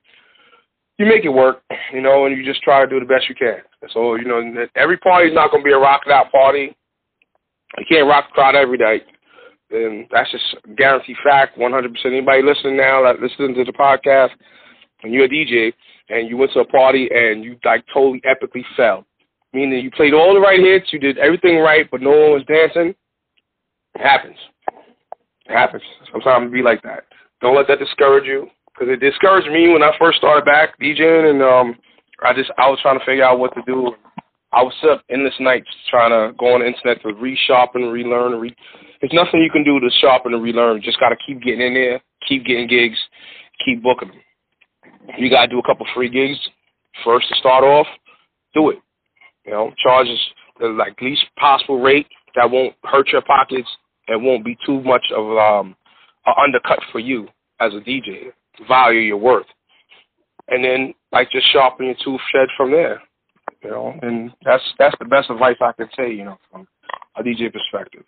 you 0.97 1.05
make 1.05 1.25
it 1.25 1.29
work, 1.29 1.61
you 1.93 2.01
know, 2.01 2.25
and 2.25 2.35
you 2.35 2.43
just 2.43 2.61
try 2.61 2.83
to 2.83 2.89
do 2.89 2.99
the 2.99 3.05
best 3.05 3.29
you 3.29 3.35
can. 3.35 3.59
So, 3.93 4.15
you 4.15 4.25
know, 4.25 4.41
every 4.75 4.97
party 4.97 5.29
is 5.29 5.35
not 5.35 5.51
going 5.51 5.63
to 5.63 5.67
be 5.67 5.73
a 5.73 5.77
rock 5.77 6.01
out 6.11 6.31
party. 6.31 6.75
You 7.77 7.85
can't 7.89 8.07
rock 8.07 8.29
the 8.29 8.33
crowd 8.33 8.55
every 8.55 8.77
night. 8.77 9.03
And 9.69 10.07
that's 10.11 10.31
just 10.31 10.43
a 10.65 10.73
guaranteed 10.73 11.17
fact, 11.23 11.57
100%. 11.57 12.05
Anybody 12.05 12.41
listening 12.41 12.77
now, 12.77 13.03
that 13.03 13.19
listening 13.19 13.53
to 13.55 13.63
the 13.63 13.73
podcast, 13.73 14.29
and 15.03 15.13
you're 15.13 15.25
a 15.25 15.29
DJ, 15.29 15.73
and 16.09 16.27
you 16.29 16.37
went 16.37 16.51
to 16.53 16.61
a 16.61 16.65
party 16.65 17.09
and 17.13 17.43
you, 17.43 17.57
like, 17.65 17.83
totally 17.93 18.21
epically 18.21 18.63
fell, 18.75 19.05
meaning 19.53 19.83
you 19.83 19.91
played 19.91 20.13
all 20.13 20.33
the 20.33 20.39
right 20.39 20.59
hits, 20.59 20.91
you 20.93 20.99
did 20.99 21.17
everything 21.17 21.57
right, 21.59 21.87
but 21.91 22.01
no 22.01 22.09
one 22.09 22.31
was 22.31 22.43
dancing, 22.47 22.95
it 23.93 24.01
happens. 24.01 24.37
It 25.45 25.53
happens. 25.53 25.83
Sometimes 26.11 26.47
it 26.47 26.53
be 26.53 26.61
like 26.61 26.81
that. 26.83 27.03
Don't 27.41 27.55
let 27.55 27.67
that 27.67 27.79
discourage 27.79 28.25
you 28.25 28.49
because 28.77 28.93
it 28.93 28.99
discouraged 28.99 29.51
me 29.51 29.69
when 29.69 29.83
I 29.83 29.91
first 29.97 30.17
started 30.17 30.45
back 30.45 30.79
DJing, 30.79 31.31
and 31.31 31.41
um, 31.41 31.75
I 32.23 32.33
just 32.33 32.51
I 32.57 32.69
was 32.69 32.79
trying 32.81 32.99
to 32.99 33.05
figure 33.05 33.23
out 33.23 33.39
what 33.39 33.53
to 33.55 33.61
do. 33.65 33.93
I 34.53 34.63
was 34.63 34.73
up 34.89 35.03
endless 35.09 35.33
nights 35.39 35.67
trying 35.89 36.11
to 36.11 36.35
go 36.37 36.53
on 36.53 36.61
the 36.61 36.67
internet 36.67 37.01
to 37.01 37.13
relearn, 37.13 38.33
and 38.33 38.41
re. 38.41 38.55
There's 39.01 39.13
nothing 39.13 39.41
you 39.41 39.51
can 39.51 39.63
do 39.63 39.79
to 39.79 39.89
sharpen 39.99 40.33
and 40.33 40.43
relearn. 40.43 40.77
You 40.77 40.83
just 40.83 40.99
got 40.99 41.09
to 41.09 41.17
keep 41.25 41.41
getting 41.41 41.61
in 41.61 41.73
there, 41.73 42.01
keep 42.27 42.45
getting 42.45 42.67
gigs, 42.67 42.97
keep 43.63 43.83
booking 43.83 44.09
them. 44.09 44.21
You 45.17 45.29
got 45.29 45.41
to 45.41 45.47
do 45.47 45.59
a 45.59 45.63
couple 45.63 45.85
free 45.93 46.09
gigs 46.09 46.39
first 47.03 47.27
to 47.29 47.35
start 47.35 47.63
off. 47.63 47.87
Do 48.53 48.69
it. 48.69 48.79
You 49.45 49.51
know, 49.51 49.71
charges 49.81 50.19
the 50.59 50.67
like 50.67 50.99
least 51.01 51.23
possible 51.39 51.79
rate 51.79 52.07
that 52.35 52.49
won't 52.49 52.75
hurt 52.83 53.09
your 53.09 53.21
pockets 53.21 53.69
and 54.07 54.23
won't 54.23 54.45
be 54.45 54.57
too 54.65 54.81
much 54.81 55.05
of 55.15 55.37
um 55.37 55.75
an 56.25 56.33
undercut 56.43 56.79
for 56.91 56.99
you 56.99 57.27
as 57.59 57.73
a 57.73 57.77
DJ 57.77 58.31
value 58.67 59.01
your 59.01 59.17
worth. 59.17 59.45
And 60.47 60.63
then 60.63 60.93
like 61.11 61.29
just 61.31 61.51
sharpen 61.51 61.87
your 61.87 61.95
tooth 62.03 62.21
shed 62.31 62.47
from 62.55 62.71
there. 62.71 63.01
You 63.63 63.71
know, 63.71 63.93
and 64.01 64.31
that's 64.45 64.63
that's 64.77 64.95
the 64.99 65.05
best 65.05 65.29
advice 65.29 65.57
I 65.61 65.71
could 65.73 65.89
say, 65.97 66.11
you 66.11 66.25
know, 66.25 66.37
from 66.51 66.67
a 67.17 67.23
DJ 67.23 67.51
perspective. 67.51 68.03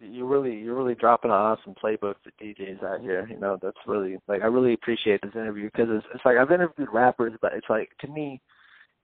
You 0.00 0.26
really 0.26 0.56
you're 0.56 0.76
really 0.76 0.94
dropping 0.94 1.30
an 1.30 1.36
awesome 1.36 1.74
playbook 1.74 2.14
for 2.22 2.32
DJs 2.42 2.82
out 2.82 3.00
here. 3.00 3.26
You 3.28 3.38
know, 3.38 3.58
that's 3.60 3.76
really 3.86 4.16
like 4.28 4.40
I 4.40 4.46
really 4.46 4.72
appreciate 4.72 5.20
this 5.20 5.34
interview 5.34 5.68
because 5.70 5.88
it's 5.90 6.06
it's 6.14 6.24
like 6.24 6.38
I've 6.38 6.52
interviewed 6.52 6.88
rappers, 6.90 7.34
but 7.42 7.52
it's 7.52 7.66
like 7.68 7.90
to 8.00 8.08
me, 8.08 8.40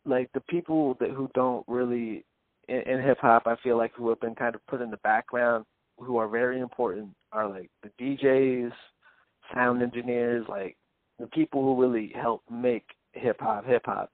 like 0.07 0.31
the 0.33 0.41
people 0.41 0.97
that 1.01 1.11
who 1.11 1.29
don't 1.35 1.65
really 1.69 2.25
in, 2.69 2.81
in 2.83 3.03
hip 3.03 3.19
hop, 3.21 3.47
I 3.47 3.57
feel 3.63 3.77
like 3.77 3.93
who 3.95 4.09
have 4.09 4.21
been 4.21 4.35
kind 4.35 4.55
of 4.55 4.67
put 4.69 4.81
in 4.81 4.91
the 4.91 4.97
background, 4.99 5.67
who 5.99 6.17
are 6.17 6.29
very 6.29 6.61
important, 6.61 7.11
are 7.33 7.49
like 7.49 7.71
the 7.83 7.91
DJs, 8.01 8.73
sound 9.55 9.83
engineers, 9.83 10.47
like 10.49 10.77
the 11.19 11.27
people 11.29 11.63
who 11.63 11.81
really 11.81 12.13
help 12.15 12.43
make 12.51 12.85
hip 13.13 13.41
hop 13.41 13.67
hip 13.67 13.83
hop. 13.85 14.11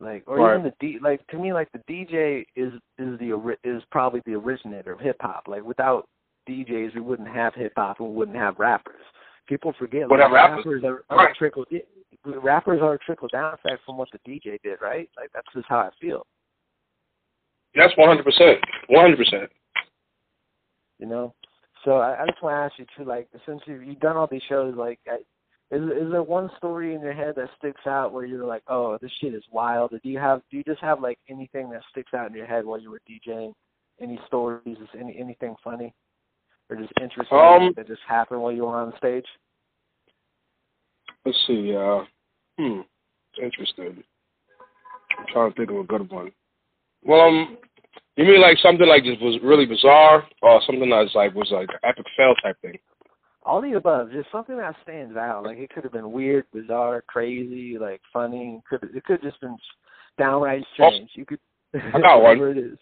Like 0.00 0.24
or 0.26 0.38
right. 0.38 0.58
even 0.58 0.64
the 0.64 0.74
D 0.78 0.98
like 1.02 1.26
to 1.28 1.38
me 1.38 1.52
like 1.52 1.68
the 1.72 1.78
DJ 1.90 2.44
is 2.54 2.72
is 2.98 3.18
the 3.18 3.56
is 3.64 3.82
probably 3.90 4.20
the 4.26 4.34
originator 4.34 4.92
of 4.92 5.00
hip 5.00 5.16
hop. 5.20 5.44
Like 5.46 5.64
without 5.64 6.08
DJs 6.48 6.94
we 6.94 7.00
wouldn't 7.00 7.28
have 7.28 7.54
hip 7.54 7.72
hop 7.76 8.00
and 8.00 8.10
we 8.10 8.14
wouldn't 8.14 8.36
have 8.36 8.58
rappers. 8.58 9.00
People 9.48 9.72
forget 9.78 10.10
like, 10.10 10.30
rappers 10.30 10.82
are, 10.84 11.04
are 11.08 11.16
right. 11.16 11.36
trickle 11.36 11.64
rappers 12.24 12.80
are 12.82 12.94
a 12.94 12.98
trickle 12.98 13.28
down 13.28 13.54
effect 13.54 13.82
from 13.86 13.96
what 13.96 14.08
the 14.12 14.18
DJ 14.30 14.60
did, 14.62 14.80
right? 14.82 15.08
Like 15.16 15.30
that's 15.32 15.46
just 15.54 15.66
how 15.68 15.78
I 15.78 15.90
feel. 16.00 16.26
That's 17.74 17.96
one 17.96 18.08
hundred 18.08 18.24
percent. 18.24 18.58
One 18.88 19.02
hundred 19.02 19.18
percent. 19.18 19.50
You 20.98 21.06
know? 21.06 21.34
So 21.86 21.92
I, 21.98 22.22
I 22.22 22.26
just 22.26 22.42
want 22.42 22.54
to 22.54 22.58
ask 22.58 22.78
you 22.78 22.86
too, 22.96 23.08
like 23.08 23.28
since 23.46 23.62
you've, 23.64 23.84
you've 23.84 24.00
done 24.00 24.16
all 24.16 24.26
these 24.30 24.42
shows, 24.48 24.74
like 24.76 24.98
is 25.70 25.82
is 25.82 26.10
there 26.10 26.22
one 26.22 26.50
story 26.58 26.94
in 26.94 27.00
your 27.00 27.12
head 27.12 27.34
that 27.36 27.48
sticks 27.58 27.86
out 27.86 28.12
where 28.12 28.26
you're 28.26 28.44
like, 28.44 28.64
oh, 28.66 28.98
this 29.00 29.10
shit 29.20 29.34
is 29.34 29.44
wild? 29.52 29.92
Or 29.92 30.00
do 30.00 30.08
you 30.08 30.18
have 30.18 30.42
do 30.50 30.56
you 30.56 30.64
just 30.64 30.80
have 30.80 31.00
like 31.00 31.18
anything 31.30 31.70
that 31.70 31.82
sticks 31.90 32.12
out 32.12 32.28
in 32.28 32.36
your 32.36 32.46
head 32.46 32.66
while 32.66 32.80
you 32.80 32.90
were 32.90 33.00
DJing? 33.08 33.52
Any 34.00 34.18
stories? 34.26 34.76
Any 34.98 35.16
anything 35.16 35.54
funny? 35.62 35.94
or 36.68 36.76
just 36.76 36.92
interesting 37.00 37.38
Um, 37.38 37.72
that 37.76 37.86
just 37.86 38.02
happened 38.08 38.42
while 38.42 38.50
you 38.50 38.64
were 38.64 38.76
on 38.76 38.92
stage? 38.98 39.26
Let's 41.24 41.38
see. 41.46 41.74
Uh, 41.74 42.04
hmm. 42.58 42.80
Interesting. 43.40 44.02
I'm 45.16 45.26
trying 45.28 45.52
to 45.52 45.56
think 45.56 45.70
of 45.70 45.76
a 45.76 45.84
good 45.84 46.10
one. 46.10 46.32
Well, 47.04 47.20
um, 47.20 47.58
you 48.16 48.24
mean 48.24 48.40
like 48.40 48.58
something 48.58 48.86
like 48.86 49.04
just 49.04 49.20
was 49.20 49.38
really 49.42 49.66
bizarre, 49.66 50.24
or 50.42 50.60
something 50.66 50.88
that's 50.88 51.14
like 51.14 51.34
was 51.34 51.50
like 51.50 51.68
an 51.68 51.78
epic 51.84 52.06
fail 52.16 52.34
type 52.42 52.60
thing? 52.62 52.78
All 53.44 53.60
the 53.60 53.74
above, 53.74 54.10
just 54.10 54.30
something 54.32 54.56
that 54.56 54.74
stands 54.82 55.16
out. 55.16 55.44
Like 55.44 55.58
it 55.58 55.70
could 55.70 55.84
have 55.84 55.92
been 55.92 56.10
weird, 56.10 56.44
bizarre, 56.52 57.02
crazy, 57.06 57.78
like 57.78 58.00
funny. 58.12 58.60
Could 58.68 58.84
it 58.94 59.04
could 59.04 59.22
just 59.22 59.40
been 59.40 59.56
downright 60.18 60.64
strange. 60.74 61.10
You 61.14 61.26
could. 61.26 61.38
I 61.74 62.00
got 62.00 62.16
one. 62.22 62.38
whatever 62.38 62.50
it 62.50 62.58
is. 62.58 62.78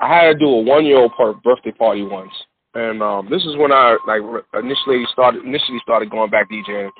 I 0.00 0.08
had 0.08 0.32
to 0.32 0.38
do 0.38 0.46
a 0.46 0.60
one 0.62 0.84
year 0.84 0.98
old 0.98 1.12
birthday 1.42 1.72
party 1.72 2.02
once, 2.02 2.32
and 2.74 3.02
um, 3.02 3.28
this 3.30 3.42
is 3.44 3.56
when 3.56 3.72
I 3.72 3.96
like 4.06 4.20
initially 4.54 5.04
started 5.12 5.44
initially 5.44 5.78
started 5.82 6.10
going 6.10 6.30
back 6.30 6.50
DJing 6.50 6.90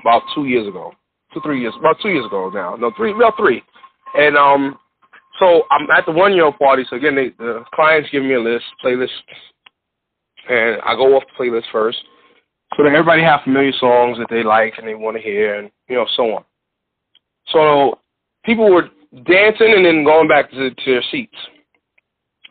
about 0.00 0.22
two 0.34 0.46
years 0.46 0.66
ago, 0.66 0.92
two 1.34 1.40
three 1.42 1.60
years, 1.60 1.74
about 1.78 1.96
two 2.00 2.10
years 2.10 2.26
ago 2.26 2.50
now. 2.54 2.76
No, 2.76 2.92
three, 2.96 3.12
about 3.12 3.36
three, 3.36 3.62
and 4.14 4.36
um, 4.36 4.78
so 5.38 5.62
I'm 5.70 5.90
at 5.90 6.06
the 6.06 6.12
one 6.12 6.34
year 6.34 6.44
old 6.44 6.58
party. 6.58 6.84
So 6.88 6.96
again, 6.96 7.14
they, 7.14 7.30
the 7.38 7.64
clients 7.74 8.10
give 8.10 8.22
me 8.22 8.34
a 8.34 8.40
list, 8.40 8.64
playlist, 8.84 9.08
and 10.48 10.80
I 10.82 10.94
go 10.94 11.16
off 11.16 11.24
the 11.26 11.44
playlist 11.44 11.70
first, 11.70 11.98
so 12.76 12.82
that 12.82 12.92
everybody 12.92 13.22
have 13.22 13.42
familiar 13.44 13.72
songs 13.78 14.18
that 14.18 14.28
they 14.30 14.42
like 14.42 14.74
and 14.78 14.86
they 14.86 14.94
want 14.94 15.16
to 15.16 15.22
hear, 15.22 15.56
and 15.56 15.70
you 15.88 15.96
know 15.96 16.06
so 16.16 16.36
on. 16.36 16.44
So 17.52 17.98
people 18.44 18.70
were 18.70 18.88
dancing 19.26 19.72
and 19.74 19.84
then 19.84 20.04
going 20.04 20.28
back 20.28 20.50
to, 20.50 20.70
to 20.70 20.84
their 20.84 21.04
seats. 21.10 21.36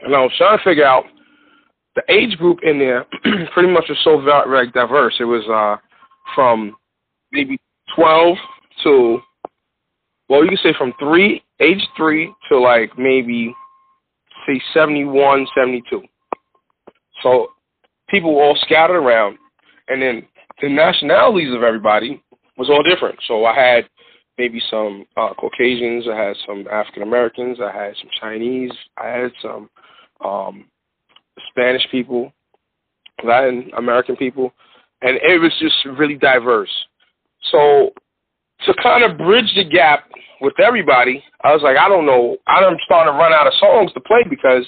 And 0.01 0.15
I 0.15 0.21
was 0.21 0.31
trying 0.37 0.57
to 0.57 0.63
figure 0.63 0.85
out 0.85 1.05
the 1.95 2.03
age 2.09 2.37
group 2.37 2.59
in 2.63 2.77
there 2.77 3.05
pretty 3.53 3.69
much 3.69 3.85
was 3.89 3.97
so 4.03 4.21
very 4.21 4.71
diverse. 4.71 5.15
It 5.19 5.25
was 5.25 5.43
uh, 5.49 5.81
from 6.35 6.75
maybe 7.31 7.59
12 7.95 8.37
to, 8.83 9.19
well, 10.29 10.43
you 10.43 10.49
can 10.49 10.57
say 10.57 10.73
from 10.77 10.93
three, 10.99 11.43
age 11.59 11.85
three 11.95 12.33
to 12.49 12.59
like 12.59 12.97
maybe, 12.97 13.53
say, 14.45 14.61
71, 14.73 15.47
72. 15.55 16.01
So 17.23 17.47
people 18.09 18.35
were 18.35 18.43
all 18.43 18.57
scattered 18.61 18.97
around. 18.97 19.37
And 19.87 20.01
then 20.01 20.27
the 20.61 20.69
nationalities 20.69 21.53
of 21.53 21.63
everybody 21.63 22.21
was 22.57 22.69
all 22.69 22.83
different. 22.83 23.17
So 23.27 23.45
I 23.45 23.55
had 23.55 23.89
maybe 24.37 24.61
some 24.69 25.05
uh, 25.15 25.33
Caucasians, 25.33 26.05
I 26.11 26.15
had 26.15 26.35
some 26.45 26.67
African 26.71 27.03
Americans, 27.03 27.59
I 27.61 27.71
had 27.71 27.95
some 27.99 28.09
Chinese, 28.19 28.71
I 28.97 29.07
had 29.07 29.31
some 29.41 29.69
um, 30.23 30.65
Spanish 31.49 31.87
people, 31.89 32.31
Latin 33.23 33.71
American 33.77 34.15
people, 34.15 34.53
and 35.01 35.17
it 35.17 35.39
was 35.39 35.51
just 35.59 35.75
really 35.97 36.15
diverse. 36.15 36.71
So 37.51 37.91
to 38.65 38.73
kind 38.81 39.03
of 39.03 39.17
bridge 39.17 39.51
the 39.55 39.63
gap 39.63 40.09
with 40.41 40.59
everybody, 40.59 41.23
I 41.43 41.53
was 41.53 41.61
like, 41.61 41.77
I 41.77 41.87
don't 41.87 42.05
know, 42.05 42.37
I'm 42.47 42.77
starting 42.85 43.13
to 43.13 43.17
run 43.17 43.33
out 43.33 43.47
of 43.47 43.53
songs 43.59 43.91
to 43.93 43.99
play 44.01 44.23
because 44.29 44.65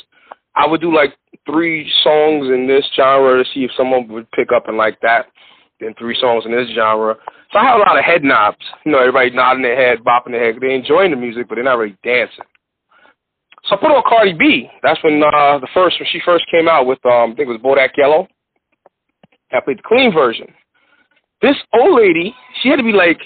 I 0.55 0.67
would 0.67 0.81
do 0.81 0.93
like 0.93 1.15
three 1.45 1.91
songs 2.03 2.47
in 2.47 2.67
this 2.67 2.85
genre 2.95 3.43
to 3.43 3.49
see 3.53 3.63
if 3.63 3.71
someone 3.77 4.07
would 4.09 4.29
pick 4.31 4.51
up 4.55 4.67
and 4.67 4.77
like 4.77 4.99
that, 5.01 5.27
then 5.79 5.93
three 5.97 6.17
songs 6.19 6.45
in 6.45 6.51
this 6.51 6.69
genre. 6.75 7.15
So 7.51 7.59
I 7.59 7.63
had 7.65 7.77
a 7.77 7.79
lot 7.79 7.97
of 7.97 8.05
head 8.05 8.23
knobs. 8.23 8.57
You 8.85 8.91
know, 8.91 8.99
everybody 8.99 9.31
nodding 9.31 9.63
their 9.63 9.75
head, 9.75 10.03
bopping 10.03 10.31
their 10.31 10.45
head. 10.45 10.61
They're 10.61 10.69
enjoying 10.69 11.11
the 11.11 11.17
music, 11.17 11.47
but 11.47 11.55
they're 11.55 11.63
not 11.63 11.77
really 11.77 11.97
dancing. 12.03 12.45
So 13.65 13.75
I 13.75 13.79
put 13.79 13.91
on 13.91 14.03
Cardi 14.07 14.33
B. 14.33 14.69
That's 14.83 15.01
when 15.03 15.21
uh, 15.21 15.59
the 15.59 15.67
first 15.73 15.99
when 15.99 16.07
she 16.11 16.19
first 16.23 16.45
came 16.51 16.67
out 16.67 16.85
with 16.85 17.03
um, 17.05 17.31
I 17.31 17.35
think 17.35 17.49
it 17.49 17.59
was 17.59 17.61
Bodak 17.61 17.97
Yellow. 17.97 18.27
I 19.51 19.59
played 19.61 19.79
the 19.79 19.83
clean 19.83 20.13
version. 20.13 20.47
This 21.41 21.55
old 21.73 21.99
lady, 21.99 22.35
she 22.61 22.69
had 22.69 22.75
to 22.75 22.83
be 22.83 22.91
like, 22.91 23.19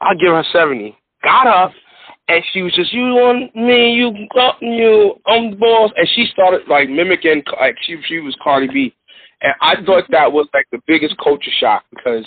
I'll 0.00 0.16
give 0.16 0.32
her 0.32 0.44
seventy. 0.52 0.96
Got 1.22 1.46
up 1.46 1.72
and 2.28 2.42
she 2.52 2.62
was 2.62 2.72
just, 2.74 2.92
you 2.92 3.02
want 3.02 3.54
me, 3.54 3.92
you 3.92 4.26
got 4.34 4.60
you, 4.62 5.14
I'm 5.26 5.50
the 5.50 5.56
boss. 5.56 5.90
And 5.96 6.08
she 6.14 6.26
started 6.32 6.62
like 6.68 6.88
mimicking, 6.88 7.42
like 7.60 7.76
she 7.82 7.98
she 8.06 8.20
was 8.20 8.36
Cardi 8.42 8.68
B. 8.68 8.94
And 9.42 9.52
I 9.60 9.74
thought 9.84 10.04
that 10.10 10.32
was 10.32 10.48
like 10.54 10.66
the 10.72 10.80
biggest 10.86 11.16
culture 11.22 11.50
shock 11.58 11.84
because 11.90 12.24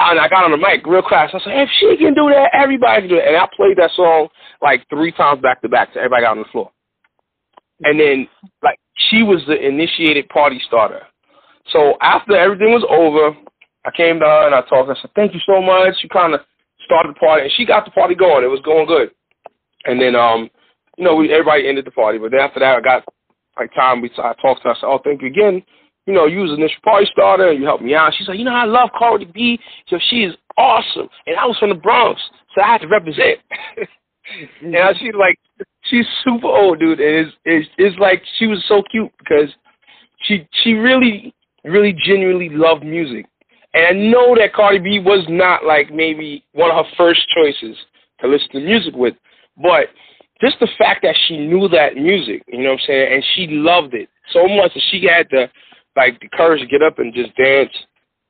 and 0.00 0.20
I 0.20 0.28
got 0.28 0.44
on 0.44 0.50
the 0.50 0.56
mic 0.58 0.86
real 0.86 1.02
fast. 1.08 1.34
I 1.34 1.38
said, 1.40 1.58
if 1.58 1.68
she 1.80 1.96
can 1.96 2.14
do 2.14 2.28
that, 2.28 2.50
everybody 2.52 3.02
can 3.02 3.10
do 3.10 3.16
it. 3.16 3.26
And 3.26 3.36
I 3.36 3.48
played 3.56 3.78
that 3.78 3.90
song 3.96 4.28
like 4.60 4.86
three 4.90 5.12
times 5.12 5.40
back 5.40 5.62
to 5.62 5.68
back 5.68 5.88
so 5.92 6.00
everybody 6.00 6.22
got 6.22 6.36
on 6.36 6.42
the 6.42 6.52
floor. 6.52 6.70
And 7.80 7.98
then 7.98 8.28
like 8.62 8.78
she 9.10 9.22
was 9.22 9.42
the 9.46 9.56
initiated 9.56 10.28
party 10.28 10.60
starter. 10.66 11.02
So 11.70 11.96
after 12.02 12.36
everything 12.36 12.72
was 12.72 12.84
over, 12.90 13.36
I 13.86 13.90
came 13.96 14.18
down 14.18 14.46
and 14.46 14.54
I 14.54 14.60
talked. 14.62 14.90
I 14.90 15.00
said, 15.00 15.10
thank 15.14 15.32
you 15.32 15.40
so 15.46 15.62
much. 15.62 15.94
She 16.00 16.08
kind 16.08 16.34
of 16.34 16.40
started 16.88 17.14
the 17.14 17.18
party 17.20 17.44
and 17.44 17.52
she 17.52 17.68
got 17.68 17.84
the 17.84 17.90
party 17.92 18.14
going. 18.14 18.44
It 18.44 18.48
was 18.48 18.64
going 18.64 18.86
good. 18.86 19.10
And 19.84 20.00
then, 20.00 20.16
um, 20.16 20.48
you 20.96 21.04
know, 21.04 21.14
we 21.14 21.30
everybody 21.30 21.68
ended 21.68 21.84
the 21.84 21.92
party. 21.92 22.18
But 22.18 22.32
then 22.32 22.40
after 22.40 22.60
that, 22.60 22.76
I 22.76 22.80
got 22.80 23.04
like 23.58 23.72
time. 23.74 24.00
We 24.00 24.10
I 24.16 24.32
talked 24.40 24.62
to 24.62 24.68
her. 24.68 24.74
I 24.74 24.80
said, 24.80 24.86
oh, 24.86 25.00
thank 25.04 25.20
you 25.22 25.28
again 25.28 25.62
you 26.08 26.14
know, 26.14 26.24
you 26.24 26.38
was 26.38 26.50
an 26.52 26.56
initial 26.56 26.80
party 26.82 27.06
starter 27.12 27.50
and 27.50 27.60
you 27.60 27.66
helped 27.66 27.84
me 27.84 27.94
out. 27.94 28.14
She's 28.16 28.26
like, 28.26 28.38
you 28.38 28.44
know, 28.44 28.54
I 28.54 28.64
love 28.64 28.88
Cardi 28.98 29.26
B. 29.26 29.60
So 29.88 29.98
she 30.08 30.24
is 30.24 30.34
awesome. 30.56 31.06
And 31.26 31.36
I 31.36 31.44
was 31.44 31.58
from 31.58 31.68
the 31.68 31.74
Bronx, 31.74 32.18
so 32.54 32.62
I 32.62 32.66
had 32.66 32.80
to 32.80 32.88
represent. 32.88 33.38
and 34.62 34.96
she's 34.98 35.12
like, 35.18 35.38
she's 35.84 36.06
super 36.24 36.46
old, 36.46 36.80
dude. 36.80 36.98
And 36.98 37.26
it's, 37.26 37.36
it's, 37.44 37.68
it's 37.76 37.98
like 37.98 38.22
she 38.38 38.46
was 38.46 38.64
so 38.66 38.82
cute 38.90 39.12
because 39.18 39.50
she, 40.22 40.48
she 40.64 40.72
really, 40.72 41.34
really 41.62 41.94
genuinely 42.06 42.48
loved 42.48 42.86
music. 42.86 43.26
And 43.74 43.86
I 43.86 43.92
know 43.92 44.34
that 44.36 44.54
Cardi 44.54 44.78
B 44.78 44.98
was 44.98 45.24
not 45.28 45.64
like 45.64 45.92
maybe 45.92 46.44
one 46.52 46.70
of 46.70 46.84
her 46.86 46.92
first 46.96 47.20
choices 47.34 47.76
to 48.20 48.28
listen 48.28 48.48
to 48.52 48.60
music 48.60 48.94
with, 48.94 49.14
but 49.62 49.88
just 50.40 50.58
the 50.60 50.68
fact 50.78 51.02
that 51.02 51.16
she 51.26 51.36
knew 51.36 51.68
that 51.68 51.96
music, 51.96 52.42
you 52.48 52.62
know 52.62 52.70
what 52.70 52.80
I'm 52.80 52.86
saying, 52.86 53.14
and 53.14 53.24
she 53.34 53.46
loved 53.48 53.94
it 53.94 54.08
so 54.32 54.46
much 54.46 54.72
that 54.74 54.82
she 54.90 55.04
had 55.04 55.28
to 55.30 55.50
like 55.96 56.20
the 56.20 56.28
courage 56.28 56.60
to 56.60 56.66
get 56.66 56.82
up 56.82 56.98
and 56.98 57.12
just 57.12 57.36
dance. 57.36 57.72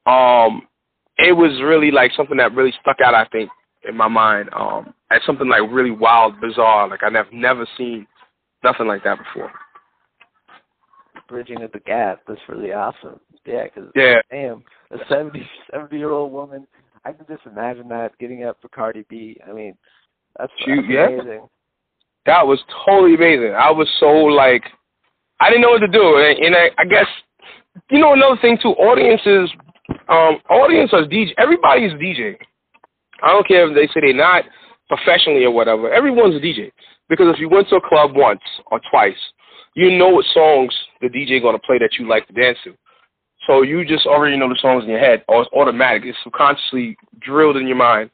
Um, 0.06 0.66
it 1.18 1.32
was 1.32 1.60
really 1.62 1.90
like 1.90 2.12
something 2.16 2.38
that 2.38 2.54
really 2.54 2.72
stuck 2.80 3.00
out. 3.04 3.14
I 3.14 3.26
think 3.26 3.50
in 3.88 3.96
my 3.96 4.08
mind 4.08 4.48
um, 4.52 4.94
as 5.10 5.20
something 5.26 5.48
like 5.48 5.62
really 5.70 5.90
wild, 5.90 6.40
bizarre. 6.40 6.88
Like 6.88 7.02
I've 7.02 7.32
never 7.32 7.66
seen 7.76 8.06
nothing 8.64 8.86
like 8.86 9.04
that 9.04 9.18
before. 9.18 9.52
Bridging 11.28 11.62
of 11.62 11.72
the 11.72 11.80
gap. 11.80 12.22
That's 12.26 12.40
really 12.48 12.72
awesome. 12.72 13.20
Yeah, 13.44 13.64
because 13.64 13.90
yeah. 13.94 14.20
damn, 14.30 14.64
a 14.90 14.96
70, 15.08 15.48
70 15.72 15.96
year 15.96 16.10
old 16.10 16.32
woman. 16.32 16.66
I 17.04 17.12
can 17.12 17.26
just 17.28 17.46
imagine 17.46 17.88
that 17.88 18.18
getting 18.18 18.44
up 18.44 18.58
for 18.60 18.68
Cardi 18.68 19.04
B. 19.08 19.38
I 19.48 19.52
mean, 19.52 19.76
that's, 20.38 20.52
that's 20.66 20.82
yeah. 20.88 21.06
amazing. 21.06 21.48
That 22.26 22.46
was 22.46 22.58
totally 22.84 23.14
amazing. 23.14 23.54
I 23.54 23.70
was 23.70 23.88
so 24.00 24.06
like, 24.06 24.64
I 25.40 25.48
didn't 25.48 25.62
know 25.62 25.70
what 25.70 25.78
to 25.78 25.88
do, 25.88 26.16
and, 26.18 26.44
and 26.44 26.56
I, 26.56 26.70
I 26.78 26.84
guess 26.84 27.06
you 27.90 27.98
know 27.98 28.12
another 28.12 28.36
thing 28.40 28.58
too. 28.60 28.70
Audiences, 28.70 29.50
um, 30.08 30.40
audience 30.50 30.90
is 30.92 31.06
DJ. 31.06 31.30
Everybody 31.38 31.84
is 31.84 31.92
DJ. 31.94 32.36
I 33.22 33.28
don't 33.28 33.46
care 33.46 33.68
if 33.68 33.74
they 33.74 33.86
say 33.88 34.00
they're 34.00 34.14
not 34.14 34.44
professionally 34.88 35.44
or 35.44 35.50
whatever. 35.50 35.92
Everyone's 35.92 36.36
a 36.36 36.40
DJ 36.40 36.70
because 37.08 37.32
if 37.32 37.40
you 37.40 37.48
went 37.48 37.68
to 37.68 37.76
a 37.76 37.88
club 37.88 38.12
once 38.14 38.42
or 38.70 38.80
twice, 38.90 39.16
you 39.74 39.96
know 39.96 40.08
what 40.08 40.24
songs 40.32 40.74
the 41.00 41.08
DJ 41.08 41.42
gonna 41.42 41.58
play 41.58 41.78
that 41.78 41.90
you 41.98 42.08
like 42.08 42.26
to 42.28 42.32
dance 42.32 42.58
to. 42.64 42.74
So 43.46 43.62
you 43.62 43.84
just 43.84 44.06
already 44.06 44.36
know 44.36 44.48
the 44.48 44.58
songs 44.60 44.84
in 44.84 44.90
your 44.90 44.98
head, 44.98 45.24
or 45.28 45.42
it's 45.42 45.50
automatic. 45.54 46.02
It's 46.04 46.18
subconsciously 46.22 46.96
drilled 47.20 47.56
in 47.56 47.66
your 47.66 47.76
mind. 47.76 48.10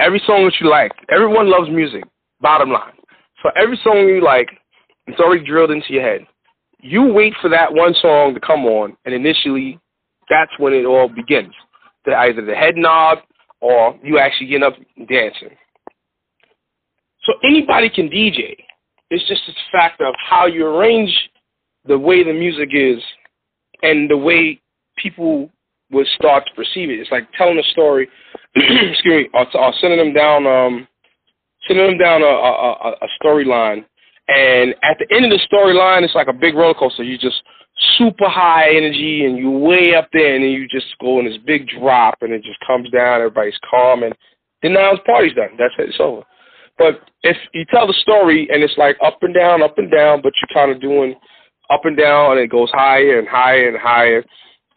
Every 0.00 0.22
song 0.26 0.44
that 0.44 0.54
you 0.60 0.70
like, 0.70 0.92
everyone 1.10 1.50
loves 1.50 1.68
music. 1.68 2.04
Bottom 2.40 2.70
line. 2.70 2.94
So 3.42 3.50
every 3.60 3.78
song 3.84 3.98
you 3.98 4.22
like, 4.24 4.48
it's 5.06 5.20
already 5.20 5.44
drilled 5.44 5.70
into 5.70 5.92
your 5.92 6.02
head 6.02 6.26
you 6.82 7.04
wait 7.12 7.34
for 7.40 7.48
that 7.50 7.72
one 7.72 7.94
song 8.00 8.34
to 8.34 8.40
come 8.40 8.64
on, 8.64 8.96
and 9.04 9.14
initially, 9.14 9.78
that's 10.28 10.52
when 10.58 10.72
it 10.72 10.84
all 10.84 11.08
begins. 11.08 11.54
The, 12.04 12.16
either 12.16 12.44
the 12.44 12.54
head 12.54 12.76
nod 12.76 13.18
or 13.60 13.98
you 14.02 14.18
actually 14.18 14.46
get 14.46 14.62
up 14.62 14.74
dancing. 14.96 15.50
So 17.24 17.34
anybody 17.44 17.90
can 17.90 18.08
DJ. 18.08 18.56
It's 19.10 19.26
just 19.28 19.42
a 19.48 19.52
fact 19.72 20.00
of 20.00 20.14
how 20.18 20.46
you 20.46 20.66
arrange 20.66 21.12
the 21.86 21.98
way 21.98 22.22
the 22.22 22.32
music 22.32 22.70
is 22.72 23.02
and 23.82 24.08
the 24.10 24.16
way 24.16 24.60
people 24.96 25.50
would 25.90 26.06
start 26.14 26.44
to 26.46 26.54
perceive 26.54 26.90
it. 26.90 27.00
It's 27.00 27.10
like 27.10 27.26
telling 27.36 27.58
a 27.58 27.70
story, 27.72 28.08
excuse 28.54 29.04
me, 29.04 29.28
or, 29.34 29.46
or 29.56 29.72
sending 29.80 29.98
them 29.98 30.12
down, 30.12 30.46
um, 30.46 30.86
sending 31.66 31.86
them 31.86 31.98
down 31.98 32.22
a, 32.22 32.26
a, 32.26 32.90
a 32.92 33.08
storyline 33.22 33.84
and 34.30 34.74
at 34.82 34.96
the 34.98 35.14
end 35.14 35.24
of 35.24 35.30
the 35.32 35.46
storyline, 35.50 36.02
it's 36.02 36.14
like 36.14 36.28
a 36.28 36.32
big 36.32 36.54
roller 36.54 36.74
coaster. 36.74 37.02
You 37.02 37.18
just 37.18 37.42
super 37.98 38.28
high 38.28 38.70
energy, 38.70 39.24
and 39.24 39.36
you 39.36 39.50
way 39.50 39.94
up 39.94 40.08
there, 40.12 40.36
and 40.36 40.44
then 40.44 40.50
you 40.50 40.68
just 40.68 40.86
go 41.00 41.18
in 41.18 41.24
this 41.24 41.38
big 41.44 41.66
drop, 41.68 42.18
and 42.20 42.32
it 42.32 42.44
just 42.44 42.58
comes 42.64 42.88
down. 42.90 43.20
Everybody's 43.20 43.58
calm, 43.68 44.04
and 44.04 44.14
then 44.62 44.74
now 44.74 44.92
the 44.92 45.00
party's 45.00 45.34
done. 45.34 45.50
That's 45.58 45.74
it. 45.78 45.88
It's 45.88 45.98
over. 45.98 46.22
But 46.80 47.02
if 47.22 47.36
you 47.52 47.66
tell 47.66 47.86
the 47.86 47.92
story, 47.92 48.48
and 48.50 48.62
it's 48.62 48.78
like 48.78 48.96
up 49.04 49.18
and 49.20 49.34
down, 49.34 49.62
up 49.62 49.76
and 49.76 49.90
down, 49.90 50.22
but 50.22 50.32
you're 50.40 50.54
kind 50.54 50.74
of 50.74 50.80
doing 50.80 51.14
up 51.68 51.84
and 51.84 51.94
down, 51.94 52.32
and 52.32 52.40
it 52.40 52.50
goes 52.50 52.70
higher 52.72 53.18
and 53.18 53.28
higher 53.28 53.68
and 53.68 53.76
higher. 53.76 54.24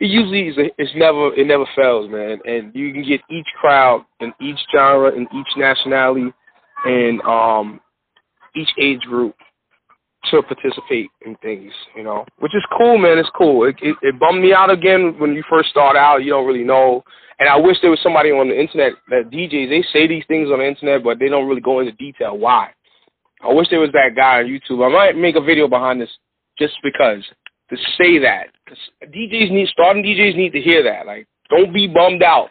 It 0.01 0.07
usually 0.07 0.49
is. 0.49 0.57
A, 0.57 0.69
it's 0.77 0.91
never. 0.97 1.33
It 1.33 1.47
never 1.47 1.65
fails, 1.77 2.11
man. 2.11 2.39
And 2.43 2.75
you 2.75 2.91
can 2.91 3.07
get 3.07 3.21
each 3.29 3.47
crowd 3.57 4.03
and 4.19 4.33
each 4.41 4.59
genre 4.75 5.15
and 5.15 5.27
each 5.33 5.47
nationality 5.55 6.33
and 6.85 7.21
um 7.21 7.79
each 8.53 8.69
age 8.77 8.99
group 9.03 9.35
to 10.31 10.41
participate 10.41 11.09
in 11.25 11.35
things, 11.37 11.71
you 11.95 12.03
know, 12.03 12.25
which 12.39 12.55
is 12.55 12.63
cool, 12.77 12.97
man. 12.97 13.17
It's 13.17 13.29
cool. 13.35 13.65
It, 13.67 13.75
it, 13.81 13.95
it 14.01 14.19
bummed 14.19 14.41
me 14.41 14.53
out 14.53 14.69
again 14.69 15.15
when 15.19 15.33
you 15.33 15.43
first 15.49 15.69
start 15.69 15.95
out. 15.95 16.23
You 16.23 16.31
don't 16.31 16.47
really 16.47 16.63
know, 16.63 17.03
and 17.39 17.49
I 17.49 17.57
wish 17.57 17.77
there 17.81 17.89
was 17.89 18.01
somebody 18.01 18.31
on 18.31 18.49
the 18.49 18.59
internet 18.59 18.93
that 19.09 19.29
DJs 19.31 19.69
they 19.69 19.83
say 19.91 20.07
these 20.07 20.23
things 20.27 20.49
on 20.49 20.59
the 20.59 20.67
internet, 20.67 21.03
but 21.03 21.19
they 21.19 21.29
don't 21.29 21.47
really 21.47 21.61
go 21.61 21.79
into 21.79 21.91
detail 21.93 22.37
why. 22.37 22.69
I 23.41 23.51
wish 23.51 23.69
there 23.69 23.79
was 23.79 23.91
that 23.91 24.15
guy 24.15 24.39
on 24.39 24.45
YouTube. 24.45 24.85
I 24.85 24.91
might 24.91 25.17
make 25.17 25.35
a 25.35 25.41
video 25.41 25.67
behind 25.67 25.99
this 25.99 26.09
just 26.57 26.75
because 26.83 27.23
to 27.69 27.75
say 27.97 28.19
that. 28.19 28.47
Cause 28.67 28.77
DJs 29.03 29.51
need 29.51 29.67
starting 29.67 30.03
DJs 30.03 30.35
need 30.35 30.53
to 30.53 30.61
hear 30.61 30.83
that. 30.83 31.05
Like, 31.05 31.27
don't 31.49 31.73
be 31.73 31.87
bummed 31.87 32.23
out 32.23 32.49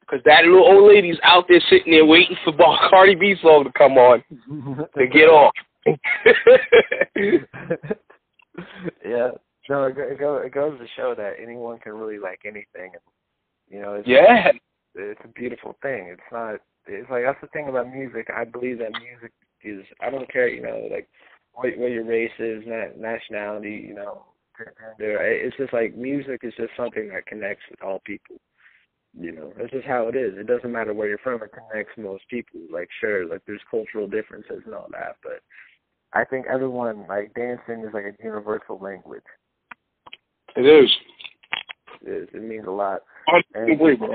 because 0.00 0.22
that 0.24 0.44
little 0.44 0.64
old 0.64 0.88
lady's 0.88 1.16
out 1.22 1.46
there 1.48 1.60
sitting 1.70 1.92
there 1.92 2.04
waiting 2.04 2.36
for 2.44 2.52
Cardi 2.90 3.14
B 3.14 3.36
song 3.40 3.64
to 3.64 3.72
come 3.72 3.96
on 3.96 4.22
to 4.98 5.06
get 5.06 5.28
off. 5.28 5.52
yeah, 9.04 9.30
no, 9.68 9.84
it, 9.84 9.96
it, 9.98 10.18
goes, 10.18 10.42
it 10.44 10.54
goes 10.54 10.78
to 10.78 10.86
show 10.96 11.14
that 11.16 11.34
anyone 11.42 11.78
can 11.78 11.92
really 11.92 12.18
like 12.18 12.40
anything, 12.44 12.92
and 12.92 13.02
you 13.68 13.80
know, 13.80 13.94
it's, 13.94 14.08
yeah, 14.08 14.50
it's 14.94 15.20
a 15.24 15.28
beautiful 15.28 15.76
thing. 15.82 16.08
It's 16.12 16.22
not. 16.32 16.56
It's 16.86 17.10
like 17.10 17.24
that's 17.24 17.40
the 17.40 17.48
thing 17.48 17.68
about 17.68 17.92
music. 17.92 18.28
I 18.34 18.44
believe 18.44 18.78
that 18.78 18.92
music 18.92 19.32
is. 19.62 19.84
I 20.00 20.10
don't 20.10 20.30
care, 20.30 20.48
you 20.48 20.62
know, 20.62 20.88
like 20.90 21.08
what, 21.54 21.76
what 21.78 21.90
your 21.90 22.04
race 22.04 22.30
is, 22.38 22.64
nationality, 22.98 23.84
you 23.88 23.94
know, 23.94 24.24
gender. 24.98 25.22
It's 25.22 25.56
just 25.56 25.72
like 25.72 25.96
music 25.96 26.40
is 26.42 26.52
just 26.56 26.72
something 26.76 27.08
that 27.08 27.26
connects 27.26 27.64
with 27.70 27.82
all 27.82 28.00
people. 28.04 28.36
You 29.18 29.32
know, 29.32 29.52
that's 29.56 29.70
just 29.70 29.86
how 29.86 30.08
it 30.08 30.16
is. 30.16 30.34
It 30.36 30.48
doesn't 30.48 30.72
matter 30.72 30.92
where 30.92 31.08
you're 31.08 31.18
from. 31.18 31.40
It 31.42 31.52
connects 31.52 31.92
most 31.96 32.24
people. 32.28 32.60
Like, 32.70 32.88
sure, 33.00 33.26
like 33.26 33.42
there's 33.46 33.60
cultural 33.70 34.08
differences 34.08 34.62
and 34.66 34.74
all 34.74 34.88
that, 34.90 35.16
but 35.22 35.40
I 36.14 36.24
think 36.24 36.46
everyone 36.46 37.06
like 37.08 37.34
dancing 37.34 37.84
is 37.84 37.92
like 37.92 38.04
a 38.04 38.24
universal 38.24 38.78
language. 38.78 39.22
It 40.56 40.66
is. 40.66 40.90
It 42.02 42.10
is. 42.10 42.28
It 42.32 42.42
means 42.42 42.66
a 42.66 42.70
lot. 42.70 43.00
Unbelievable. 43.56 44.14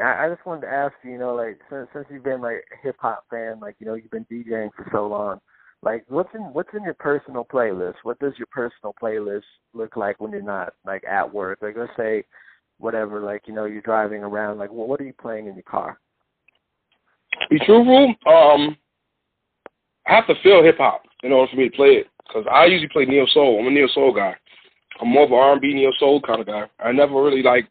I, 0.00 0.24
I 0.24 0.28
just 0.30 0.46
wanted 0.46 0.62
to 0.62 0.72
ask 0.72 0.94
you, 1.04 1.12
you 1.12 1.18
know, 1.18 1.34
like 1.34 1.58
since 1.68 1.88
since 1.92 2.06
you've 2.10 2.24
been 2.24 2.40
like 2.40 2.64
a 2.72 2.86
hip 2.86 2.96
hop 2.98 3.24
fan, 3.30 3.60
like 3.60 3.76
you 3.78 3.86
know 3.86 3.94
you've 3.94 4.10
been 4.10 4.26
DJing 4.30 4.70
for 4.74 4.88
so 4.92 5.06
long, 5.06 5.40
like 5.82 6.04
what's 6.08 6.34
in 6.34 6.40
what's 6.40 6.72
in 6.74 6.84
your 6.84 6.94
personal 6.94 7.44
playlist? 7.44 7.96
What 8.02 8.18
does 8.18 8.32
your 8.38 8.48
personal 8.50 8.94
playlist 9.00 9.42
look 9.74 9.96
like 9.96 10.20
when 10.20 10.32
you're 10.32 10.42
not 10.42 10.72
like 10.86 11.04
at 11.04 11.32
work? 11.32 11.58
Like 11.60 11.76
let's 11.76 11.92
say 11.96 12.24
whatever, 12.78 13.20
like 13.20 13.42
you 13.46 13.54
know, 13.54 13.66
you're 13.66 13.82
driving 13.82 14.22
around. 14.22 14.58
Like, 14.58 14.72
well, 14.72 14.86
what 14.86 15.00
are 15.00 15.04
you 15.04 15.14
playing 15.20 15.46
in 15.46 15.54
your 15.54 15.62
car? 15.64 16.00
Be 17.50 17.58
truthful, 17.58 18.14
um, 18.26 18.76
I 20.10 20.14
have 20.16 20.26
to 20.26 20.34
feel 20.42 20.62
hip 20.62 20.78
hop 20.78 21.02
in 21.22 21.30
order 21.30 21.48
for 21.50 21.56
me 21.56 21.68
to 21.68 21.76
play 21.76 22.02
it 22.02 22.08
because 22.26 22.44
I 22.50 22.64
usually 22.66 22.88
play 22.88 23.04
neo 23.04 23.26
soul. 23.26 23.60
I'm 23.60 23.68
a 23.68 23.70
neo 23.70 23.86
soul 23.94 24.12
guy. 24.12 24.34
I'm 25.00 25.08
more 25.08 25.24
of 25.24 25.30
an 25.30 25.38
R&B 25.38 25.72
neo 25.72 25.92
soul 26.00 26.20
kind 26.20 26.40
of 26.40 26.48
guy. 26.48 26.68
I 26.80 26.90
never 26.90 27.22
really 27.22 27.44
like. 27.44 27.68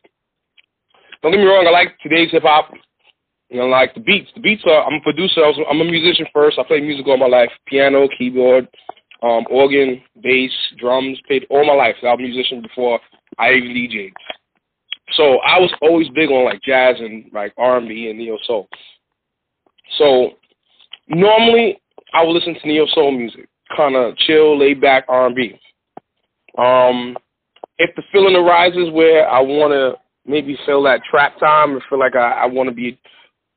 Don't 1.22 1.34
get 1.34 1.40
me 1.40 1.46
wrong. 1.46 1.68
I 1.68 1.72
like 1.72 2.00
today's 2.00 2.32
hip 2.32 2.44
hop. 2.44 2.72
You 3.50 3.60
know, 3.60 3.66
like 3.66 3.94
the 3.94 4.00
beats. 4.00 4.30
The 4.36 4.40
beats 4.40 4.64
are. 4.66 4.86
I'm 4.86 4.94
a 4.94 5.02
producer. 5.02 5.44
I 5.44 5.50
am 5.70 5.82
a 5.82 5.84
musician 5.84 6.28
first. 6.34 6.58
I 6.58 6.64
played 6.64 6.84
music 6.84 7.06
all 7.08 7.18
my 7.18 7.28
life: 7.28 7.52
piano, 7.68 8.08
keyboard, 8.18 8.70
um, 9.22 9.46
organ, 9.50 10.02
bass, 10.24 10.52
drums. 10.78 11.20
Played 11.28 11.46
all 11.50 11.66
my 11.66 11.74
life. 11.74 11.96
I 12.04 12.06
was 12.06 12.20
a 12.20 12.22
musician 12.22 12.62
before 12.62 13.02
I 13.38 13.52
even 13.52 13.72
DJed. 13.72 14.12
So 15.14 15.40
I 15.40 15.60
was 15.60 15.74
always 15.82 16.08
big 16.16 16.30
on 16.30 16.46
like 16.46 16.62
jazz 16.62 16.96
and 17.00 17.26
like 17.34 17.54
R 17.58 17.80
and 17.80 17.90
B 17.90 18.10
and 18.10 18.18
neo 18.18 18.38
soul. 18.46 18.70
So 19.98 20.32
normally 21.10 21.82
I 22.14 22.24
would 22.24 22.34
listen 22.34 22.56
to 22.56 22.68
neo 22.68 22.86
soul 22.88 23.12
music, 23.12 23.48
kind 23.76 23.96
of 23.96 24.18
chill, 24.18 24.58
laid 24.58 24.82
back 24.82 25.06
R 25.08 25.28
and 25.28 25.36
B. 25.36 25.60
Um, 26.58 27.16
if 27.78 27.96
the 27.96 28.04
feeling 28.12 28.36
arises 28.36 28.90
where 28.92 29.30
I 29.30 29.40
want 29.40 29.72
to 29.72 30.00
maybe 30.30 30.58
feel 30.66 30.84
that 30.84 31.02
trap 31.10 31.40
time 31.40 31.76
or 31.76 31.82
feel 31.90 32.00
like 32.00 32.16
I, 32.16 32.32
I 32.32 32.46
want 32.46 32.70
to 32.70 32.76
be 32.76 33.00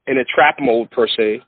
in 0.07 0.19
a 0.19 0.25
trap 0.25 0.57
mode 0.61 0.91
per 0.91 1.09
se, 1.09 1.43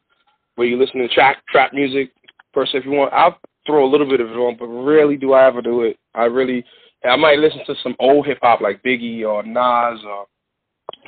where 0.57 0.67
you 0.67 0.79
listen 0.79 1.01
to 1.01 1.09
trap 1.09 1.37
trap 1.49 1.73
music 1.73 2.11
per 2.53 2.67
se, 2.67 2.79
if 2.79 2.85
you 2.85 2.93
want, 2.93 3.13
I'll 3.13 3.39
throw 3.67 3.87
a 3.87 3.91
little 3.91 4.09
bit 4.09 4.21
of 4.21 4.29
it 4.29 4.37
on, 4.37 4.57
but 4.59 4.67
rarely 4.67 5.17
do 5.17 5.33
I 5.33 5.47
ever 5.47 5.63
do 5.63 5.83
it. 5.83 5.99
I 6.15 6.25
really 6.25 6.65
I 7.05 7.17
might 7.17 7.39
listen 7.39 7.61
to 7.67 7.75
some 7.83 7.95
old 7.99 8.27
hip 8.27 8.39
hop 8.43 8.61
like 8.61 8.83
Biggie 8.83 9.27
or 9.27 9.43
Nas 9.43 10.01
or 10.07 10.27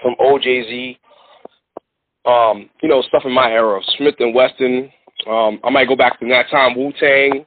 some 0.02 0.14
old 0.18 0.42
Jay 0.42 0.62
Z. 0.62 0.98
Um, 2.26 2.68
you 2.82 2.88
know, 2.88 3.02
stuff 3.02 3.22
in 3.24 3.32
my 3.32 3.52
era, 3.52 3.80
Smif-N-Wessun. 3.98 4.90
Um, 5.28 5.60
I 5.64 5.70
might 5.70 5.88
go 5.88 5.96
back 5.96 6.18
to 6.20 6.28
that 6.28 6.48
time, 6.50 6.76
Wu 6.76 6.92
Tang, 7.00 7.44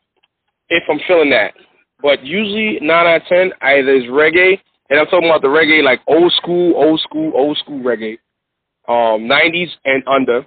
if 0.69 0.83
I'm 0.89 0.99
feeling 1.07 1.29
that. 1.31 1.53
But 2.01 2.23
usually 2.23 2.79
nine 2.81 3.07
out 3.07 3.21
of 3.21 3.27
ten 3.27 3.51
either 3.61 3.95
is 3.95 4.05
reggae, 4.05 4.59
and 4.89 4.99
I'm 4.99 5.05
talking 5.07 5.29
about 5.29 5.41
the 5.41 5.47
reggae 5.47 5.83
like 5.83 6.01
old 6.07 6.31
school, 6.33 6.73
old 6.75 6.99
school, 7.01 7.31
old 7.35 7.57
school 7.57 7.79
reggae, 7.79 8.17
um, 8.87 9.27
90s 9.27 9.69
and 9.85 10.03
under, 10.07 10.45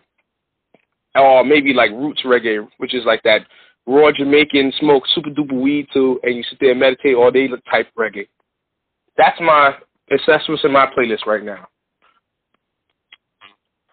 or 1.15 1.45
maybe 1.45 1.73
like 1.73 1.91
roots 1.91 2.23
reggae, 2.25 2.67
which 2.79 2.95
is 2.95 3.05
like 3.05 3.23
that 3.25 3.47
raw 3.87 4.11
Jamaican, 4.13 4.73
smoke 4.81 5.05
super 5.15 5.31
duper 5.31 5.61
weed 5.61 5.87
too, 5.93 6.21
and 6.23 6.37
you 6.37 6.43
sit 6.45 6.59
there 6.61 6.71
and 6.71 6.81
meditate 6.81 7.17
all 7.17 7.31
day 7.31 7.49
type 7.71 7.89
reggae. 7.99 8.29
That's 9.17 9.41
my 9.41 9.75
what's 10.09 10.65
in 10.65 10.73
my 10.73 10.87
playlist 10.87 11.27
right 11.27 11.43
now. 11.43 11.69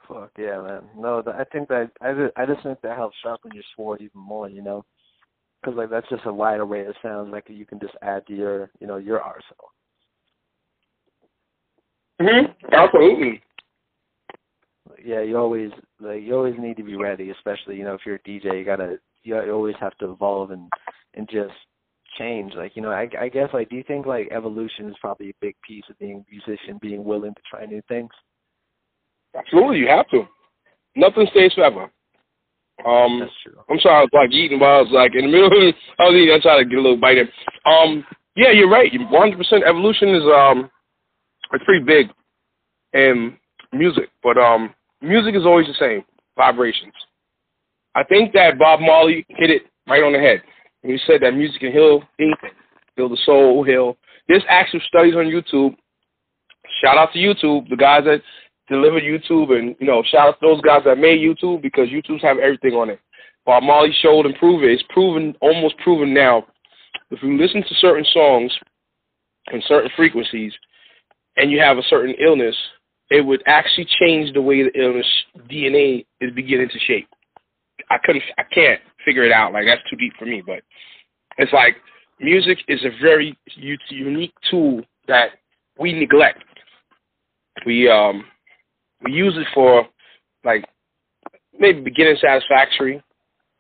Fuck 0.10 0.32
yeah, 0.40 0.60
man. 0.62 0.82
No, 0.98 1.24
I 1.28 1.44
think 1.44 1.70
that 1.70 1.92
I 2.02 2.14
just, 2.14 2.34
I 2.36 2.46
just 2.48 2.64
think 2.64 2.82
that 2.82 2.98
helps 2.98 3.16
sharpen 3.22 3.52
your 3.54 3.64
sword 3.76 4.02
even 4.02 4.20
more. 4.20 4.50
You 4.50 4.64
know, 4.64 4.84
because 5.62 5.78
like 5.78 5.92
that's 5.92 6.10
just 6.10 6.26
a 6.26 6.34
wide 6.34 6.60
array 6.60 6.86
of 6.88 6.96
sounds 7.02 7.32
like 7.32 7.46
you 7.48 7.66
can 7.66 7.80
just 7.80 7.94
add 8.02 8.26
to 8.28 8.36
your 8.36 8.72
you 8.80 8.88
know 8.88 8.98
your 8.98 9.22
arsenal. 9.22 9.72
Mhm. 12.20 12.54
Absolutely. 12.72 13.42
Yeah, 15.04 15.22
you 15.22 15.38
always 15.38 15.72
like 16.00 16.24
you 16.24 16.36
always 16.36 16.56
need 16.58 16.78
to 16.78 16.84
be 16.84 16.96
ready, 16.96 17.30
especially 17.30 17.78
you 17.78 17.84
know 17.84 17.94
if 17.94 18.02
you're 18.06 18.16
a 18.16 18.20
DJ, 18.20 18.58
you 18.58 18.66
gotta 18.66 19.00
you 19.24 19.40
always 19.54 19.76
have 19.80 19.96
to 20.00 20.12
evolve 20.12 20.50
and 20.52 20.72
and 21.14 21.30
just 21.30 21.54
change. 22.18 22.54
Like 22.56 22.76
you 22.76 22.82
know, 22.82 22.90
I, 22.92 23.08
I 23.20 23.30
guess 23.30 23.50
like 23.54 23.70
do 23.70 23.76
you 23.76 23.84
think 23.84 24.08
like 24.08 24.30
evolution 24.32 24.90
is 24.90 24.96
probably 25.00 25.30
a 25.30 25.34
big 25.40 25.56
piece 25.66 25.84
of 25.90 26.00
being 26.00 26.26
a 26.28 26.32
musician, 26.32 26.80
being 26.82 27.04
willing 27.04 27.36
to 27.36 27.42
try 27.50 27.66
new 27.66 27.82
things? 27.88 28.10
Absolutely, 29.38 29.80
you 29.80 29.88
have 29.88 30.10
to. 30.10 30.28
Nothing 30.96 31.28
stays 31.32 31.54
forever. 31.54 31.90
Um, 32.86 33.20
That's 33.20 33.32
true. 33.44 33.62
I'm 33.70 33.80
sorry, 33.80 33.98
I 33.98 34.02
was 34.02 34.10
like 34.14 34.32
eating 34.32 34.60
while 34.60 34.80
I 34.80 34.82
was 34.82 34.92
like 34.92 35.16
in 35.16 35.26
the 35.26 35.32
middle. 35.32 35.48
Of 35.48 35.52
the, 35.52 35.74
I 36.00 36.04
was 36.04 36.16
eating. 36.16 36.34
I 36.34 36.40
tried 36.40 36.64
to 36.64 36.66
get 36.66 36.78
a 36.78 36.82
little 36.82 36.98
bite 36.98 37.18
in. 37.18 37.28
Um, 37.66 38.06
yeah, 38.36 38.52
you're 38.52 38.70
right. 38.70 38.92
100 38.92 39.38
percent 39.38 39.64
evolution 39.68 40.16
is 40.16 40.24
um, 40.24 40.72
it's 41.52 41.66
pretty 41.66 41.84
big 41.84 42.08
in 42.94 43.38
music, 43.74 44.10
but 44.24 44.38
um, 44.38 44.74
music 45.02 45.36
is 45.36 45.46
always 45.46 45.68
the 45.68 45.74
same 45.74 46.04
vibrations. 46.38 46.94
I 47.96 48.04
think 48.04 48.34
that 48.34 48.58
Bob 48.58 48.80
Marley 48.80 49.26
hit 49.30 49.50
it 49.50 49.64
right 49.88 50.04
on 50.04 50.14
the 50.14 50.20
head. 50.20 50.42
When 50.82 50.94
he 50.94 51.02
said 51.06 51.22
that 51.22 51.32
music 51.32 51.60
can 51.60 51.72
heal 51.72 52.02
anything, 52.20 52.52
heal 52.96 53.10
the 53.10 53.18
soul, 53.26 53.64
heal. 53.64 53.98
There's 54.28 54.44
actual 54.48 54.80
studies 54.88 55.16
on 55.16 55.26
YouTube. 55.26 55.76
Shout 56.82 56.98
out 56.98 57.12
to 57.14 57.20
YouTube, 57.20 57.68
the 57.70 57.76
guys 57.76 58.04
that 58.06 58.22
deliver 58.70 59.00
YouTube, 59.00 59.58
and 59.58 59.76
you 59.80 59.88
know, 59.88 60.04
shout 60.04 60.30
out 60.30 60.40
to 60.40 60.48
those 60.48 60.62
guys 60.62 60.84
that 60.86 60.98
made 60.98 61.20
YouTube 61.20 61.62
because 61.62 61.90
YouTube's 61.90 62.22
have 62.22 62.38
everything 62.38 62.74
on 62.74 62.90
it. 62.90 63.00
Bob 63.46 63.64
Marley 63.64 63.96
showed 64.02 64.26
and 64.26 64.36
proved 64.36 64.64
it. 64.64 64.72
It's 64.72 64.84
proven, 64.90 65.36
almost 65.42 65.78
proven 65.80 66.14
now. 66.14 66.46
If 67.12 67.24
you 67.24 67.38
listen 67.38 67.64
to 67.64 67.76
certain 67.76 68.06
songs 68.14 68.52
and 69.48 69.64
certain 69.68 69.90
frequencies, 69.96 70.54
and 71.38 71.52
you 71.52 71.60
have 71.60 71.78
a 71.78 71.84
certain 71.90 72.16
illness, 72.20 72.56
it 73.10 73.22
would 73.22 73.42
actually 73.48 73.88
change 74.00 74.34
the 74.34 74.42
way 74.42 74.64
the 74.64 74.80
illness 74.80 75.08
DNA 75.50 76.06
is 76.22 76.32
beginning 76.36 76.70
to 76.70 76.80
shape. 76.80 77.08
I 77.90 77.98
couldn't, 78.04 78.24
I 78.38 78.44
can't 78.44 78.80
figure 79.04 79.24
it 79.24 79.32
out. 79.32 79.54
Like 79.54 79.66
that's 79.66 79.82
too 79.90 79.96
deep 79.96 80.14
for 80.20 80.26
me. 80.26 80.44
But 80.46 80.62
it's 81.38 81.54
like 81.54 81.78
music 82.20 82.60
is 82.68 82.84
a 82.84 83.02
very 83.02 83.38
unique 83.90 84.34
tool 84.50 84.82
that 85.08 85.32
we 85.80 85.94
neglect. 85.94 86.44
We 87.66 87.90
um 87.90 88.26
we 89.04 89.12
use 89.12 89.34
it 89.38 89.48
for 89.54 89.88
like 90.44 90.66
maybe 91.58 91.82
beginning 91.82 92.18
satisfactory 92.22 93.02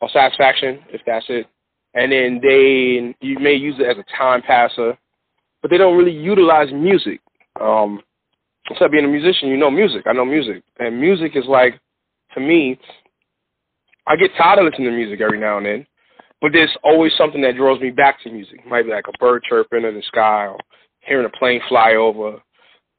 or 0.01 0.09
satisfaction 0.09 0.79
if 0.89 1.01
that's 1.05 1.25
it, 1.29 1.47
and 1.93 2.11
then 2.11 2.39
they 2.41 3.15
you 3.25 3.39
may 3.39 3.53
use 3.53 3.75
it 3.79 3.87
as 3.87 3.97
a 3.97 4.17
time 4.17 4.41
passer, 4.41 4.97
but 5.61 5.71
they 5.71 5.77
don't 5.77 5.97
really 5.97 6.15
utilize 6.15 6.71
music. 6.73 7.21
Um, 7.59 8.01
of 8.79 8.91
being 8.91 9.03
a 9.05 9.07
musician, 9.07 9.49
you 9.49 9.57
know 9.57 9.71
music. 9.71 10.03
I 10.05 10.13
know 10.13 10.25
music, 10.25 10.63
and 10.77 11.01
music 11.01 11.35
is 11.35 11.45
like 11.47 11.79
to 12.35 12.39
me 12.39 12.79
I 14.09 14.15
get 14.15 14.31
tired 14.35 14.59
of 14.59 14.65
listening 14.65 14.89
to 14.89 14.95
music 14.95 15.21
every 15.21 15.39
now 15.39 15.57
and 15.57 15.65
then. 15.65 15.87
but 16.41 16.51
there's 16.51 16.75
always 16.83 17.13
something 17.15 17.41
that 17.41 17.55
draws 17.55 17.79
me 17.79 17.91
back 17.91 18.21
to 18.23 18.31
music. 18.31 18.61
It 18.65 18.67
might 18.67 18.83
be 18.83 18.91
like 18.91 19.07
a 19.07 19.17
bird 19.19 19.43
chirping 19.47 19.83
in 19.85 19.93
the 19.93 20.01
sky 20.01 20.47
or 20.47 20.57
hearing 21.01 21.27
a 21.27 21.37
plane 21.37 21.61
fly 21.69 21.93
over. 21.93 22.41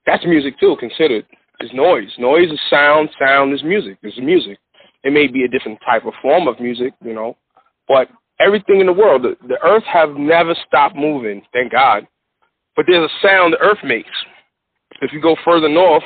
That's 0.06 0.24
music 0.24 0.58
too, 0.60 0.76
considered. 0.78 1.26
It's 1.60 1.74
noise. 1.74 2.10
Noise 2.18 2.50
is 2.50 2.60
sound. 2.70 3.10
Sound 3.18 3.52
is 3.52 3.62
music. 3.62 3.98
It's 4.02 4.18
music. 4.18 4.58
It 5.04 5.12
may 5.12 5.26
be 5.26 5.44
a 5.44 5.48
different 5.48 5.78
type 5.84 6.04
of 6.04 6.14
form 6.20 6.48
of 6.48 6.60
music, 6.60 6.92
you 7.04 7.14
know, 7.14 7.36
but 7.88 8.08
everything 8.38 8.80
in 8.80 8.86
the 8.86 8.92
world, 8.92 9.22
the, 9.22 9.36
the 9.46 9.62
earth 9.62 9.84
have 9.84 10.10
never 10.16 10.54
stopped 10.66 10.96
moving, 10.96 11.42
thank 11.52 11.72
God. 11.72 12.06
But 12.76 12.86
there's 12.86 13.10
a 13.10 13.26
sound 13.26 13.52
the 13.52 13.58
earth 13.58 13.78
makes. 13.84 14.10
If 15.02 15.12
you 15.12 15.20
go 15.20 15.36
further 15.44 15.68
north, 15.68 16.04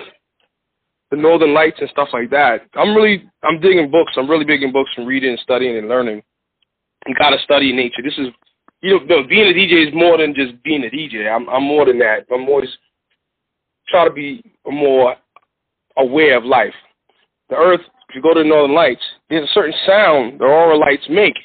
the 1.11 1.17
northern 1.17 1.55
lights 1.55 1.79
and 1.81 1.91
stuff 1.91 2.09
like 2.13 2.31
that. 2.31 2.63
I'm 2.75 2.95
really 2.95 3.25
I'm 3.43 3.61
digging 3.61 3.91
books. 3.91 4.13
I'm 4.17 4.29
really 4.29 4.45
big 4.45 4.63
in 4.63 4.73
books 4.73 4.91
and 4.97 5.07
reading 5.07 5.31
and 5.31 5.39
studying 5.41 5.77
and 5.77 5.89
learning. 5.89 6.23
You 7.07 7.15
gotta 7.15 7.39
study 7.45 7.73
nature. 7.73 8.03
This 8.03 8.19
is 8.19 8.29
you 8.81 8.99
know, 9.07 9.23
being 9.29 9.49
a 9.49 9.55
DJ 9.55 9.89
is 9.89 9.95
more 9.95 10.19
than 10.19 10.35
just 10.35 10.61
being 10.63 10.85
a 10.85 10.89
DJ. 10.89 11.31
I'm 11.31 11.49
I'm 11.49 11.63
more 11.63 11.85
than 11.85 11.99
that. 12.01 12.27
I'm 12.33 12.45
more 12.45 12.63
just 12.63 12.79
try 13.89 14.05
to 14.05 14.13
be 14.13 14.43
more 14.67 15.17
aware 15.99 16.37
of 16.37 16.45
life. 16.45 16.75
The 17.51 17.57
earth, 17.57 17.81
if 18.09 18.17
you 18.17 18.23
go 18.23 18.35
to 18.35 18.43
the 18.43 18.49
northern 18.49 18.75
lights, 18.75 19.03
there's 19.29 19.49
a 19.49 19.53
certain 19.53 19.75
sound 19.87 20.41
the 20.41 20.45
aurora 20.45 20.77
lights 20.77 21.05
make. 21.09 21.37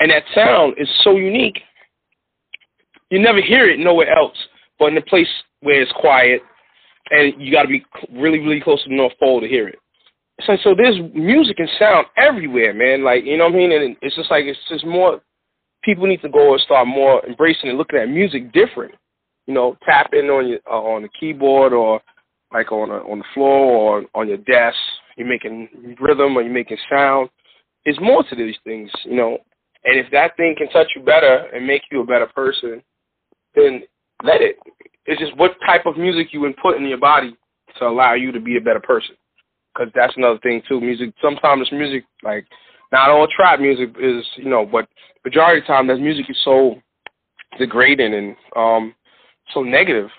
And 0.00 0.10
that 0.10 0.22
sound 0.34 0.74
is 0.78 0.88
so 1.02 1.16
unique. 1.16 1.60
You 3.10 3.18
never 3.20 3.40
hear 3.40 3.68
it 3.68 3.78
nowhere 3.78 4.10
else 4.16 4.36
but 4.78 4.92
in 4.92 4.96
a 4.96 5.02
place 5.02 5.28
where 5.60 5.82
it's 5.82 5.92
quiet 5.92 6.40
and 7.10 7.34
you 7.38 7.52
got 7.52 7.62
to 7.62 7.68
be 7.68 7.84
really, 8.12 8.38
really 8.38 8.60
close 8.60 8.82
to 8.84 8.88
the 8.88 8.96
North 8.96 9.14
Pole 9.18 9.40
to 9.40 9.48
hear 9.48 9.68
it. 9.68 9.78
So, 10.42 10.56
so 10.62 10.74
there's 10.76 10.98
music 11.14 11.56
and 11.58 11.68
sound 11.78 12.06
everywhere, 12.16 12.72
man. 12.72 13.02
Like, 13.02 13.24
you 13.24 13.36
know 13.36 13.46
what 13.46 13.54
I 13.54 13.56
mean? 13.56 13.72
And 13.72 13.96
it's 14.02 14.14
just 14.14 14.30
like, 14.30 14.44
it's 14.44 14.58
just 14.68 14.86
more, 14.86 15.20
people 15.82 16.06
need 16.06 16.22
to 16.22 16.28
go 16.28 16.52
and 16.52 16.62
start 16.62 16.86
more 16.86 17.24
embracing 17.26 17.70
and 17.70 17.78
looking 17.78 17.98
at 17.98 18.08
music 18.08 18.52
different. 18.52 18.94
You 19.46 19.54
know, 19.54 19.76
tapping 19.84 20.26
on 20.26 20.46
your, 20.46 20.58
uh, 20.70 20.76
on 20.76 21.02
the 21.02 21.08
keyboard 21.18 21.72
or 21.72 22.00
like 22.52 22.72
on 22.72 22.90
a, 22.90 22.98
on 23.10 23.18
the 23.18 23.24
floor 23.34 24.00
or 24.00 24.04
on 24.14 24.28
your 24.28 24.38
desk. 24.38 24.76
You're 25.16 25.26
making 25.26 25.96
rhythm 26.00 26.36
or 26.36 26.42
you're 26.42 26.52
making 26.52 26.78
sound. 26.90 27.28
There's 27.84 28.00
more 28.00 28.22
to 28.24 28.36
these 28.36 28.56
things, 28.64 28.90
you 29.04 29.16
know. 29.16 29.38
And 29.84 29.98
if 29.98 30.10
that 30.12 30.36
thing 30.36 30.54
can 30.56 30.68
touch 30.70 30.88
you 30.94 31.02
better 31.02 31.48
and 31.54 31.66
make 31.66 31.82
you 31.90 32.02
a 32.02 32.06
better 32.06 32.26
person, 32.26 32.82
then 33.54 33.82
let 34.22 34.40
it. 34.40 34.58
It's 35.06 35.20
just 35.20 35.36
what 35.36 35.56
type 35.66 35.86
of 35.86 35.96
music 35.96 36.28
you 36.32 36.46
input 36.46 36.76
in 36.76 36.86
your 36.86 36.98
body 36.98 37.36
to 37.78 37.86
allow 37.86 38.14
you 38.14 38.32
to 38.32 38.40
be 38.40 38.56
a 38.56 38.60
better 38.60 38.80
person. 38.80 39.16
Because 39.74 39.92
that's 39.94 40.16
another 40.16 40.38
thing 40.40 40.62
too. 40.68 40.80
Music. 40.80 41.12
Sometimes 41.22 41.70
music 41.72 42.04
like 42.22 42.46
not 42.92 43.10
all 43.10 43.28
trap 43.28 43.60
music 43.60 43.90
is 44.00 44.24
you 44.36 44.48
know, 44.48 44.66
but 44.66 44.88
majority 45.24 45.60
of 45.60 45.64
the 45.64 45.68
time 45.68 45.86
that 45.86 45.98
music 45.98 46.26
is 46.28 46.36
so 46.44 46.76
degrading 47.58 48.14
and 48.14 48.36
um 48.56 48.94
so 49.54 49.62
negative. 49.62 50.10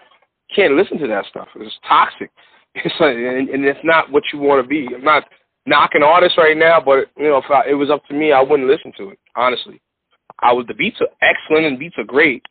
Can't 0.55 0.75
listen 0.75 0.97
to 0.99 1.07
that 1.07 1.25
stuff. 1.29 1.47
It's 1.55 1.75
toxic. 1.87 2.31
It's 2.75 2.93
like, 2.99 3.15
and, 3.15 3.49
and 3.49 3.65
it's 3.65 3.79
not 3.83 4.11
what 4.11 4.21
you 4.31 4.37
want 4.37 4.63
to 4.63 4.67
be. 4.67 4.87
I'm 4.93 5.03
not 5.03 5.23
knocking 5.65 6.03
artists 6.03 6.37
right 6.37 6.55
now, 6.55 6.79
but 6.79 7.07
you 7.17 7.23
know, 7.23 7.37
if 7.37 7.49
I, 7.49 7.67
it 7.67 7.73
was 7.73 7.89
up 7.89 8.05
to 8.05 8.13
me, 8.13 8.31
I 8.31 8.43
wouldn't 8.43 8.69
listen 8.69 8.93
to 8.97 9.09
it. 9.09 9.19
Honestly, 9.35 9.81
I 10.39 10.53
was 10.53 10.65
the 10.67 10.75
beats 10.75 11.01
are 11.01 11.07
excellent 11.19 11.65
and 11.65 11.79
beats 11.79 11.95
are 11.97 12.03
great, 12.03 12.45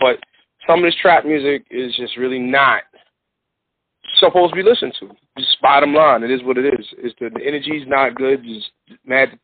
but 0.00 0.16
some 0.66 0.78
of 0.78 0.84
this 0.84 0.98
trap 1.00 1.26
music 1.26 1.66
is 1.70 1.94
just 1.94 2.16
really 2.16 2.38
not 2.38 2.84
supposed 4.18 4.52
to 4.52 4.56
be 4.56 4.68
listened 4.68 4.94
to. 5.00 5.10
Just 5.38 5.60
bottom 5.60 5.94
line, 5.94 6.22
it 6.22 6.30
is 6.30 6.42
what 6.42 6.58
it 6.58 6.66
is. 6.66 6.86
Is 7.02 7.12
the, 7.20 7.30
the 7.30 7.46
energy 7.46 7.72
is 7.72 7.86
not 7.86 8.14
good. 8.14 8.42
Just 8.42 8.70
mad 9.04 9.38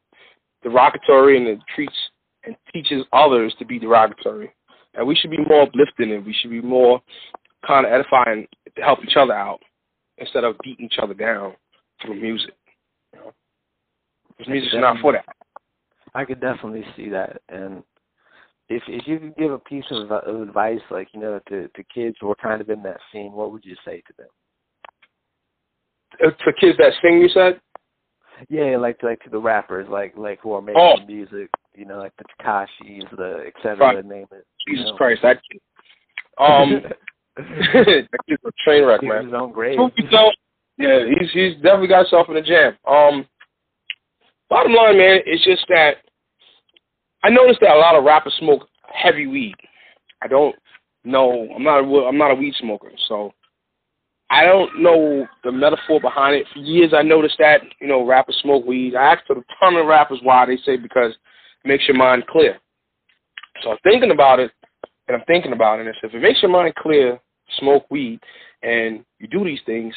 derogatory 0.63 1.37
and 1.37 1.47
it 1.47 1.59
treats 1.75 1.95
and 2.45 2.57
teaches 2.73 3.05
others 3.13 3.55
to 3.59 3.65
be 3.65 3.79
derogatory. 3.79 4.53
And 4.95 5.07
we 5.07 5.15
should 5.15 5.31
be 5.31 5.45
more 5.49 5.63
uplifting 5.63 6.13
and 6.13 6.25
we 6.25 6.33
should 6.33 6.51
be 6.51 6.63
more 6.63 7.01
kind 7.67 7.87
of 7.87 7.93
edifying 7.93 8.47
to 8.77 8.83
help 8.83 9.01
each 9.05 9.17
other 9.17 9.35
out 9.35 9.61
instead 10.19 10.45
of 10.45 10.57
beating 10.63 10.87
each 10.87 10.99
other 11.03 11.15
down 11.15 11.55
through 12.03 12.21
music. 12.21 12.55
You 13.13 13.21
know? 13.21 13.33
Because 14.29 14.51
music's 14.51 14.75
not 14.75 15.01
for 15.01 15.13
that. 15.13 15.25
I 16.15 16.25
could 16.25 16.41
definitely 16.41 16.85
see 16.97 17.11
that, 17.11 17.43
and 17.49 17.83
if 18.69 18.83
if 18.89 19.07
you 19.07 19.19
could 19.19 19.37
give 19.37 19.53
a 19.53 19.59
piece 19.59 19.85
of, 19.91 20.11
of 20.11 20.41
advice, 20.41 20.81
like 20.91 21.09
you 21.13 21.21
know, 21.21 21.41
to 21.49 21.69
to 21.69 21.85
kids 21.95 22.17
who 22.21 22.31
are 22.31 22.37
kind 22.37 22.61
of 22.61 22.71
in 22.71 22.83
that 22.83 22.99
scene, 23.13 23.33
what 23.33 23.53
would 23.53 23.65
you 23.65 23.77
say 23.85 24.03
to 24.07 24.13
them? 24.19 24.29
Uh, 26.25 26.31
to 26.31 26.53
kids 26.59 26.79
that 26.79 26.93
sing, 27.03 27.21
you 27.21 27.29
said? 27.29 27.61
Yeah, 28.49 28.77
like 28.77 29.03
like 29.03 29.21
to 29.25 29.31
the 29.31 29.39
rappers, 29.39 29.87
like 29.91 30.15
like 30.17 30.41
who 30.41 30.53
are 30.53 30.63
making 30.63 30.81
oh. 30.81 31.07
music, 31.07 31.51
you 31.75 31.85
know, 31.85 31.99
like 31.99 32.13
the 32.19 32.25
Tekashis, 32.43 33.17
the 33.17 33.45
et 33.47 33.53
cetera, 33.63 33.97
right. 33.97 34.05
name 34.05 34.27
it. 34.33 34.47
Jesus 34.69 34.87
know. 34.87 34.97
Christ, 34.97 35.23
that. 35.23 35.41
Um, 36.39 36.83
that 37.37 38.09
kid's 38.29 38.43
a 38.47 38.51
train 38.65 38.85
wreck, 38.85 39.01
He's 39.01 39.09
man. 39.09 39.25
his 39.27 39.35
own 39.35 39.53
grave. 39.53 39.79
yeah, 40.79 41.05
he's 41.07 41.31
he's 41.33 41.55
definitely 41.57 41.89
got 41.89 42.07
himself 42.07 42.29
in 42.29 42.37
a 42.37 42.43
jam. 42.43 42.77
Um, 42.89 43.27
bottom 44.49 44.73
line, 44.73 44.97
man, 44.97 45.21
it's 45.27 45.45
just 45.45 45.65
that 45.69 45.97
I 47.23 47.31
noticed 47.31 47.61
that 47.61 47.77
a 47.77 47.79
lot 47.79 47.95
of 47.97 48.05
rappers 48.05 48.35
smoke 48.39 48.67
heavy 48.93 49.27
weed. 49.27 49.55
I 50.23 50.29
don't 50.29 50.57
know. 51.05 51.49
I'm 51.55 51.63
not. 51.63 51.81
A, 51.85 52.07
I'm 52.07 52.19
not 52.19 52.31
a 52.31 52.35
weed 52.35 52.55
smoker, 52.59 52.91
so 53.09 53.33
I 54.31 54.45
don't 54.45 54.81
know 54.83 55.27
the 55.45 55.53
metaphor 55.53 56.01
behind 56.01 56.37
it. 56.37 56.47
For 56.53 56.61
years, 56.61 56.93
I 56.95 57.03
noticed 57.03 57.37
that 57.39 57.61
you 57.81 57.87
know 57.87 58.05
rappers 58.07 58.39
smoke 58.43 58.65
weed. 58.65 58.95
I 58.95 59.13
asked 59.15 59.31
a 59.31 59.35
ton 59.61 59.77
of 59.77 59.87
rappers 59.87 60.21
why. 60.23 60.47
They 60.47 60.57
say 60.59 60.77
because 60.77 61.13
it 61.13 61.69
makes 61.69 61.87
your 61.87 61.97
mind 61.97 62.27
clear. 62.29 62.59
So 63.63 63.71
I'm 63.71 63.79
thinking 63.83 64.11
about 64.11 64.41
it, 64.41 64.51
and 65.09 65.17
I'm 65.17 65.25
thinking 65.27 65.53
about 65.53 65.81
it. 65.81 65.87
And 65.87 65.95
if 66.03 66.15
it 66.15 66.21
makes 66.21 66.43
your 66.43 66.51
mind 66.51 66.75
clear, 66.77 67.19
smoke 67.59 67.85
weed, 67.91 68.21
and 68.63 69.05
you 69.19 69.27
do 69.29 69.45
these 69.45 69.61
things, 69.67 69.95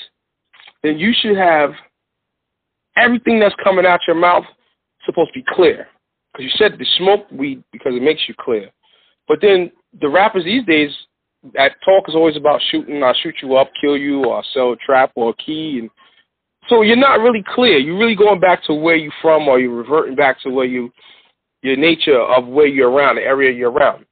then 0.83 0.97
you 0.97 1.13
should 1.19 1.37
have 1.37 1.71
everything 2.97 3.39
that's 3.39 3.55
coming 3.63 3.85
out 3.85 3.99
your 4.07 4.15
mouth 4.15 4.45
supposed 5.05 5.33
to 5.33 5.39
be 5.39 5.45
clear. 5.53 5.87
Because 6.31 6.43
you 6.45 6.51
said 6.57 6.77
to 6.77 6.85
smoke 6.97 7.29
weed 7.31 7.63
because 7.71 7.93
it 7.95 8.03
makes 8.03 8.21
you 8.27 8.35
clear. 8.39 8.69
But 9.27 9.39
then 9.41 9.71
the 9.99 10.09
rappers 10.09 10.43
these 10.43 10.65
days, 10.65 10.91
that 11.53 11.75
talk 11.85 12.07
is 12.07 12.15
always 12.15 12.35
about 12.35 12.61
shooting, 12.69 13.01
I'll 13.03 13.13
shoot 13.13 13.35
you 13.41 13.55
up, 13.55 13.69
kill 13.81 13.97
you, 13.97 14.25
or 14.25 14.43
sell 14.53 14.73
a 14.73 14.75
trap 14.77 15.11
or 15.15 15.29
a 15.29 15.33
key. 15.35 15.79
And 15.79 15.89
so 16.67 16.81
you're 16.81 16.95
not 16.95 17.19
really 17.19 17.43
clear. 17.55 17.77
You're 17.77 17.97
really 17.97 18.15
going 18.15 18.39
back 18.39 18.63
to 18.65 18.73
where 18.73 18.95
you're 18.95 19.13
from 19.21 19.47
or 19.47 19.59
you're 19.59 19.73
reverting 19.73 20.15
back 20.15 20.41
to 20.41 20.49
where 20.49 20.65
you, 20.65 20.91
your 21.61 21.77
nature 21.77 22.19
of 22.19 22.47
where 22.47 22.67
you're 22.67 22.91
around, 22.91 23.15
the 23.15 23.21
area 23.21 23.51
you're 23.51 23.71
around. 23.71 24.05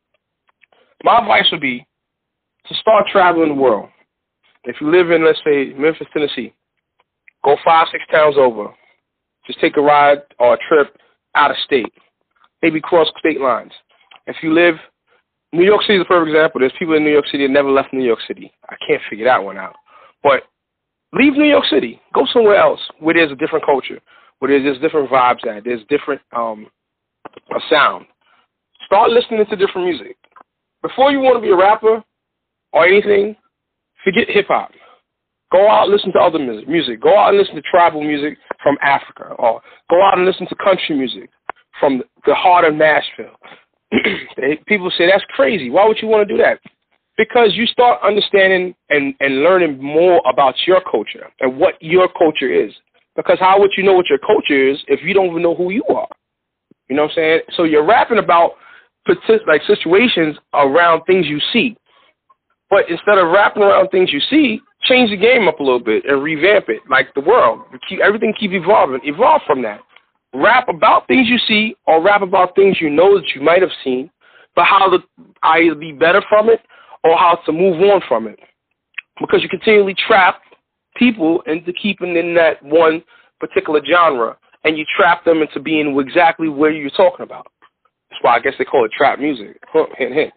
My 1.03 1.19
advice 1.19 1.45
would 1.51 1.61
be 1.61 1.85
to 2.70 2.76
start 2.76 3.05
traveling 3.11 3.49
the 3.49 3.61
world. 3.61 3.89
If 4.63 4.82
you 4.82 4.91
live 4.91 5.11
in, 5.11 5.26
let's 5.26 5.39
say, 5.45 5.74
Memphis, 5.78 6.07
Tennessee, 6.11 6.53
go 7.43 7.55
five, 7.63 7.88
six 7.91 8.03
towns 8.11 8.36
over. 8.38 8.68
Just 9.45 9.61
take 9.61 9.78
a 9.78 9.82
ride 9.82 10.20
or 10.39 10.55
a 10.55 10.57
trip 10.68 10.97
out 11.36 11.51
of 11.51 11.57
state 11.63 11.93
maybe 12.61 12.82
cross 12.82 13.07
state 13.20 13.39
lines. 13.39 13.72
If 14.26 14.38
you 14.41 14.53
live, 14.53 14.76
New 15.53 15.63
York 15.63 15.82
City 15.84 15.95
is 15.95 16.01
a 16.01 16.05
perfect 16.05 16.30
example. 16.30 16.59
There's 16.59 16.74
people 16.78 16.95
in 16.95 17.03
New 17.03 17.11
York 17.11 17.28
City 17.28 17.47
that 17.47 17.53
never 17.53 17.70
left 17.70 17.93
New 17.93 18.03
York 18.03 18.20
City. 18.28 18.51
I 18.70 18.76
can't 18.86 19.01
figure 19.09 19.26
that 19.26 19.43
one 19.43 19.57
out. 19.57 19.76
But 20.24 20.43
leave 21.13 21.34
New 21.34 21.45
York 21.47 21.65
City. 21.70 22.01
Go 22.13 22.26
somewhere 22.34 22.57
else 22.57 22.82
where 22.99 23.15
there's 23.15 23.32
a 23.32 23.36
different 23.36 23.65
culture, 23.65 23.99
where 24.39 24.51
there's, 24.51 24.63
there's 24.63 24.82
different 24.82 25.09
vibes 25.09 25.45
at, 25.47 25.63
there's 25.63 25.82
different 25.89 26.22
um, 26.36 26.68
a 27.55 27.59
sound. 27.70 28.05
Start 28.86 29.11
listening 29.11 29.45
to 29.45 29.55
different 29.55 29.88
music. 29.88 30.18
Before 30.82 31.11
you 31.11 31.20
want 31.20 31.38
to 31.38 31.41
be 31.41 31.51
a 31.51 31.55
rapper 31.55 32.03
or 32.74 32.86
anything, 32.86 33.36
forget 34.03 34.30
hip 34.30 34.47
hop. 34.47 34.72
Go 35.51 35.70
out 35.70 35.84
and 35.84 35.93
listen 35.93 36.11
to 36.13 36.20
other 36.20 36.39
music. 36.39 37.01
Go 37.01 37.18
out 37.18 37.30
and 37.30 37.38
listen 37.38 37.55
to 37.55 37.61
tribal 37.61 38.03
music 38.03 38.38
from 38.61 38.78
Africa, 38.82 39.34
or 39.39 39.61
go 39.89 40.03
out 40.03 40.18
and 40.18 40.26
listen 40.26 40.45
to 40.47 40.55
country 40.55 40.95
music 40.95 41.30
from 41.80 42.03
the 42.26 42.36
heart 42.36 42.65
of 42.65 42.76
Nashville. 42.76 43.36
People 44.68 44.91
say 44.97 45.07
that's 45.09 45.24
crazy. 45.30 45.70
Why 45.70 45.88
would 45.88 45.97
you 46.01 46.07
want 46.07 46.28
to 46.28 46.34
do 46.34 46.41
that? 46.41 46.59
Because 47.18 47.53
you 47.53 47.65
start 47.65 47.99
understanding 48.03 48.76
and, 48.89 49.15
and 49.22 49.41
learning 49.41 49.82
more 49.82 50.22
about 50.30 50.55
your 50.68 50.82
culture 50.82 51.28
and 51.39 51.57
what 51.57 51.76
your 51.82 52.07
culture 52.09 52.51
is. 52.51 52.74
Because 53.15 53.39
how 53.39 53.59
would 53.59 53.72
you 53.76 53.84
know 53.84 53.93
what 53.93 54.09
your 54.09 54.20
culture 54.20 54.70
is 54.70 54.78
if 54.88 54.99
you 55.03 55.13
don't 55.13 55.28
even 55.28 55.41
know 55.41 55.55
who 55.55 55.72
you 55.72 55.84
are? 55.89 56.07
You 56.89 56.95
know 56.95 57.03
what 57.03 57.11
I'm 57.11 57.15
saying? 57.15 57.39
So 57.55 57.63
you're 57.63 57.86
rapping 57.86 58.20
about 58.20 58.51
like 59.47 59.61
situations 59.65 60.38
around 60.53 61.03
things 61.05 61.26
you 61.28 61.39
see. 61.53 61.78
But 62.70 62.89
instead 62.89 63.18
of 63.18 63.30
wrapping 63.30 63.63
around 63.63 63.89
things 63.89 64.11
you 64.11 64.20
see, 64.30 64.61
change 64.84 65.09
the 65.09 65.18
game 65.18 65.47
up 65.47 65.59
a 65.59 65.63
little 65.63 65.80
bit 65.80 66.03
and 66.05 66.22
revamp 66.22 66.65
it 66.68 66.82
like 66.89 67.13
the 67.13 67.22
world. 67.22 67.61
Keep, 67.88 68.01
everything 68.01 68.34
keep 68.38 68.51
evolving. 68.51 68.99
Evolve 69.03 69.41
from 69.47 69.61
that 69.63 69.80
rap 70.34 70.68
about 70.70 71.07
things 71.07 71.28
you 71.28 71.38
see 71.47 71.76
or 71.86 72.01
rap 72.01 72.22
about 72.22 72.55
things 72.55 72.78
you 72.80 72.89
know 72.89 73.18
that 73.18 73.28
you 73.36 73.41
might 73.41 73.61
have 73.61 73.72
seen, 73.84 74.09
but 74.55 74.65
how 74.65 74.89
to 74.89 74.99
either 75.43 75.76
be 75.76 75.91
better 75.91 76.22
from 76.30 76.49
it 76.49 76.61
or 77.03 77.18
how 77.18 77.39
to 77.45 77.51
move 77.51 77.82
on 77.82 78.01
from 78.07 78.28
it. 78.28 78.39
Because 79.20 79.41
you 79.41 79.49
continually 79.49 79.95
trap 80.07 80.41
people 80.95 81.41
into 81.47 81.74
keeping 81.74 82.15
in 82.15 82.36
that 82.36 82.61
one 82.63 83.03
particular 83.39 83.82
genre 83.86 84.38
and 84.63 84.78
you 84.78 84.86
trap 84.95 85.24
them 85.26 85.41
into 85.41 85.59
being 85.59 85.97
exactly 85.99 86.49
where 86.49 86.72
you're 86.72 86.89
talking 86.91 87.24
about. 87.24 87.47
That's 88.09 88.22
why 88.24 88.36
I 88.36 88.39
guess 88.39 88.53
they 88.57 88.65
call 88.65 88.86
it 88.86 88.91
trap 88.91 89.20
music. 89.20 89.59
Hint, 89.74 90.13
hint. 90.13 90.34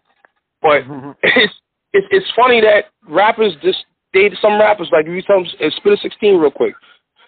But 0.63 0.83
it's 1.23 1.55
it's 1.93 2.07
it's 2.11 2.27
funny 2.37 2.61
that 2.61 2.87
rappers 3.09 3.55
just 3.63 3.85
they 4.13 4.31
some 4.41 4.61
rappers 4.61 4.89
like 4.93 5.07
you 5.07 5.23
tell 5.23 5.43
them 5.43 5.53
uh, 5.61 5.71
spit 5.77 5.93
a 5.93 5.97
sixteen 5.99 6.39
real 6.39 6.51
quick. 6.51 6.75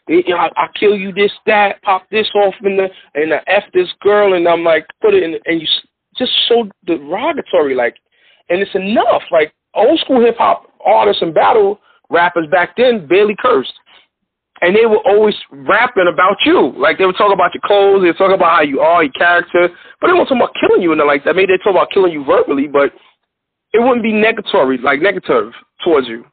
They, 0.08 0.24
you 0.26 0.30
know, 0.30 0.38
I, 0.38 0.50
I 0.56 0.66
kill 0.78 0.96
you 0.96 1.12
this 1.12 1.32
that 1.46 1.80
pop 1.82 2.08
this 2.10 2.28
off 2.34 2.54
in 2.64 2.76
the 2.76 2.88
and 3.14 3.32
the 3.32 3.38
f 3.46 3.64
this 3.72 3.88
girl 4.00 4.34
and 4.34 4.46
I'm 4.48 4.64
like 4.64 4.86
put 5.00 5.14
it 5.14 5.22
in 5.22 5.34
and 5.46 5.60
you 5.60 5.66
just 6.16 6.32
so 6.48 6.68
derogatory 6.86 7.74
like 7.74 7.96
and 8.48 8.60
it's 8.60 8.74
enough 8.74 9.22
like 9.30 9.54
old 9.74 9.98
school 10.00 10.20
hip 10.20 10.36
hop 10.38 10.70
artists 10.84 11.22
and 11.22 11.34
battle 11.34 11.78
rappers 12.10 12.46
back 12.50 12.76
then 12.76 13.06
barely 13.06 13.36
cursed 13.40 13.72
and 14.62 14.76
they 14.76 14.86
were 14.86 15.02
always 15.04 15.34
rapping 15.50 16.06
about 16.06 16.36
you. 16.46 16.72
Like 16.78 16.96
they 16.96 17.04
would 17.04 17.16
talk 17.16 17.32
about 17.32 17.52
your 17.52 17.62
clothes, 17.66 18.02
they 18.02 18.08
would 18.08 18.16
talk 18.16 18.32
about 18.32 18.56
how 18.56 18.62
you 18.62 18.78
are, 18.80 19.02
your 19.02 19.12
character, 19.12 19.68
but 20.00 20.06
they 20.06 20.12
weren't 20.12 20.28
talking 20.28 20.40
about 20.40 20.54
killing 20.60 20.80
you 20.80 20.92
and 20.92 21.02
like 21.04 21.24
that. 21.24 21.34
Maybe 21.34 21.52
they 21.52 21.62
talk 21.62 21.74
about 21.74 21.90
killing 21.90 22.12
you 22.12 22.24
verbally, 22.24 22.68
but 22.68 22.92
it 23.72 23.80
wouldn't 23.80 24.02
be 24.02 24.12
negatory, 24.12 24.80
like 24.82 25.00
negative 25.00 25.52
towards 25.84 26.08
you. 26.08 26.24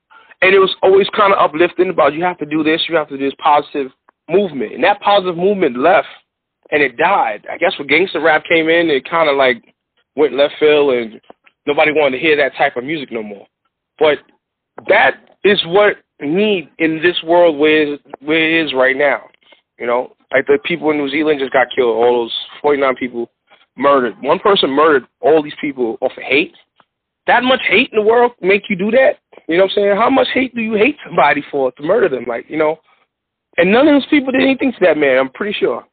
And 0.41 0.53
it 0.53 0.59
was 0.59 0.73
always 0.81 1.07
kind 1.15 1.33
of 1.33 1.39
uplifting 1.39 1.89
about 1.89 2.13
you 2.13 2.23
have 2.23 2.37
to 2.39 2.45
do 2.45 2.63
this, 2.63 2.85
you 2.87 2.95
have 2.95 3.09
to 3.09 3.17
do 3.17 3.25
this 3.25 3.35
positive 3.43 3.91
movement. 4.29 4.73
And 4.73 4.83
that 4.83 5.01
positive 5.01 5.37
movement 5.37 5.77
left 5.77 6.07
and 6.71 6.81
it 6.81 6.97
died. 6.97 7.45
I 7.51 7.57
guess 7.57 7.73
when 7.77 7.87
gangster 7.87 8.21
rap 8.21 8.43
came 8.49 8.69
in, 8.69 8.89
it 8.89 9.09
kind 9.09 9.29
of 9.29 9.35
like 9.35 9.63
went 10.15 10.33
left 10.33 10.53
field 10.59 10.93
and 10.93 11.19
nobody 11.65 11.91
wanted 11.91 12.17
to 12.17 12.23
hear 12.23 12.37
that 12.37 12.55
type 12.55 12.77
of 12.77 12.83
music 12.83 13.11
no 13.11 13.23
more. 13.23 13.45
But 13.97 14.19
that 14.87 15.37
is 15.43 15.61
what 15.65 15.97
need 16.21 16.69
in 16.79 17.01
this 17.01 17.17
world 17.23 17.57
where 17.57 17.97
where 18.21 18.61
it 18.61 18.65
is 18.65 18.73
right 18.73 18.95
now. 18.95 19.23
You 19.77 19.87
know, 19.87 20.15
like 20.31 20.45
the 20.45 20.59
people 20.63 20.91
in 20.91 20.97
New 20.97 21.09
Zealand 21.09 21.39
just 21.39 21.53
got 21.53 21.67
killed. 21.75 21.95
All 21.95 22.23
those 22.23 22.35
49 22.61 22.95
people 22.95 23.29
murdered. 23.77 24.15
One 24.21 24.39
person 24.39 24.69
murdered 24.69 25.05
all 25.21 25.41
these 25.41 25.53
people 25.59 25.97
off 26.01 26.11
of 26.17 26.23
hate 26.23 26.53
that 27.30 27.43
much 27.43 27.61
hate 27.69 27.89
in 27.91 27.99
the 27.99 28.05
world 28.05 28.32
make 28.41 28.63
you 28.69 28.75
do 28.75 28.91
that? 28.91 29.19
You 29.47 29.57
know 29.57 29.63
what 29.63 29.71
I'm 29.71 29.75
saying? 29.75 29.97
How 29.97 30.09
much 30.09 30.27
hate 30.34 30.53
do 30.55 30.61
you 30.61 30.73
hate 30.73 30.97
somebody 31.05 31.43
for 31.51 31.71
to 31.71 31.84
murder 31.84 32.09
them? 32.09 32.25
Like, 32.27 32.45
you 32.49 32.57
know, 32.57 32.77
and 33.57 33.71
none 33.71 33.88
of 33.88 33.93
those 33.93 34.09
people 34.09 34.32
did 34.32 34.41
anything 34.41 34.71
to 34.73 34.77
that 34.82 34.97
man. 34.97 35.17
I'm 35.17 35.30
pretty 35.30 35.57
sure. 35.59 35.86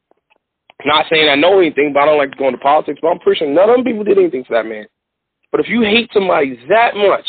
Not 0.85 1.05
saying 1.09 1.29
I 1.29 1.35
know 1.35 1.59
anything, 1.59 1.91
but 1.93 2.03
I 2.03 2.05
don't 2.05 2.17
like 2.17 2.37
going 2.37 2.53
to 2.53 2.59
politics. 2.59 2.99
But 3.01 3.09
I'm 3.09 3.19
pretty 3.19 3.39
sure 3.39 3.49
none 3.49 3.69
of 3.69 3.75
them 3.77 3.85
people 3.85 4.03
did 4.03 4.17
anything 4.17 4.43
to 4.45 4.53
that 4.53 4.65
man. 4.65 4.85
But 5.51 5.61
if 5.61 5.69
you 5.69 5.81
hate 5.81 6.09
somebody 6.13 6.59
that 6.69 6.95
much 6.95 7.25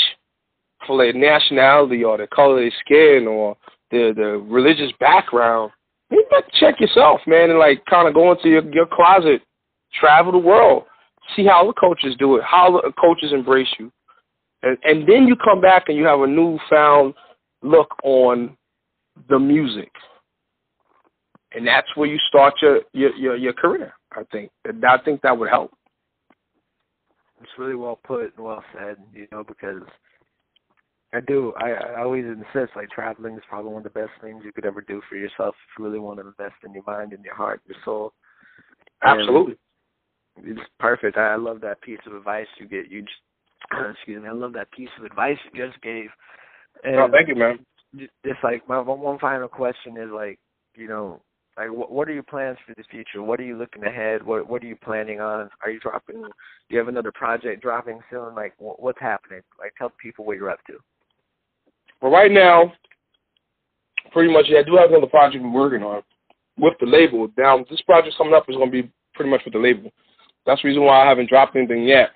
for 0.87 0.99
their 0.99 1.13
nationality 1.13 2.05
or 2.05 2.19
the 2.19 2.27
color 2.29 2.59
of 2.59 2.63
their 2.63 2.73
skin 2.81 3.27
or 3.27 3.57
the 3.91 4.13
the 4.17 4.39
religious 4.49 4.93
background, 5.01 5.73
you 6.11 6.25
better 6.31 6.47
check 6.61 6.81
yourself, 6.81 7.21
man, 7.27 7.51
and 7.51 7.59
like 7.59 7.85
kind 7.87 8.09
of 8.09 8.15
go 8.15 8.33
into 8.33 8.49
your 8.49 8.63
your 8.73 8.87
closet, 8.87 9.43
travel 9.99 10.33
the 10.33 10.39
world, 10.39 10.85
see 11.35 11.47
how 11.47 11.67
the 11.67 11.73
coaches 11.73 12.15
do 12.19 12.37
it, 12.37 12.45
how 12.45 12.71
the 12.71 12.93
coaches 13.01 13.33
embrace 13.33 13.69
you, 13.79 13.91
and, 14.63 14.79
and 14.85 15.09
then 15.09 15.27
you 15.27 15.37
come 15.37 15.61
back 15.61 15.85
and 15.89 15.97
you 15.97 16.05
have 16.05 16.21
a 16.21 16.27
newfound 16.27 17.15
look 17.63 17.95
on 18.03 18.57
the 19.29 19.39
music, 19.39 19.91
and 21.53 21.67
that's 21.67 21.89
where 21.97 22.09
you 22.09 22.19
start 22.29 22.55
your 22.63 22.81
your 22.93 23.15
your, 23.17 23.37
your 23.37 23.53
career. 23.53 23.93
I 24.13 24.23
think 24.33 24.51
and 24.65 24.85
I 24.85 24.99
think 24.99 25.23
that 25.23 25.37
would 25.37 25.51
help. 25.51 25.73
It's 27.41 27.53
really 27.57 27.77
well 27.77 28.01
put 28.05 28.37
and 28.37 28.45
well 28.45 28.65
said, 28.73 28.97
you 29.15 29.29
know, 29.31 29.45
because 29.45 29.83
I 31.15 31.21
do. 31.21 31.53
I, 31.57 31.71
I 31.71 32.03
always 32.03 32.25
insist 32.25 32.77
like 32.77 32.91
traveling 32.91 33.35
is 33.35 33.43
probably 33.49 33.73
one 33.73 33.87
of 33.87 33.93
the 33.93 33.99
best 33.99 34.11
things 34.21 34.43
you 34.45 34.53
could 34.53 34.67
ever 34.67 34.83
do 34.83 35.01
for 35.09 35.17
yourself 35.17 35.55
if 35.55 35.79
you 35.79 35.85
really 35.85 36.01
want 36.01 36.19
to 36.19 36.27
invest 36.27 36.57
in 36.65 36.75
your 36.75 36.83
mind 36.87 37.13
and 37.13 37.25
your 37.25 37.35
heart, 37.35 37.63
your 37.67 37.79
soul. 37.85 38.13
Absolutely. 39.03 39.57
And 40.37 40.59
it's 40.59 40.69
perfect. 40.79 41.17
I, 41.17 41.33
I 41.33 41.37
love 41.37 41.61
that 41.63 41.81
piece 41.81 42.01
of 42.07 42.15
advice 42.15 42.47
you 42.59 42.69
get. 42.69 42.91
You 42.91 43.03
just 43.03 43.15
excuse 43.93 44.23
me. 44.23 44.29
I 44.29 44.33
love 44.33 44.53
that 44.55 44.71
piece 44.73 44.89
of 44.99 45.05
advice 45.05 45.39
you 45.53 45.67
just 45.67 45.81
gave. 45.83 46.09
And 46.85 46.97
oh, 46.97 47.09
thank 47.11 47.29
you, 47.29 47.37
man. 47.37 47.59
Just 47.97 48.43
like 48.45 48.69
my 48.69 48.81
one 48.81 49.19
final 49.19 49.49
question 49.49 49.97
is 49.97 50.11
like, 50.13 50.39
you 50.77 50.89
know, 50.89 51.21
like 51.57 51.73
what, 51.73 51.91
what 51.91 52.09
are 52.09 52.13
your 52.13 52.23
plans 52.23 52.59
for 52.67 52.75
the 52.77 52.85
future? 52.91 53.23
What 53.23 53.41
are 53.41 53.45
you 53.45 53.57
looking 53.57 53.85
ahead? 53.85 54.25
What 54.25 54.49
what 54.49 54.63
are 54.63 54.67
you 54.67 54.77
planning 54.77 55.21
on? 55.21 55.49
Are 55.65 55.71
you 55.71 55.81
dropping? 55.81 56.23
Do 56.23 56.31
you 56.69 56.79
have 56.79 56.89
another 56.89 57.13
project 57.13 57.63
dropping 57.63 58.01
soon? 58.11 58.35
Like 58.35 58.55
what, 58.59 58.81
what's 58.81 59.01
happening? 59.01 59.41
Like 59.59 59.75
tell 59.77 59.93
people 60.01 60.25
what 60.25 60.37
you're 60.37 60.51
up 60.51 60.65
to. 60.67 60.75
Well, 62.01 62.13
right 62.13 62.31
now, 62.31 62.73
pretty 64.13 64.33
much, 64.33 64.47
yeah, 64.49 64.61
I 64.61 64.63
do 64.63 64.77
have 64.77 64.91
another 64.91 65.07
project 65.07 65.43
we're 65.43 65.51
working 65.51 65.83
on 65.83 66.03
with 66.57 66.75
the 66.81 66.87
label. 66.87 67.29
Now, 67.37 67.65
this 67.69 67.83
project 67.83 68.15
coming 68.17 68.35
up 68.35 68.45
is 68.49 68.57
going 68.57 68.71
to 68.71 68.83
be 68.83 68.91
pretty 69.15 69.31
much 69.31 69.43
with 69.45 69.55
the 69.55 69.61
label. 69.61 69.91
That's 70.47 70.63
the 70.63 70.69
reason 70.69 70.85
why 70.85 71.05
I 71.05 71.09
haven't 71.09 71.29
dropped 71.29 71.57
anything 71.57 71.85
yet. 71.85 72.11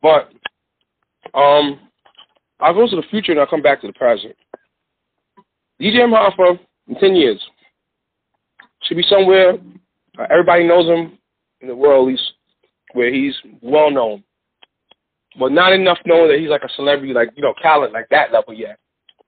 But 0.00 0.30
um, 1.34 1.78
I'll 2.60 2.74
go 2.74 2.88
to 2.88 2.96
the 2.96 3.02
future 3.10 3.32
and 3.32 3.40
I'll 3.40 3.46
come 3.46 3.62
back 3.62 3.80
to 3.80 3.86
the 3.86 3.92
present. 3.92 4.36
DJ 5.80 6.00
M. 6.00 6.14
In 6.88 6.96
10 6.96 7.14
years, 7.14 7.40
should 8.82 8.96
be 8.96 9.04
somewhere 9.08 9.56
uh, 10.18 10.26
everybody 10.30 10.66
knows 10.66 10.86
him 10.86 11.18
in 11.60 11.68
the 11.68 11.76
world, 11.76 12.08
at 12.08 12.12
least 12.12 12.32
where 12.92 13.12
he's 13.12 13.34
well 13.60 13.90
known. 13.90 14.22
But 15.38 15.52
not 15.52 15.72
enough 15.72 15.98
knowing 16.04 16.28
that 16.28 16.38
he's 16.38 16.50
like 16.50 16.64
a 16.64 16.74
celebrity, 16.76 17.14
like, 17.14 17.30
you 17.36 17.42
know, 17.42 17.54
talent 17.62 17.94
like 17.94 18.08
that 18.10 18.32
level 18.32 18.52
yet. 18.52 18.78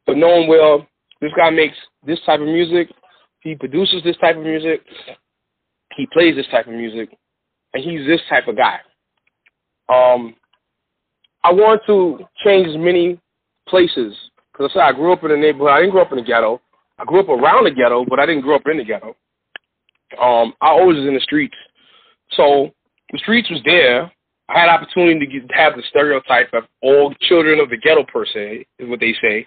But 0.07 0.19
knowing, 0.19 0.49
well, 0.49 0.87
this 1.23 1.33
guy 1.35 1.49
makes 1.49 1.77
this 2.07 2.21
type 2.27 2.41
of 2.41 2.47
music, 2.47 2.91
he 3.41 3.55
produces 3.55 4.03
this 4.05 4.17
type 4.19 4.37
of 4.37 4.43
music, 4.43 4.83
he 5.97 6.07
plays 6.13 6.37
this 6.37 6.47
type 6.51 6.67
of 6.67 6.75
music, 6.75 7.17
and 7.73 7.83
he's 7.83 8.07
this 8.07 8.21
type 8.29 8.49
of 8.49 8.57
guy. 8.57 8.81
Um, 9.89 10.35
I 11.45 11.53
want 11.53 11.83
to 11.87 12.27
change 12.43 12.69
as 12.69 12.77
many 12.77 13.21
places 13.69 14.17
because 14.51 14.71
I 14.71 14.75
said 14.75 14.83
I 14.83 14.93
grew 14.93 15.13
up 15.13 15.23
in 15.25 15.31
a 15.31 15.37
neighborhood. 15.37 15.71
I 15.71 15.81
didn't 15.81 15.93
grow 15.93 16.03
up 16.03 16.11
in 16.11 16.17
the 16.17 16.25
ghetto. 16.25 16.61
I 16.99 17.05
grew 17.05 17.21
up 17.21 17.29
around 17.29 17.65
the 17.65 17.71
ghetto, 17.71 18.07
but 18.09 18.19
I 18.19 18.25
didn't 18.25 18.43
grow 18.43 18.57
up 18.57 18.67
in 18.67 18.79
the 18.79 18.85
ghetto. 18.85 19.15
Um, 20.21 20.55
I 20.63 20.69
always 20.69 20.97
was 20.97 21.07
in 21.07 21.15
the 21.15 21.21
streets, 21.21 21.57
so 22.31 22.71
the 23.13 23.19
streets 23.19 23.51
was 23.51 23.61
there. 23.65 24.11
I 24.49 24.59
had 24.59 24.69
opportunity 24.69 25.19
to 25.19 25.27
get, 25.27 25.51
have 25.55 25.75
the 25.77 25.83
stereotype 25.89 26.53
of 26.55 26.65
all 26.83 27.13
children 27.23 27.59
of 27.61 27.69
the 27.69 27.77
ghetto 27.77 28.05
per 28.05 28.25
se, 28.25 28.67
is 28.79 28.89
what 28.89 29.01
they 29.01 29.15
say. 29.21 29.47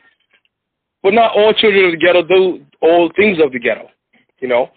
But 1.03 1.13
not 1.13 1.35
all 1.35 1.53
children 1.53 1.85
of 1.85 1.91
the 1.91 1.97
ghetto 1.97 2.23
do 2.23 2.65
all 2.81 3.11
things 3.15 3.37
of 3.41 3.53
the 3.53 3.59
ghetto, 3.59 3.87
you 4.39 4.47
know. 4.47 4.69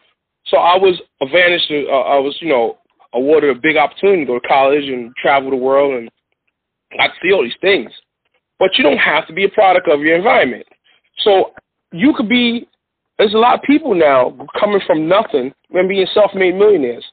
So 0.47 0.59
I 0.59 0.77
was 0.77 1.01
advantaged. 1.21 1.71
Uh, 1.71 2.01
I 2.01 2.19
was, 2.19 2.37
you 2.41 2.49
know, 2.49 2.79
awarded 3.13 3.57
a 3.57 3.61
big 3.61 3.77
opportunity 3.77 4.25
to 4.25 4.27
go 4.27 4.39
to 4.39 4.49
college 4.49 4.85
and 4.85 5.15
travel 5.17 5.51
the 5.51 5.57
world 5.57 5.95
and 5.95 6.11
I 6.99 7.09
see 7.23 7.33
all 7.33 7.43
these 7.43 7.53
things. 7.61 7.91
But 8.59 8.77
you 8.77 8.85
don't 8.85 8.99
have 8.99 9.27
to 9.27 9.33
be 9.33 9.45
a 9.45 9.49
product 9.49 9.89
of 9.89 10.01
your 10.01 10.17
environment. 10.17 10.67
So 11.19 11.53
you 11.93 12.13
could 12.15 12.29
be 12.29 12.69
there's 13.19 13.35
a 13.35 13.39
lot 13.39 13.59
of 13.59 13.63
people 13.63 13.95
now 13.95 14.37
coming 14.59 14.81
from 14.87 15.09
nothing 15.09 15.53
and 15.71 15.89
being 15.89 16.07
self 16.15 16.33
made 16.35 16.55
millionaires. 16.55 17.05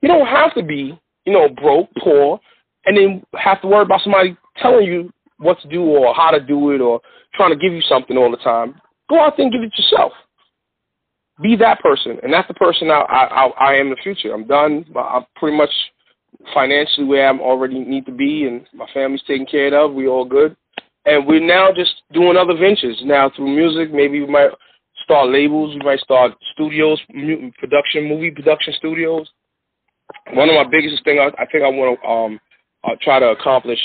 You 0.00 0.08
don't 0.08 0.26
have 0.26 0.54
to 0.54 0.62
be, 0.62 0.98
you 1.26 1.32
know, 1.32 1.48
broke, 1.48 1.88
poor, 2.02 2.40
and 2.86 2.96
then 2.96 3.22
have 3.36 3.60
to 3.62 3.68
worry 3.68 3.82
about 3.82 4.02
somebody 4.02 4.36
telling 4.56 4.86
you 4.86 5.12
what 5.38 5.60
to 5.62 5.68
do 5.68 5.82
or 5.82 6.14
how 6.14 6.30
to 6.30 6.40
do 6.40 6.70
it 6.70 6.80
or 6.80 7.00
trying 7.34 7.50
to 7.50 7.56
give 7.56 7.72
you 7.72 7.82
something 7.82 8.16
all 8.16 8.30
the 8.30 8.36
time. 8.38 8.80
Go 9.08 9.20
out 9.20 9.36
there 9.36 9.44
and 9.44 9.52
give 9.52 9.62
it 9.62 9.72
yourself 9.76 10.12
be 11.40 11.56
that 11.56 11.80
person, 11.80 12.18
and 12.22 12.32
that's 12.32 12.48
the 12.48 12.54
person 12.54 12.90
I 12.90 13.00
I, 13.00 13.46
I 13.46 13.74
am 13.74 13.86
in 13.86 13.90
the 13.90 14.02
future. 14.02 14.32
I'm 14.32 14.46
done. 14.46 14.84
I'm 14.96 15.24
pretty 15.36 15.56
much 15.56 15.70
financially 16.54 17.06
where 17.06 17.28
I 17.28 17.38
already 17.38 17.78
need 17.80 18.06
to 18.06 18.12
be, 18.12 18.46
and 18.46 18.66
my 18.74 18.86
family's 18.92 19.22
taken 19.22 19.46
care 19.46 19.74
of. 19.78 19.92
We 19.92 20.08
all 20.08 20.24
good, 20.24 20.56
and 21.06 21.26
we're 21.26 21.44
now 21.44 21.72
just 21.72 22.02
doing 22.12 22.36
other 22.36 22.56
ventures 22.56 23.00
now 23.04 23.30
through 23.34 23.54
music. 23.54 23.92
Maybe 23.92 24.20
we 24.20 24.26
might 24.26 24.50
start 25.04 25.30
labels. 25.30 25.74
We 25.74 25.84
might 25.84 26.00
start 26.00 26.32
studios, 26.52 27.00
production, 27.58 28.08
movie 28.08 28.30
production 28.30 28.74
studios. 28.74 29.28
One 30.32 30.48
of 30.48 30.54
my 30.54 30.68
biggest 30.70 31.04
thing 31.04 31.18
I, 31.18 31.28
I 31.40 31.46
think 31.46 31.64
I 31.64 31.68
want 31.68 32.00
to 32.00 32.08
um 32.08 32.40
uh, 32.84 32.96
try 33.02 33.18
to 33.18 33.28
accomplish 33.28 33.78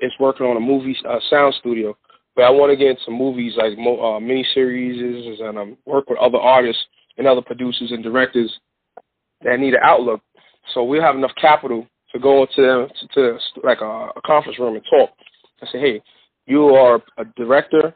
is 0.00 0.12
working 0.18 0.46
on 0.46 0.56
a 0.56 0.60
movie 0.60 0.96
uh, 1.08 1.18
sound 1.28 1.54
studio. 1.60 1.96
But 2.36 2.44
I 2.44 2.50
want 2.50 2.70
to 2.70 2.76
get 2.76 2.98
into 2.98 3.10
movies 3.10 3.54
like 3.56 3.76
mo- 3.76 4.16
uh, 4.16 4.20
mini 4.20 4.46
series 4.54 5.40
and 5.40 5.58
um, 5.58 5.76
work 5.84 6.08
with 6.08 6.18
other 6.18 6.38
artists 6.38 6.82
and 7.18 7.26
other 7.26 7.42
producers 7.42 7.92
and 7.92 8.02
directors 8.02 8.52
that 9.42 9.58
need 9.58 9.74
an 9.74 9.80
outlook. 9.82 10.20
So 10.74 10.84
we 10.84 10.98
have 10.98 11.16
enough 11.16 11.32
capital 11.40 11.86
to 12.12 12.18
go 12.18 12.42
into 12.42 12.88
to, 13.14 13.14
to 13.14 13.38
like 13.62 13.80
a, 13.80 14.10
a 14.16 14.20
conference 14.24 14.58
room 14.58 14.74
and 14.74 14.84
talk. 14.90 15.10
I 15.62 15.66
say, 15.66 15.80
hey, 15.80 16.02
you 16.46 16.68
are 16.74 17.02
a 17.18 17.24
director. 17.36 17.94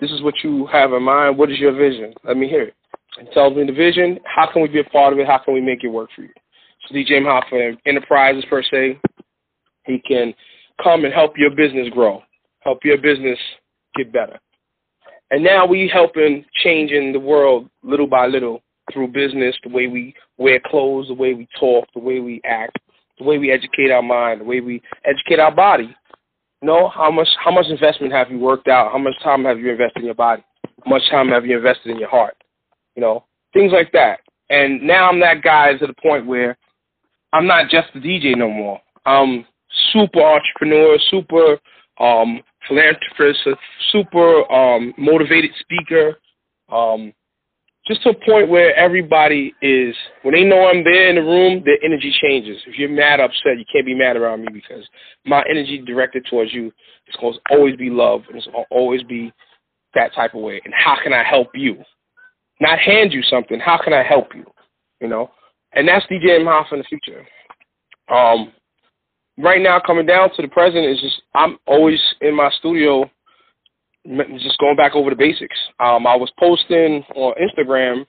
This 0.00 0.10
is 0.10 0.22
what 0.22 0.34
you 0.42 0.66
have 0.66 0.92
in 0.92 1.02
mind. 1.02 1.38
What 1.38 1.50
is 1.50 1.58
your 1.58 1.72
vision? 1.72 2.14
Let 2.24 2.36
me 2.36 2.48
hear 2.48 2.62
it. 2.62 2.74
And 3.18 3.28
tell 3.32 3.50
me 3.50 3.64
the 3.64 3.72
vision. 3.72 4.18
How 4.24 4.50
can 4.52 4.62
we 4.62 4.68
be 4.68 4.80
a 4.80 4.84
part 4.84 5.12
of 5.12 5.18
it? 5.18 5.26
How 5.26 5.38
can 5.38 5.54
we 5.54 5.60
make 5.60 5.84
it 5.84 5.88
work 5.88 6.10
for 6.14 6.22
you? 6.22 6.30
So 6.86 6.94
DJ 6.94 7.12
MHaffa 7.12 7.76
Enterprises 7.86 8.44
per 8.50 8.62
se, 8.62 8.98
he 9.86 10.02
can 10.06 10.34
come 10.82 11.04
and 11.04 11.14
help 11.14 11.38
your 11.38 11.50
business 11.50 11.88
grow, 11.90 12.22
help 12.60 12.78
your 12.84 12.98
business 12.98 13.38
get 13.96 14.12
better. 14.12 14.38
And 15.30 15.42
now 15.42 15.66
we 15.66 15.88
helping 15.92 16.44
changing 16.62 17.12
the 17.12 17.20
world 17.20 17.68
little 17.82 18.06
by 18.06 18.26
little 18.26 18.62
through 18.92 19.08
business, 19.08 19.56
the 19.62 19.70
way 19.70 19.86
we 19.86 20.14
wear 20.38 20.60
clothes, 20.64 21.08
the 21.08 21.14
way 21.14 21.34
we 21.34 21.48
talk, 21.58 21.86
the 21.94 22.00
way 22.00 22.20
we 22.20 22.40
act, 22.44 22.78
the 23.18 23.24
way 23.24 23.38
we 23.38 23.50
educate 23.50 23.90
our 23.90 24.02
mind, 24.02 24.40
the 24.40 24.44
way 24.44 24.60
we 24.60 24.82
educate 25.04 25.38
our 25.38 25.54
body. 25.54 25.94
You 26.62 26.68
know, 26.68 26.88
how 26.88 27.10
much 27.10 27.28
how 27.42 27.50
much 27.50 27.66
investment 27.66 28.12
have 28.12 28.30
you 28.30 28.38
worked 28.38 28.68
out? 28.68 28.92
How 28.92 28.98
much 28.98 29.14
time 29.22 29.44
have 29.44 29.58
you 29.58 29.70
invested 29.70 30.00
in 30.00 30.06
your 30.06 30.14
body? 30.14 30.42
How 30.84 30.90
much 30.90 31.02
time 31.10 31.28
have 31.28 31.44
you 31.44 31.56
invested 31.56 31.90
in 31.90 31.98
your 31.98 32.08
heart? 32.08 32.36
You 32.96 33.02
know, 33.02 33.24
things 33.52 33.72
like 33.72 33.92
that. 33.92 34.20
And 34.50 34.82
now 34.82 35.08
I'm 35.10 35.20
that 35.20 35.42
guy 35.42 35.74
to 35.74 35.86
the 35.86 35.94
point 36.02 36.26
where 36.26 36.56
I'm 37.32 37.46
not 37.46 37.68
just 37.68 37.88
a 37.94 37.98
DJ 37.98 38.36
no 38.36 38.48
more. 38.48 38.80
I'm 39.06 39.44
super 39.92 40.22
entrepreneur, 40.22 40.98
super 41.10 41.58
um, 41.98 42.40
philanthropist, 42.68 43.40
super 43.90 44.50
um, 44.52 44.94
motivated 44.96 45.50
speaker. 45.60 46.18
Um, 46.70 47.12
just 47.86 48.02
to 48.02 48.10
a 48.10 48.14
point 48.14 48.48
where 48.48 48.74
everybody 48.76 49.54
is, 49.60 49.94
when 50.22 50.34
they 50.34 50.42
know 50.42 50.66
I'm 50.66 50.84
there 50.84 51.10
in 51.10 51.16
the 51.16 51.22
room, 51.22 51.62
their 51.64 51.78
energy 51.84 52.14
changes. 52.22 52.58
If 52.66 52.78
you're 52.78 52.88
mad, 52.88 53.20
upset, 53.20 53.58
you 53.58 53.64
can't 53.70 53.84
be 53.84 53.94
mad 53.94 54.16
around 54.16 54.42
me 54.42 54.48
because 54.52 54.84
my 55.26 55.44
energy 55.48 55.82
directed 55.86 56.26
towards 56.30 56.52
you 56.52 56.72
is 57.08 57.16
going 57.20 57.34
to 57.34 57.40
always 57.50 57.76
be 57.76 57.90
love 57.90 58.22
and 58.28 58.38
it's 58.38 58.46
going 58.46 58.64
to 58.64 58.74
always 58.74 59.02
be 59.02 59.32
that 59.94 60.14
type 60.14 60.34
of 60.34 60.40
way. 60.40 60.60
And 60.64 60.72
how 60.74 60.96
can 61.02 61.12
I 61.12 61.22
help 61.22 61.48
you? 61.54 61.82
Not 62.60 62.78
hand 62.78 63.12
you 63.12 63.22
something. 63.22 63.60
How 63.60 63.78
can 63.82 63.92
I 63.92 64.02
help 64.02 64.34
you? 64.34 64.44
You 65.00 65.08
know, 65.08 65.30
and 65.72 65.86
that's 65.86 66.06
DJ 66.06 66.38
Mhof 66.40 66.72
in 66.72 66.78
the 66.78 66.84
future. 66.84 67.26
Um, 68.14 68.52
right 69.36 69.60
now, 69.60 69.80
coming 69.84 70.06
down 70.06 70.30
to 70.36 70.42
the 70.42 70.48
present 70.48 70.86
is 70.86 71.00
just 71.00 71.20
I'm 71.34 71.58
always 71.66 72.00
in 72.20 72.34
my 72.34 72.50
studio 72.58 73.10
just 74.38 74.58
going 74.58 74.76
back 74.76 74.94
over 74.94 75.10
the 75.10 75.16
basics. 75.16 75.56
Um, 75.80 76.06
I 76.06 76.16
was 76.16 76.30
posting 76.38 77.04
on 77.14 77.34
Instagram, 77.40 78.06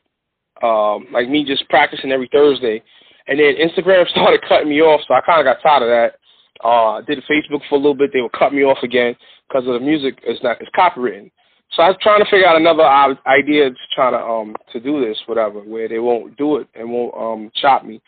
um, 0.62 1.08
like 1.12 1.30
me 1.30 1.46
just 1.46 1.68
practicing 1.70 2.12
every 2.12 2.30
Thursday, 2.32 2.84
and 3.28 3.40
then 3.40 3.56
Instagram 3.56 4.08
started 4.10 4.42
cutting 4.48 4.70
me 4.70 4.82
off, 4.82 5.02
so 5.08 5.14
I 5.14 5.22
kind 5.22 5.40
of 5.40 5.46
got 5.46 5.62
tired 5.62 5.84
of 5.84 5.90
that. 5.90 6.20
Uh, 6.64 6.98
I 6.98 7.02
did 7.02 7.24
Facebook 7.30 7.62
for 7.70 7.76
a 7.76 7.80
little 7.80 7.96
bit. 7.96 8.12
They 8.14 8.22
would 8.22 8.32
cut 8.32 8.54
me 8.54 8.64
off 8.64 8.78
again 8.84 9.16
because 9.48 9.68
of 9.68 9.74
the 9.74 9.80
music 9.80 10.20
is 10.26 10.40
not 10.42 10.62
it's 10.62 10.70
copywritten. 10.78 11.32
So 11.72 11.84
I 11.84 11.90
was 11.90 11.98
trying 12.02 12.24
to 12.24 12.30
figure 12.30 12.48
out 12.48 12.56
another 12.56 12.84
idea 13.28 13.70
to 13.70 13.76
try 13.94 14.12
to 14.12 14.18
um 14.18 14.56
to 14.72 14.80
do 14.80 15.04
this, 15.04 15.18
whatever, 15.26 15.60
where 15.60 15.90
they 15.90 16.00
won't 16.00 16.38
do 16.38 16.58
it 16.58 16.68
and 16.76 16.90
won't 16.90 17.16
um 17.16 17.52
chop 17.56 17.84
me. 17.84 18.02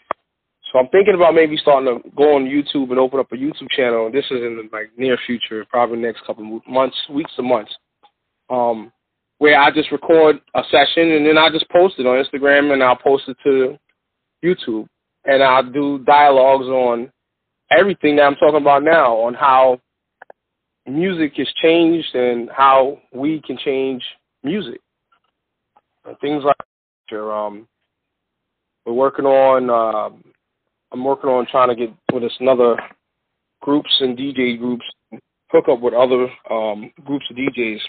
So 0.71 0.79
I'm 0.79 0.89
thinking 0.89 1.15
about 1.15 1.33
maybe 1.33 1.57
starting 1.57 2.01
to 2.01 2.09
go 2.15 2.35
on 2.35 2.45
YouTube 2.45 2.89
and 2.89 2.99
open 2.99 3.19
up 3.19 3.31
a 3.31 3.35
YouTube 3.35 3.69
channel. 3.69 4.11
This 4.11 4.25
is 4.25 4.41
in 4.41 4.57
the 4.57 4.77
like 4.77 4.91
near 4.97 5.17
future, 5.25 5.65
probably 5.69 5.97
next 5.97 6.25
couple 6.25 6.61
months, 6.67 6.97
weeks 7.09 7.31
or 7.37 7.43
months. 7.43 7.73
Um, 8.49 8.91
where 9.37 9.59
I 9.59 9.71
just 9.71 9.91
record 9.91 10.41
a 10.55 10.63
session 10.71 11.11
and 11.11 11.25
then 11.25 11.37
I 11.37 11.49
just 11.49 11.69
post 11.69 11.95
it 11.99 12.07
on 12.07 12.23
Instagram 12.23 12.73
and 12.73 12.83
I'll 12.83 12.97
post 12.97 13.25
it 13.27 13.37
to 13.43 13.77
YouTube 14.43 14.87
and 15.25 15.43
I'll 15.43 15.69
do 15.69 15.99
dialogues 15.99 16.65
on 16.65 17.11
everything 17.71 18.15
that 18.15 18.23
I'm 18.23 18.35
talking 18.35 18.61
about 18.61 18.83
now 18.83 19.15
on 19.15 19.33
how 19.35 19.79
music 20.87 21.33
has 21.37 21.47
changed 21.61 22.15
and 22.15 22.49
how 22.49 22.99
we 23.13 23.41
can 23.45 23.57
change 23.57 24.03
music 24.43 24.81
and 26.05 26.17
things 26.19 26.43
like 26.43 26.55
that. 27.11 27.21
Um, 27.21 27.67
we're 28.85 28.93
working 28.93 29.25
on 29.25 29.69
um, 29.69 30.23
I'm 30.91 31.03
working 31.03 31.29
on 31.29 31.45
trying 31.47 31.69
to 31.69 31.75
get 31.75 31.93
with 32.13 32.23
us 32.23 32.35
another 32.39 32.77
groups 33.61 33.89
and 33.99 34.17
DJ 34.17 34.57
groups, 34.57 34.85
hook 35.51 35.65
up 35.69 35.81
with 35.81 35.93
other 35.93 36.27
um, 36.49 36.91
groups 37.05 37.25
of 37.29 37.37
DJs, 37.37 37.79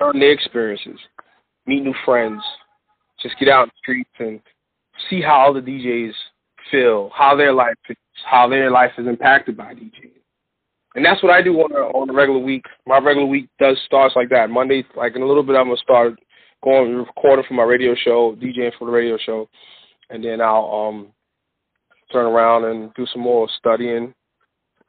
learn 0.00 0.20
their 0.20 0.32
experiences, 0.32 0.98
meet 1.66 1.82
new 1.82 1.94
friends, 2.04 2.42
just 3.22 3.38
get 3.38 3.48
out 3.48 3.64
in 3.64 3.68
the 3.68 3.78
streets 3.78 4.10
and 4.18 4.40
see 5.08 5.20
how 5.20 5.48
other 5.48 5.62
DJs 5.62 6.12
feel, 6.70 7.10
how 7.14 7.36
their 7.36 7.52
life 7.52 7.74
is, 7.88 7.96
how 8.24 8.48
their 8.48 8.70
life 8.70 8.92
is 8.98 9.06
impacted 9.06 9.56
by 9.56 9.74
DJing. 9.74 10.12
And 10.94 11.04
that's 11.04 11.22
what 11.22 11.32
I 11.32 11.40
do 11.40 11.54
on 11.60 11.70
a, 11.72 11.96
on 11.96 12.10
a 12.10 12.12
regular 12.12 12.40
week. 12.40 12.64
My 12.86 12.98
regular 12.98 13.26
week 13.26 13.48
does 13.60 13.78
starts 13.86 14.16
like 14.16 14.28
that. 14.30 14.50
Monday, 14.50 14.84
like 14.96 15.14
in 15.14 15.22
a 15.22 15.26
little 15.26 15.42
bit, 15.42 15.56
I'm 15.56 15.66
gonna 15.66 15.76
start 15.76 16.18
going 16.64 16.94
recording 16.96 17.44
for 17.46 17.54
my 17.54 17.62
radio 17.62 17.94
show, 17.94 18.36
DJing 18.40 18.72
for 18.78 18.86
the 18.86 18.90
radio 18.90 19.16
show, 19.18 19.48
and 20.10 20.24
then 20.24 20.40
I'll 20.40 20.88
um 20.88 21.08
turn 22.12 22.26
around 22.26 22.64
and 22.64 22.92
do 22.94 23.06
some 23.12 23.22
more 23.22 23.48
studying, 23.58 24.14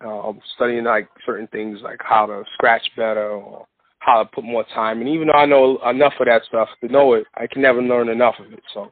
um, 0.06 0.40
studying 0.56 0.84
like 0.84 1.08
certain 1.26 1.48
things 1.48 1.80
like 1.84 2.00
how 2.02 2.26
to 2.26 2.44
scratch 2.54 2.90
better 2.96 3.30
or 3.32 3.66
how 4.00 4.24
to 4.24 4.30
put 4.34 4.44
more 4.44 4.66
time. 4.74 5.00
And 5.00 5.10
even 5.10 5.28
though 5.28 5.34
I 5.34 5.46
know 5.46 5.78
enough 5.90 6.14
of 6.20 6.26
that 6.26 6.44
stuff 6.48 6.70
to 6.84 6.92
know 6.92 7.14
it, 7.14 7.26
I 7.36 7.48
can 7.48 7.62
never 7.62 7.82
learn 7.82 8.10
enough 8.10 8.36
of 8.40 8.52
it. 8.52 8.64
So 8.74 8.92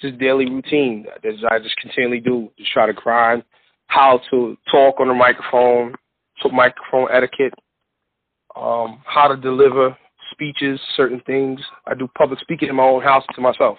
just 0.00 0.18
daily 0.18 0.46
routine 0.46 1.06
that 1.22 1.50
I 1.50 1.58
just 1.58 1.76
continually 1.76 2.20
do, 2.20 2.50
just 2.58 2.72
try 2.72 2.86
to 2.86 2.92
grind 2.92 3.44
how 3.86 4.20
to 4.30 4.56
talk 4.70 5.00
on 5.00 5.08
the 5.08 5.14
microphone, 5.14 5.94
to 6.42 6.48
microphone 6.48 7.08
etiquette, 7.12 7.52
um, 8.56 9.02
how 9.04 9.28
to 9.28 9.36
deliver 9.36 9.96
speeches, 10.32 10.80
certain 10.96 11.20
things. 11.26 11.60
I 11.86 11.94
do 11.94 12.08
public 12.16 12.40
speaking 12.40 12.68
in 12.68 12.76
my 12.76 12.84
own 12.84 13.02
house 13.02 13.24
to 13.34 13.40
myself. 13.40 13.78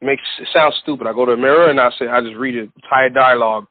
Makes 0.00 0.22
it 0.40 0.48
sounds 0.52 0.76
stupid. 0.82 1.06
I 1.06 1.12
go 1.12 1.26
to 1.26 1.32
the 1.32 1.36
mirror 1.36 1.70
and 1.70 1.80
I 1.80 1.90
say 1.98 2.06
I 2.06 2.20
just 2.20 2.36
read 2.36 2.54
the 2.54 2.70
entire 2.82 3.10
dialogue 3.10 3.66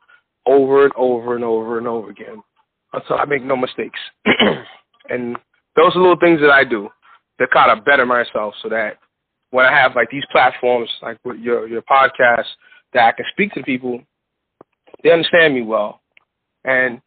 over 0.45 0.83
and 0.83 0.93
over 0.97 1.35
and 1.35 1.43
over 1.43 1.77
and 1.77 1.87
over 1.87 2.09
again 2.09 2.41
until 2.93 3.17
I 3.17 3.25
make 3.25 3.43
no 3.43 3.55
mistakes. 3.55 3.99
and 5.09 5.37
those 5.75 5.95
are 5.95 5.99
little 5.99 6.19
things 6.19 6.41
that 6.41 6.51
I 6.51 6.63
do 6.63 6.89
to 7.39 7.47
kind 7.47 7.71
of 7.71 7.85
better 7.85 8.05
myself 8.05 8.55
so 8.61 8.69
that 8.69 8.97
when 9.51 9.65
I 9.65 9.71
have 9.71 9.95
like 9.95 10.09
these 10.09 10.25
platforms 10.31 10.89
like 11.01 11.17
with 11.23 11.37
your 11.37 11.67
your 11.67 11.81
podcast 11.83 12.45
that 12.93 13.07
I 13.07 13.11
can 13.11 13.25
speak 13.31 13.53
to 13.53 13.63
people, 13.63 14.01
they 15.03 15.11
understand 15.11 15.53
me 15.53 15.61
well. 15.61 16.01
And 16.63 17.01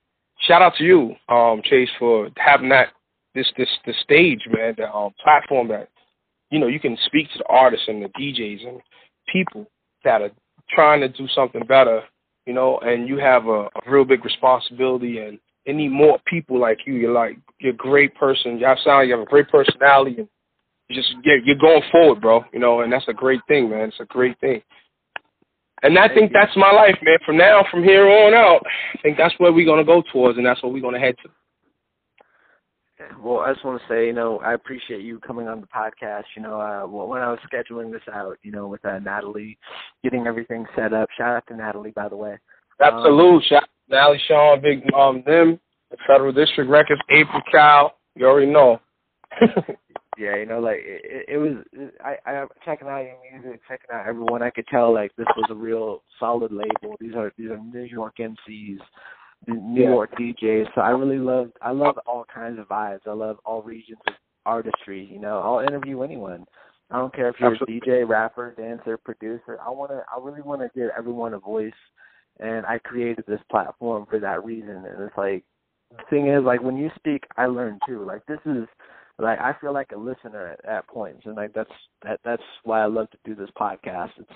shout 0.46 0.62
out 0.62 0.74
to 0.76 0.84
you, 0.84 1.14
um, 1.28 1.60
Chase, 1.64 1.90
for 1.98 2.28
having 2.36 2.68
that 2.70 2.88
this 3.34 3.50
this 3.56 3.68
the 3.86 3.94
stage, 4.02 4.40
man, 4.50 4.74
the 4.76 4.92
um, 4.92 5.12
platform 5.22 5.68
that 5.68 5.88
you 6.50 6.58
know 6.58 6.66
you 6.66 6.80
can 6.80 6.96
speak 7.06 7.30
to 7.32 7.38
the 7.38 7.46
artists 7.48 7.86
and 7.88 8.02
the 8.02 8.08
DJs 8.08 8.66
and 8.66 8.80
people 9.32 9.66
that 10.04 10.22
are 10.22 10.30
trying 10.68 11.00
to 11.00 11.08
do 11.08 11.26
something 11.28 11.62
better, 11.66 12.02
you 12.46 12.52
know, 12.52 12.78
and 12.78 13.08
you 13.08 13.18
have 13.18 13.46
a, 13.46 13.66
a 13.66 13.90
real 13.90 14.04
big 14.04 14.24
responsibility 14.24 15.18
and 15.18 15.38
they 15.66 15.72
need 15.72 15.90
more 15.90 16.18
people 16.26 16.58
like 16.58 16.78
you. 16.86 16.94
You're 16.94 17.12
like 17.12 17.38
you're 17.58 17.74
a 17.74 17.76
great 17.76 18.14
person. 18.14 18.58
You 18.58 18.66
have 18.66 18.78
sound 18.84 19.08
you 19.08 19.14
have 19.14 19.26
a 19.26 19.30
great 19.30 19.48
personality 19.48 20.16
and 20.18 20.28
you 20.88 20.96
just 20.96 21.14
you're, 21.22 21.38
you're 21.38 21.56
going 21.56 21.82
forward, 21.92 22.20
bro. 22.20 22.44
You 22.52 22.58
know, 22.58 22.80
and 22.80 22.92
that's 22.92 23.08
a 23.08 23.12
great 23.12 23.40
thing, 23.46 23.70
man. 23.70 23.88
It's 23.88 24.00
a 24.00 24.06
great 24.06 24.38
thing. 24.40 24.62
And 25.82 25.98
I 25.98 26.12
think 26.12 26.32
that's 26.32 26.54
my 26.56 26.70
life, 26.70 26.96
man. 27.02 27.18
From 27.24 27.38
now, 27.38 27.64
from 27.70 27.82
here 27.82 28.06
on 28.06 28.34
out, 28.34 28.62
I 28.94 28.98
think 29.02 29.16
that's 29.16 29.34
where 29.38 29.52
we're 29.52 29.66
gonna 29.66 29.84
go 29.84 30.02
towards, 30.12 30.36
and 30.36 30.46
that's 30.46 30.62
what 30.62 30.72
we're 30.72 30.82
gonna 30.82 30.98
head 30.98 31.16
to. 31.22 31.30
Well, 33.22 33.40
I 33.40 33.52
just 33.52 33.64
want 33.64 33.80
to 33.80 33.88
say, 33.88 34.06
you 34.06 34.12
know, 34.12 34.38
I 34.38 34.54
appreciate 34.54 35.02
you 35.02 35.18
coming 35.20 35.48
on 35.48 35.60
the 35.60 35.66
podcast. 35.66 36.24
You 36.36 36.42
know, 36.42 36.60
uh, 36.60 36.86
when 36.86 37.22
I 37.22 37.30
was 37.30 37.38
scheduling 37.52 37.92
this 37.92 38.02
out, 38.12 38.38
you 38.42 38.52
know, 38.52 38.68
with 38.68 38.84
uh, 38.84 38.98
Natalie, 38.98 39.58
getting 40.02 40.26
everything 40.26 40.66
set 40.76 40.92
up. 40.92 41.08
Shout 41.16 41.36
out 41.36 41.46
to 41.48 41.56
Natalie, 41.56 41.92
by 41.92 42.08
the 42.08 42.16
way. 42.16 42.38
Absolute. 42.80 43.36
Um, 43.36 43.42
Shout 43.48 43.62
out 43.62 43.68
to 43.88 43.94
Natalie, 43.94 44.20
Sean, 44.26 44.60
Big 44.60 44.82
um, 44.94 45.22
them, 45.26 45.60
the 45.90 45.96
Federal 46.06 46.32
District 46.32 46.70
Records, 46.70 47.00
April 47.10 47.42
Cow. 47.50 47.92
You 48.14 48.26
already 48.26 48.50
know. 48.50 48.80
yeah, 50.18 50.36
you 50.36 50.46
know, 50.46 50.58
like 50.58 50.78
it, 50.80 51.26
it 51.28 51.38
was. 51.38 51.64
I 52.04 52.16
I 52.26 52.46
checking 52.64 52.88
out 52.88 53.04
your 53.04 53.16
music, 53.32 53.60
checking 53.68 53.90
out 53.92 54.06
everyone. 54.06 54.42
I 54.42 54.50
could 54.50 54.66
tell 54.66 54.92
like 54.92 55.14
this 55.16 55.26
was 55.36 55.46
a 55.50 55.54
real 55.54 56.02
solid 56.18 56.52
label. 56.52 56.96
These 57.00 57.14
are 57.14 57.32
these 57.38 57.50
are 57.50 57.58
New 57.58 57.84
York 57.84 58.16
MCs 58.18 58.80
New 59.46 59.82
yeah. 59.82 59.88
York 59.88 60.10
DJs. 60.18 60.66
So 60.74 60.80
I 60.80 60.90
really 60.90 61.18
love 61.18 61.50
I 61.62 61.72
love 61.72 61.98
all 62.06 62.24
kinds 62.32 62.58
of 62.58 62.68
vibes. 62.68 63.06
I 63.06 63.12
love 63.12 63.38
all 63.44 63.62
regions 63.62 63.98
of 64.06 64.14
artistry. 64.46 65.08
You 65.10 65.20
know, 65.20 65.40
I'll 65.40 65.66
interview 65.66 66.02
anyone. 66.02 66.46
I 66.90 66.98
don't 66.98 67.14
care 67.14 67.28
if 67.28 67.36
you're 67.38 67.52
Absolutely. 67.52 67.78
a 67.78 67.80
DJ, 67.80 68.08
rapper, 68.08 68.54
dancer, 68.56 68.98
producer. 68.98 69.58
I 69.64 69.70
wanna 69.70 70.02
I 70.14 70.20
really 70.22 70.42
wanna 70.42 70.70
give 70.74 70.90
everyone 70.96 71.34
a 71.34 71.38
voice 71.38 71.72
and 72.38 72.66
I 72.66 72.78
created 72.78 73.24
this 73.26 73.40
platform 73.50 74.06
for 74.10 74.18
that 74.18 74.44
reason. 74.44 74.70
And 74.70 75.00
it's 75.00 75.16
like 75.16 75.44
the 75.90 76.04
thing 76.10 76.28
is 76.28 76.44
like 76.44 76.62
when 76.62 76.76
you 76.76 76.90
speak 76.96 77.24
I 77.36 77.46
learn 77.46 77.78
too. 77.86 78.04
Like 78.04 78.26
this 78.26 78.40
is 78.44 78.66
like 79.18 79.38
I 79.38 79.54
feel 79.60 79.72
like 79.72 79.92
a 79.92 79.98
listener 79.98 80.48
at, 80.48 80.64
at 80.64 80.86
points 80.88 81.22
and 81.24 81.36
like 81.36 81.52
that's 81.54 81.70
that 82.02 82.20
that's 82.24 82.42
why 82.64 82.82
I 82.82 82.86
love 82.86 83.10
to 83.10 83.18
do 83.24 83.34
this 83.34 83.50
podcast. 83.58 84.10
It's 84.18 84.30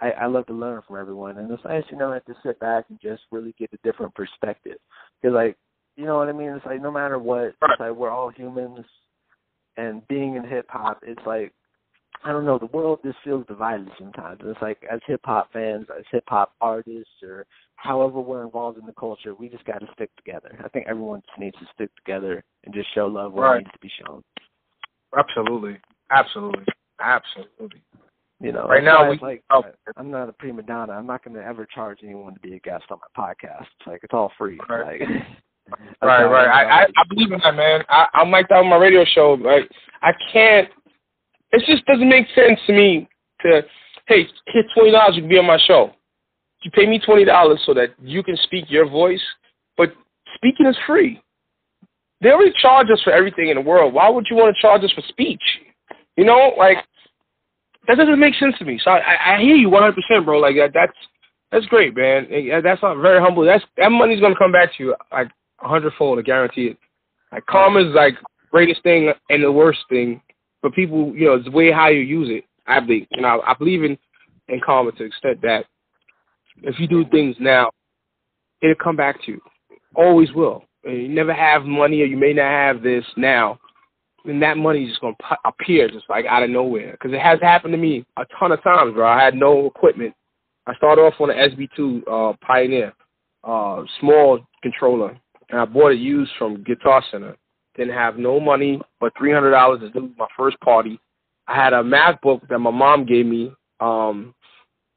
I, 0.00 0.10
I 0.12 0.26
love 0.26 0.46
to 0.46 0.52
learn 0.52 0.82
from 0.86 0.96
everyone, 0.96 1.38
and 1.38 1.50
it's 1.50 1.64
nice, 1.64 1.84
you 1.90 1.98
know, 1.98 2.18
to 2.18 2.34
sit 2.44 2.60
back 2.60 2.84
and 2.88 3.00
just 3.00 3.22
really 3.32 3.54
get 3.58 3.70
a 3.72 3.78
different 3.82 4.14
perspective. 4.14 4.78
Because, 5.20 5.34
like, 5.34 5.56
you 5.96 6.04
know 6.06 6.16
what 6.16 6.28
I 6.28 6.32
mean? 6.32 6.50
It's 6.50 6.64
like 6.64 6.80
no 6.80 6.92
matter 6.92 7.18
what, 7.18 7.44
it's 7.44 7.56
like 7.80 7.92
we're 7.92 8.10
all 8.10 8.30
humans, 8.30 8.86
and 9.76 10.06
being 10.08 10.36
in 10.36 10.44
hip 10.44 10.66
hop, 10.68 11.00
it's 11.02 11.20
like 11.26 11.52
I 12.24 12.32
don't 12.32 12.44
know, 12.44 12.58
the 12.58 12.66
world 12.66 13.00
just 13.04 13.18
feels 13.22 13.46
divided 13.46 13.88
sometimes. 13.98 14.40
And 14.40 14.50
it's 14.50 14.62
like 14.62 14.82
as 14.90 15.00
hip 15.06 15.20
hop 15.24 15.52
fans, 15.52 15.86
as 15.96 16.04
hip 16.10 16.24
hop 16.26 16.52
artists, 16.60 17.10
or 17.22 17.46
however 17.76 18.20
we're 18.20 18.44
involved 18.44 18.78
in 18.78 18.86
the 18.86 18.92
culture, 18.92 19.34
we 19.34 19.48
just 19.48 19.64
got 19.64 19.78
to 19.78 19.86
stick 19.94 20.10
together. 20.16 20.58
I 20.64 20.68
think 20.68 20.86
everyone 20.88 21.22
just 21.26 21.38
needs 21.38 21.56
to 21.58 21.66
stick 21.74 21.94
together 21.96 22.42
and 22.64 22.74
just 22.74 22.92
show 22.94 23.06
love 23.06 23.32
where 23.32 23.50
right. 23.50 23.56
it 23.56 23.64
needs 23.64 23.72
to 23.72 23.78
be 23.80 23.90
shown. 24.04 24.22
Absolutely, 25.16 25.78
absolutely, 26.10 26.64
absolutely. 27.00 27.82
You 28.40 28.52
know, 28.52 28.68
right 28.68 28.84
now 28.84 29.10
we 29.10 29.18
like 29.18 29.42
oh, 29.50 29.64
I'm 29.96 30.12
not 30.12 30.28
a 30.28 30.32
prima 30.32 30.62
donna. 30.62 30.92
I'm 30.92 31.06
not 31.06 31.24
going 31.24 31.34
to 31.34 31.44
ever 31.44 31.66
charge 31.66 31.98
anyone 32.04 32.34
to 32.34 32.40
be 32.40 32.54
a 32.54 32.60
guest 32.60 32.84
on 32.90 32.98
my 33.00 33.24
podcast. 33.24 33.62
It's 33.62 33.86
like 33.86 34.00
it's 34.04 34.14
all 34.14 34.30
free. 34.38 34.60
Right. 34.68 35.00
Like, 35.00 35.10
right, 36.02 36.24
right. 36.24 36.46
I, 36.46 36.82
I 36.82 36.84
I 36.84 37.02
believe 37.08 37.32
in 37.32 37.40
that, 37.42 37.56
man. 37.56 37.82
I, 37.88 38.06
I'm 38.14 38.30
like 38.30 38.48
that 38.48 38.58
on 38.58 38.68
my 38.68 38.76
radio 38.76 39.04
show. 39.04 39.32
Like 39.32 39.68
I 40.02 40.12
can't. 40.32 40.68
It 41.50 41.64
just 41.66 41.84
doesn't 41.86 42.08
make 42.08 42.26
sense 42.36 42.60
to 42.68 42.72
me 42.72 43.08
to 43.42 43.62
hey, 44.06 44.28
hit 44.46 44.66
twenty 44.72 44.92
dollars 44.92 45.16
you 45.16 45.22
can 45.22 45.28
be 45.28 45.38
on 45.38 45.46
my 45.46 45.58
show. 45.66 45.90
You 46.62 46.70
pay 46.70 46.86
me 46.86 47.00
twenty 47.00 47.24
dollars 47.24 47.60
so 47.66 47.74
that 47.74 47.90
you 48.00 48.22
can 48.22 48.36
speak 48.44 48.66
your 48.68 48.88
voice, 48.88 49.22
but 49.76 49.92
speaking 50.36 50.66
is 50.66 50.76
free. 50.86 51.20
They 52.20 52.30
already 52.30 52.52
charge 52.60 52.86
us 52.92 53.02
for 53.02 53.12
everything 53.12 53.48
in 53.48 53.56
the 53.56 53.62
world. 53.62 53.94
Why 53.94 54.08
would 54.08 54.26
you 54.30 54.36
want 54.36 54.54
to 54.54 54.62
charge 54.62 54.84
us 54.84 54.92
for 54.92 55.02
speech? 55.08 55.42
You 56.16 56.24
know, 56.24 56.52
like 56.56 56.78
that 57.88 57.96
doesn't 57.96 58.20
make 58.20 58.34
sense 58.34 58.54
to 58.58 58.64
me. 58.64 58.78
So 58.82 58.90
I, 58.90 59.36
I 59.36 59.40
hear 59.40 59.56
you 59.56 59.70
100, 59.70 59.94
percent 59.94 60.24
bro. 60.24 60.38
Like 60.38 60.56
that, 60.56 60.70
that's 60.74 60.92
that's 61.50 61.66
great, 61.66 61.96
man. 61.96 62.28
That's 62.62 62.82
not 62.82 63.00
very 63.00 63.20
humble. 63.20 63.44
That's 63.44 63.64
that 63.78 63.90
money's 63.90 64.20
gonna 64.20 64.36
come 64.36 64.52
back 64.52 64.76
to 64.76 64.84
you 64.84 64.94
like 65.10 65.28
a 65.62 65.68
hundredfold. 65.68 66.18
I 66.18 66.22
guarantee 66.22 66.66
it. 66.66 66.78
Like 67.32 67.46
karma 67.46 67.80
is 67.80 67.94
like 67.94 68.14
greatest 68.50 68.82
thing 68.82 69.12
and 69.30 69.42
the 69.42 69.50
worst 69.50 69.80
thing, 69.88 70.20
but 70.62 70.74
people, 70.74 71.14
you 71.14 71.26
know, 71.26 71.34
it's 71.34 71.46
the 71.46 71.50
way 71.50 71.72
how 71.72 71.88
you 71.88 72.00
use 72.00 72.28
it. 72.30 72.44
I 72.66 72.80
believe, 72.80 73.06
you 73.10 73.22
know, 73.22 73.42
I 73.46 73.54
believe 73.54 73.82
in 73.82 73.98
in 74.48 74.60
karma 74.64 74.92
to 74.92 75.04
extent 75.04 75.40
that 75.42 75.64
if 76.62 76.78
you 76.78 76.86
do 76.86 77.04
things 77.10 77.36
now, 77.40 77.70
it'll 78.62 78.74
come 78.74 78.96
back 78.96 79.22
to 79.24 79.32
you. 79.32 79.40
Always 79.94 80.32
will. 80.32 80.64
You 80.84 81.08
never 81.08 81.34
have 81.34 81.64
money, 81.64 82.02
or 82.02 82.06
you 82.06 82.16
may 82.16 82.32
not 82.32 82.50
have 82.50 82.82
this 82.82 83.04
now, 83.16 83.58
that 84.40 84.56
money 84.56 84.84
is 84.84 84.90
just 84.90 85.00
gonna 85.00 85.16
appear 85.44 85.88
just 85.88 86.08
like 86.08 86.26
out 86.26 86.42
of 86.42 86.50
nowhere. 86.50 86.92
Because 86.92 87.12
it 87.12 87.20
has 87.20 87.40
happened 87.40 87.72
to 87.72 87.78
me 87.78 88.04
a 88.16 88.24
ton 88.38 88.52
of 88.52 88.62
times, 88.62 88.94
bro. 88.94 89.08
I 89.08 89.22
had 89.22 89.34
no 89.34 89.66
equipment. 89.66 90.14
I 90.66 90.74
started 90.74 91.02
off 91.02 91.14
on 91.18 91.30
an 91.30 91.50
SB2 91.50 92.02
uh, 92.06 92.36
Pioneer, 92.46 92.92
uh, 93.42 93.82
small 94.00 94.40
controller, 94.62 95.18
and 95.48 95.60
I 95.60 95.64
bought 95.64 95.92
it 95.92 95.98
used 95.98 96.32
from 96.38 96.62
Guitar 96.62 97.02
Center. 97.10 97.36
Didn't 97.74 97.94
have 97.94 98.18
no 98.18 98.38
money 98.38 98.80
but 99.00 99.12
three 99.16 99.32
hundred 99.32 99.52
dollars 99.52 99.80
to 99.80 99.90
do 99.90 100.10
my 100.18 100.26
first 100.36 100.60
party. 100.60 101.00
I 101.46 101.54
had 101.54 101.72
a 101.72 101.82
MacBook 101.82 102.46
that 102.48 102.58
my 102.58 102.70
mom 102.70 103.06
gave 103.06 103.24
me. 103.24 103.52
Um, 103.80 104.34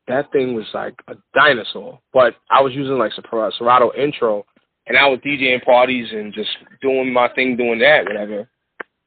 that 0.08 0.32
thing 0.32 0.56
was 0.56 0.66
like 0.74 0.96
a 1.08 1.16
dinosaur, 1.34 2.00
but 2.12 2.36
I 2.50 2.62
was 2.62 2.74
using 2.74 2.98
like 2.98 3.14
Serato 3.14 3.94
Intro, 3.94 4.46
and 4.88 4.98
I 4.98 5.08
was 5.08 5.20
DJing 5.20 5.64
parties 5.64 6.10
and 6.12 6.34
just 6.34 6.50
doing 6.82 7.14
my 7.14 7.30
thing, 7.30 7.56
doing 7.56 7.80
that, 7.80 8.06
whatever. 8.06 8.50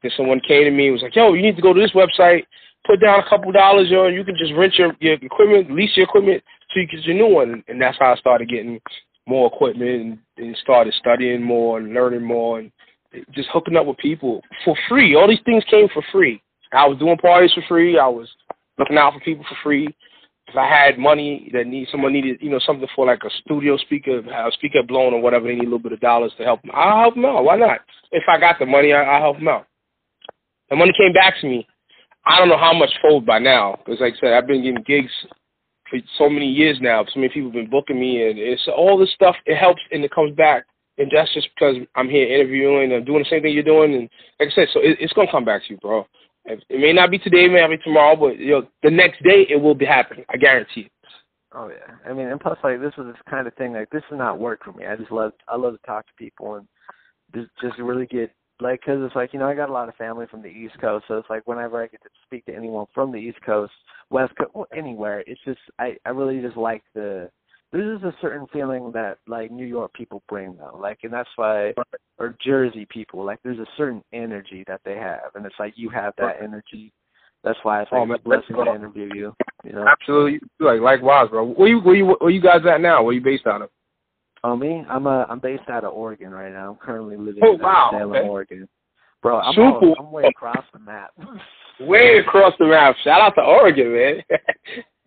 And 0.05 0.13
someone 0.15 0.39
came 0.47 0.63
to 0.65 0.71
me 0.71 0.87
and 0.87 0.93
was 0.93 1.01
like, 1.01 1.15
"Yo, 1.15 1.33
you 1.33 1.41
need 1.41 1.55
to 1.55 1.61
go 1.61 1.73
to 1.73 1.81
this 1.81 1.91
website, 1.91 2.45
put 2.85 3.01
down 3.01 3.19
a 3.19 3.29
couple 3.29 3.51
dollars, 3.51 3.89
yo, 3.89 4.05
and 4.05 4.15
you 4.15 4.23
can 4.23 4.37
just 4.37 4.53
rent 4.53 4.77
your 4.77 4.95
your 4.99 5.13
equipment, 5.15 5.71
lease 5.71 5.97
your 5.97 6.05
equipment, 6.05 6.43
so 6.69 6.79
you 6.79 6.87
can 6.87 6.99
get 6.99 7.07
your 7.07 7.15
new 7.15 7.33
one." 7.33 7.63
And 7.67 7.81
that's 7.81 7.97
how 7.97 8.13
I 8.13 8.15
started 8.17 8.49
getting 8.49 8.79
more 9.27 9.47
equipment 9.47 9.89
and, 9.89 10.19
and 10.37 10.57
started 10.57 10.93
studying 10.93 11.41
more 11.41 11.79
and 11.79 11.93
learning 11.93 12.23
more 12.23 12.59
and 12.59 12.71
just 13.31 13.49
hooking 13.51 13.75
up 13.75 13.85
with 13.85 13.97
people 13.97 14.43
for 14.63 14.75
free. 14.87 15.15
All 15.15 15.27
these 15.27 15.39
things 15.45 15.63
came 15.69 15.87
for 15.89 16.03
free. 16.11 16.41
I 16.71 16.85
was 16.87 16.99
doing 16.99 17.17
parties 17.17 17.53
for 17.53 17.63
free. 17.67 17.97
I 17.97 18.07
was 18.07 18.29
looking 18.77 18.97
out 18.97 19.13
for 19.13 19.19
people 19.21 19.45
for 19.47 19.57
free. 19.63 19.87
If 20.47 20.55
I 20.55 20.67
had 20.67 20.99
money 20.99 21.49
that 21.53 21.65
need 21.65 21.87
someone 21.91 22.13
needed, 22.13 22.37
you 22.39 22.51
know, 22.51 22.59
something 22.59 22.87
for 22.95 23.07
like 23.07 23.23
a 23.23 23.29
studio 23.43 23.77
speaker, 23.77 24.19
a 24.19 24.51
speaker 24.51 24.83
blown 24.83 25.13
or 25.13 25.21
whatever, 25.21 25.47
they 25.47 25.55
need 25.55 25.61
a 25.61 25.63
little 25.63 25.79
bit 25.79 25.93
of 25.93 25.99
dollars 26.01 26.33
to 26.37 26.43
help 26.43 26.61
them. 26.61 26.71
I'll 26.73 26.99
help 26.99 27.15
them 27.15 27.25
out. 27.25 27.43
Why 27.43 27.55
not? 27.55 27.79
If 28.11 28.23
I 28.27 28.39
got 28.39 28.59
the 28.59 28.65
money, 28.65 28.93
I, 28.93 29.01
I'll 29.01 29.21
help 29.21 29.37
them 29.37 29.47
out. 29.47 29.65
The 30.69 30.75
it 30.75 30.95
came 30.97 31.13
back 31.13 31.35
to 31.41 31.47
me. 31.47 31.67
I 32.25 32.39
don't 32.39 32.49
know 32.49 32.57
how 32.57 32.73
much 32.73 32.89
fold 33.01 33.25
by 33.25 33.39
now, 33.39 33.77
because 33.77 34.01
like 34.01 34.13
I 34.15 34.19
said, 34.19 34.33
I've 34.33 34.47
been 34.47 34.63
getting 34.63 34.83
gigs 34.85 35.11
for 35.89 35.99
so 36.17 36.29
many 36.29 36.47
years 36.47 36.79
now. 36.81 37.05
So 37.05 37.19
many 37.19 37.29
people 37.29 37.49
have 37.49 37.53
been 37.53 37.69
booking 37.69 37.99
me, 37.99 38.27
and 38.27 38.39
it's 38.39 38.67
all 38.75 38.97
this 38.97 39.13
stuff. 39.13 39.35
It 39.45 39.57
helps, 39.57 39.81
and 39.91 40.03
it 40.03 40.11
comes 40.11 40.35
back. 40.35 40.65
And 40.97 41.11
that's 41.13 41.33
just 41.33 41.49
because 41.53 41.75
I'm 41.95 42.09
here 42.09 42.27
interviewing 42.27 42.93
and 42.93 43.05
doing 43.05 43.19
the 43.19 43.29
same 43.29 43.41
thing 43.41 43.53
you're 43.53 43.63
doing. 43.63 43.93
And 43.93 44.09
like 44.39 44.49
I 44.49 44.55
said, 44.55 44.67
so 44.73 44.79
it, 44.79 44.97
it's 44.99 45.13
gonna 45.13 45.29
come 45.29 45.45
back 45.45 45.63
to 45.63 45.73
you, 45.73 45.77
bro. 45.77 46.07
It 46.45 46.63
may 46.69 46.93
not 46.93 47.11
be 47.11 47.17
today, 47.17 47.45
it 47.45 47.51
may 47.51 47.61
not 47.61 47.71
be 47.71 47.77
tomorrow, 47.77 48.15
but 48.15 48.37
you 48.37 48.51
know, 48.51 48.67
the 48.81 48.91
next 48.91 49.21
day 49.23 49.45
it 49.49 49.59
will 49.59 49.75
be 49.75 49.85
happening. 49.85 50.25
I 50.29 50.37
guarantee 50.37 50.81
it. 50.81 50.91
Oh 51.53 51.69
yeah, 51.69 51.95
I 52.09 52.13
mean, 52.13 52.27
and 52.27 52.39
plus, 52.39 52.57
like 52.63 52.81
this 52.81 52.93
was 52.97 53.07
this 53.07 53.21
kind 53.29 53.47
of 53.47 53.53
thing. 53.55 53.73
Like 53.73 53.89
this 53.89 54.03
is 54.11 54.17
not 54.17 54.39
work 54.39 54.63
for 54.63 54.73
me. 54.73 54.85
I 54.85 54.95
just 54.95 55.11
love, 55.11 55.31
I 55.47 55.55
love 55.55 55.73
to 55.73 55.87
talk 55.87 56.05
to 56.05 56.13
people 56.17 56.55
and 56.55 56.67
just 57.33 57.49
just 57.61 57.77
really 57.79 58.05
get 58.05 58.31
like, 58.59 58.81
cause 58.83 58.97
it's 58.99 59.15
like 59.15 59.33
you 59.33 59.39
know, 59.39 59.47
I 59.47 59.55
got 59.55 59.69
a 59.69 59.73
lot 59.73 59.89
of 59.89 59.95
family 59.95 60.25
from 60.29 60.41
the 60.41 60.47
East 60.47 60.79
Coast, 60.79 61.05
so 61.07 61.15
it's 61.17 61.29
like 61.29 61.45
whenever 61.45 61.81
I 61.81 61.87
get 61.87 62.01
to 62.03 62.09
speak 62.25 62.45
to 62.45 62.55
anyone 62.55 62.85
from 62.93 63.11
the 63.11 63.17
East 63.17 63.41
Coast, 63.45 63.73
West 64.09 64.33
Coast, 64.37 64.69
anywhere, 64.75 65.23
it's 65.27 65.41
just 65.45 65.59
I 65.79 65.97
I 66.05 66.09
really 66.09 66.41
just 66.41 66.57
like 66.57 66.83
the 66.93 67.29
there's 67.71 68.01
just 68.01 68.15
a 68.15 68.21
certain 68.21 68.47
feeling 68.53 68.91
that 68.93 69.17
like 69.27 69.51
New 69.51 69.65
York 69.65 69.93
people 69.93 70.23
bring 70.29 70.55
though, 70.57 70.77
like, 70.79 70.99
and 71.03 71.11
that's 71.11 71.29
why, 71.35 71.73
or 72.17 72.35
Jersey 72.43 72.87
people, 72.89 73.25
like, 73.25 73.39
there's 73.43 73.59
a 73.59 73.65
certain 73.75 74.01
energy 74.13 74.63
that 74.67 74.81
they 74.85 74.95
have, 74.95 75.35
and 75.35 75.45
it's 75.45 75.55
like 75.59 75.73
you 75.75 75.89
have 75.89 76.13
that 76.17 76.37
energy. 76.41 76.93
That's 77.43 77.59
why 77.63 77.81
it's 77.81 77.91
like 77.91 78.01
oh, 78.01 78.05
man, 78.05 78.17
a 78.17 78.19
blessing 78.19 78.55
to 78.55 78.73
interview 78.73 79.09
you. 79.13 79.33
You 79.63 79.73
know, 79.73 79.85
absolutely. 79.87 80.39
Like 80.59 80.79
likewise, 80.79 81.29
bro. 81.29 81.45
Where 81.45 81.67
you 81.67 81.79
where 81.79 81.95
you 81.95 82.15
where 82.19 82.31
you 82.31 82.41
guys 82.41 82.61
at 82.67 82.81
now? 82.81 83.03
Where 83.03 83.11
are 83.11 83.13
you 83.13 83.21
based 83.21 83.45
out 83.45 83.61
of? 83.61 83.69
Oh 84.45 84.55
me, 84.55 84.85
I'm 84.87 85.07
uh 85.07 85.25
I'm 85.27 85.39
based 85.39 85.67
out 85.69 85.83
of 85.83 85.93
Oregon 85.93 86.29
right 86.29 86.53
now. 86.53 86.69
I'm 86.69 86.75
currently 86.75 87.17
living 87.17 87.41
oh, 87.43 87.55
in 87.55 87.61
wow, 87.61 87.89
Salem, 87.91 88.11
okay. 88.11 88.27
Oregon. 88.27 88.69
Bro, 89.23 89.39
I'm, 89.39 89.59
all, 89.59 89.95
I'm 89.97 90.11
way 90.11 90.25
across 90.25 90.63
the 90.71 90.77
map. 90.77 91.09
way 91.79 92.19
across 92.19 92.53
the 92.59 92.67
map. 92.67 92.95
Shout 93.03 93.21
out 93.21 93.33
to 93.37 93.41
Oregon, 93.41 93.91
man. 93.91 94.21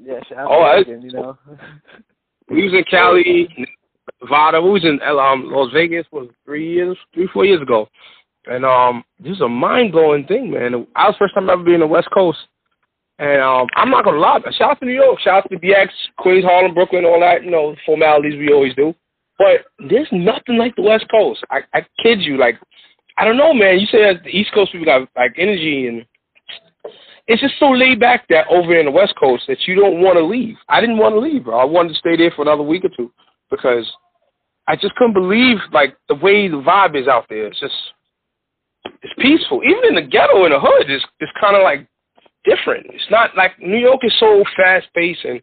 yeah, 0.01 0.19
shout 0.29 0.39
out 0.39 0.49
oh, 0.51 0.59
to 0.59 0.91
Oregon. 0.91 1.03
You 1.03 1.13
know. 1.13 1.39
We 2.51 2.65
was 2.65 2.73
in 2.73 2.85
Cali, 2.91 3.47
Nevada. 4.23 4.63
We 4.63 4.71
was 4.71 4.83
in 4.83 4.99
um, 5.03 5.53
Las 5.53 5.71
Vegas 5.75 6.07
was 6.11 6.31
three 6.47 6.73
years, 6.73 6.97
three 7.13 7.29
four 7.31 7.45
years 7.45 7.61
ago, 7.61 7.87
and 8.47 8.65
um, 8.65 9.05
this 9.21 9.37
is 9.37 9.43
a 9.43 9.49
mind 9.49 9.93
blowing 9.93 10.27
thing, 10.27 10.51
man. 10.51 10.87
I 10.97 11.09
was 11.09 11.17
first 11.19 11.35
time 11.35 11.51
ever 11.51 11.63
being 11.63 11.75
on 11.75 11.81
the 11.81 11.87
West 11.87 12.09
Coast, 12.11 12.39
and 13.19 13.43
um, 13.43 13.67
I'm 13.77 13.91
not 13.91 14.05
gonna 14.05 14.19
lie. 14.19 14.41
Shout 14.53 14.71
out 14.71 14.81
to 14.81 14.87
New 14.87 14.95
York, 14.95 15.21
shout 15.21 15.45
out 15.45 15.51
to 15.51 15.59
BX, 15.59 15.89
Queens, 16.17 16.45
Harlem, 16.45 16.73
Brooklyn, 16.73 17.05
all 17.05 17.21
that. 17.21 17.45
You 17.45 17.51
know, 17.51 17.77
formalities 17.85 18.39
we 18.39 18.51
always 18.51 18.75
do. 18.75 18.95
But 19.39 19.67
there's 19.89 20.09
nothing 20.11 20.59
like 20.59 20.75
the 20.75 20.83
West 20.83 21.07
Coast. 21.11 21.45
I, 21.51 21.61
I 21.73 21.87
kid 22.03 22.21
you, 22.21 22.37
like 22.37 22.59
I 23.17 23.25
don't 23.25 23.37
know, 23.37 23.55
man. 23.55 23.79
You 23.79 23.87
say 23.87 24.03
that 24.03 24.25
the 24.25 24.31
East 24.31 24.53
Coast 24.53 24.73
people 24.73 24.85
got 24.85 25.09
like 25.17 25.35
energy 25.39 25.87
and 25.87 26.05
it's 27.27 27.43
just 27.43 27.55
so 27.61 27.71
laid 27.71 28.01
back 28.01 28.27
that 28.29 28.47
over 28.49 28.75
in 28.75 28.87
the 28.87 28.91
West 28.91 29.15
Coast 29.21 29.45
that 29.49 29.59
you 29.67 29.75
don't 29.75 30.01
want 30.01 30.17
to 30.17 30.25
leave. 30.25 30.57
I 30.69 30.81
didn't 30.81 30.97
want 30.97 31.15
to 31.15 31.21
leave, 31.21 31.45
bro. 31.45 31.59
I 31.59 31.65
wanted 31.65 31.91
to 31.91 31.99
stay 31.99 32.17
there 32.17 32.33
for 32.35 32.43
another 32.43 32.63
week 32.63 32.85
or 32.85 32.91
two 32.97 33.13
because 33.51 33.87
I 34.67 34.77
just 34.77 34.95
couldn't 34.95 35.15
believe 35.15 35.59
like 35.73 35.97
the 36.09 36.15
way 36.15 36.49
the 36.49 36.57
vibe 36.57 37.01
is 37.01 37.07
out 37.07 37.27
there. 37.29 37.47
It's 37.47 37.61
just 37.61 37.75
it's 39.03 39.15
peaceful. 39.19 39.63
Even 39.63 39.85
in 39.89 39.95
the 39.95 40.11
ghetto 40.11 40.45
in 40.47 40.53
the 40.53 40.61
hood, 40.61 40.91
it's 40.91 41.05
it's 41.21 41.33
kind 41.41 41.55
of 41.55 41.63
like 41.63 41.87
different. 42.45 42.87
It's 42.95 43.11
not 43.11 43.37
like 43.37 43.59
New 43.59 43.79
York 43.79 44.01
is 44.03 44.15
so 44.19 44.43
fast 44.57 44.87
paced 44.95 45.25
and 45.25 45.43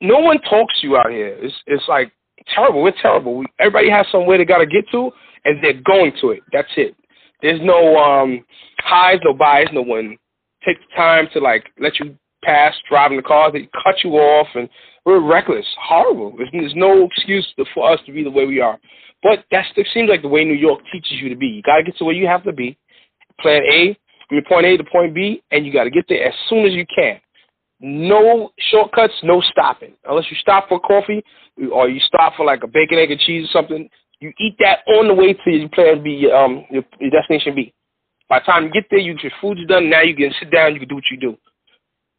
no 0.00 0.18
one 0.18 0.40
talks 0.40 0.80
to 0.80 0.86
you 0.86 0.96
out 0.96 1.10
here. 1.10 1.36
It's 1.40 1.54
it's 1.66 1.84
like 1.88 2.10
terrible. 2.54 2.82
We're 2.82 2.92
terrible. 3.00 3.36
We, 3.36 3.46
everybody 3.58 3.90
has 3.90 4.06
somewhere 4.10 4.38
they 4.38 4.44
got 4.44 4.58
to 4.58 4.66
get 4.66 4.84
to, 4.92 5.10
and 5.44 5.62
they're 5.62 5.80
going 5.82 6.12
to 6.20 6.30
it. 6.30 6.40
That's 6.52 6.68
it. 6.76 6.96
There's 7.42 7.60
no 7.62 7.96
um 7.96 8.44
highs, 8.78 9.18
no 9.24 9.34
buys, 9.34 9.68
no 9.72 9.82
one 9.82 10.16
take 10.64 10.78
the 10.78 10.96
time 10.96 11.28
to 11.32 11.40
like 11.40 11.66
let 11.78 11.98
you 11.98 12.16
pass 12.42 12.74
driving 12.88 13.16
the 13.16 13.22
cars. 13.22 13.52
They 13.52 13.68
cut 13.84 14.02
you 14.04 14.12
off, 14.14 14.48
and 14.54 14.68
we're 15.04 15.20
reckless, 15.20 15.66
horrible. 15.80 16.34
There's, 16.36 16.50
there's 16.52 16.74
no 16.74 17.04
excuse 17.04 17.46
to, 17.56 17.64
for 17.74 17.90
us 17.90 18.00
to 18.06 18.12
be 18.12 18.24
the 18.24 18.30
way 18.30 18.46
we 18.46 18.60
are. 18.60 18.78
But 19.22 19.44
that's 19.50 19.68
it 19.76 19.86
seems 19.92 20.08
like 20.08 20.22
the 20.22 20.28
way 20.28 20.44
New 20.44 20.54
York 20.54 20.80
teaches 20.92 21.12
you 21.12 21.28
to 21.28 21.36
be. 21.36 21.46
You 21.46 21.62
got 21.62 21.78
to 21.78 21.82
get 21.84 21.96
to 21.98 22.04
where 22.04 22.14
you 22.14 22.26
have 22.26 22.44
to 22.44 22.52
be. 22.52 22.76
Plan 23.40 23.62
A, 23.70 23.98
from 24.28 24.42
point 24.48 24.66
A 24.66 24.76
to 24.76 24.84
point 24.84 25.14
B, 25.14 25.42
and 25.50 25.66
you 25.66 25.72
got 25.72 25.84
to 25.84 25.90
get 25.90 26.06
there 26.08 26.26
as 26.26 26.34
soon 26.48 26.66
as 26.66 26.72
you 26.72 26.86
can. 26.94 27.20
No 27.80 28.52
shortcuts, 28.70 29.14
no 29.22 29.40
stopping. 29.42 29.92
Unless 30.08 30.30
you 30.30 30.36
stop 30.40 30.68
for 30.68 30.80
coffee 30.80 31.22
or 31.72 31.88
you 31.88 32.00
stop 32.00 32.34
for 32.36 32.46
like 32.46 32.62
a 32.62 32.66
bacon, 32.66 32.98
egg, 32.98 33.10
and 33.10 33.20
cheese 33.20 33.46
or 33.48 33.52
something, 33.52 33.88
you 34.20 34.32
eat 34.40 34.56
that 34.60 34.78
on 34.86 35.08
the 35.08 35.14
way 35.14 35.34
to 35.34 35.50
your 35.50 35.68
plan 35.68 36.02
B, 36.02 36.30
um, 36.30 36.64
your, 36.70 36.82
your 36.98 37.10
destination 37.10 37.54
B. 37.54 37.74
By 38.28 38.40
the 38.40 38.44
time 38.44 38.64
you 38.64 38.70
get 38.72 38.86
there, 38.90 38.98
you 38.98 39.14
your 39.22 39.32
food's 39.40 39.66
done. 39.66 39.90
Now 39.90 40.02
you 40.02 40.16
can 40.16 40.32
sit 40.40 40.50
down. 40.50 40.72
You 40.72 40.80
can 40.80 40.88
do 40.88 40.96
what 40.96 41.04
you 41.10 41.18
do. 41.18 41.36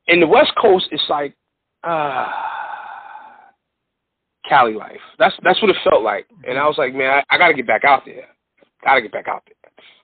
In 0.08 0.20
the 0.20 0.28
West 0.28 0.51
Coast, 0.62 0.86
it's 0.91 1.03
like 1.10 1.36
ah, 1.84 3.51
Cali 4.47 4.74
life. 4.74 5.01
That's 5.20 5.36
that's 5.43 5.62
what 5.62 5.72
it 5.72 5.78
felt 5.84 6.03
like. 6.03 6.28
And 6.47 6.58
I 6.58 6.68
was 6.68 6.78
like, 6.78 6.93
man, 6.93 7.24
I, 7.30 7.36
I 7.36 7.38
got 7.38 7.49
to 7.49 7.53
get 7.53 7.68
back 7.68 7.84
out 7.84 8.03
there. 8.05 8.28
Got 8.86 8.95
to 8.95 9.01
get 9.01 9.12
back 9.12 9.28
out 9.28 9.43
there. 9.45 9.57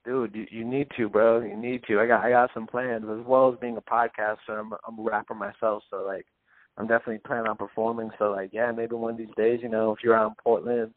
Dude, 0.05 0.35
you, 0.35 0.45
you 0.51 0.65
need 0.65 0.87
to, 0.97 1.07
bro. 1.07 1.41
You 1.41 1.55
need 1.55 1.83
to. 1.87 1.99
I 1.99 2.07
got 2.07 2.23
I 2.23 2.29
got 2.29 2.49
some 2.53 2.67
plans 2.67 3.05
as 3.09 3.25
well 3.25 3.51
as 3.51 3.59
being 3.59 3.77
a 3.77 3.81
podcaster. 3.81 4.59
I'm 4.59 4.73
I'm 4.87 4.99
a 4.99 5.01
rapper 5.01 5.33
myself, 5.33 5.83
so 5.89 6.03
like 6.05 6.25
I'm 6.77 6.87
definitely 6.87 7.19
planning 7.19 7.47
on 7.47 7.57
performing. 7.57 8.09
So 8.19 8.31
like, 8.31 8.49
yeah, 8.51 8.71
maybe 8.71 8.95
one 8.95 9.11
of 9.11 9.17
these 9.17 9.27
days, 9.37 9.59
you 9.61 9.69
know, 9.69 9.91
if 9.91 9.99
you're 10.03 10.15
out 10.15 10.29
in 10.29 10.35
Portland, 10.43 10.93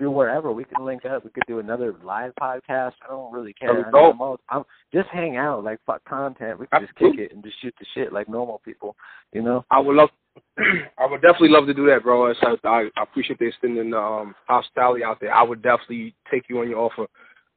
do 0.00 0.10
wherever. 0.10 0.50
We 0.50 0.64
can 0.64 0.84
link 0.84 1.04
up. 1.04 1.24
We 1.24 1.30
could 1.30 1.44
do 1.46 1.58
another 1.58 1.94
live 2.02 2.32
podcast. 2.40 2.92
I 3.04 3.08
don't 3.10 3.32
really 3.32 3.52
care. 3.52 3.70
I 3.70 3.74
mean, 3.74 3.84
I'm, 3.86 4.20
all, 4.20 4.40
I'm 4.48 4.64
just 4.92 5.08
hang 5.10 5.36
out, 5.36 5.62
like 5.62 5.78
fuck 5.86 6.04
content. 6.04 6.58
We 6.58 6.66
can 6.66 6.80
just 6.82 6.94
kick 6.96 7.18
it 7.18 7.32
and 7.32 7.44
just 7.44 7.60
shoot 7.60 7.74
the 7.78 7.86
shit 7.94 8.12
like 8.12 8.28
normal 8.28 8.60
people, 8.64 8.96
you 9.32 9.42
know. 9.42 9.64
I 9.70 9.78
would 9.78 9.94
love. 9.94 10.08
I 10.58 11.06
would 11.06 11.22
definitely 11.22 11.50
love 11.50 11.66
to 11.66 11.74
do 11.74 11.86
that, 11.86 12.02
bro. 12.02 12.32
I, 12.32 12.56
I 12.64 12.88
appreciate 13.02 13.38
the 13.38 13.46
extending 13.46 13.92
um, 13.94 14.34
hospitality 14.46 15.04
out 15.04 15.18
there. 15.20 15.34
I 15.34 15.42
would 15.42 15.62
definitely 15.62 16.14
take 16.30 16.44
you 16.48 16.60
on 16.60 16.68
your 16.68 16.78
offer 16.78 17.06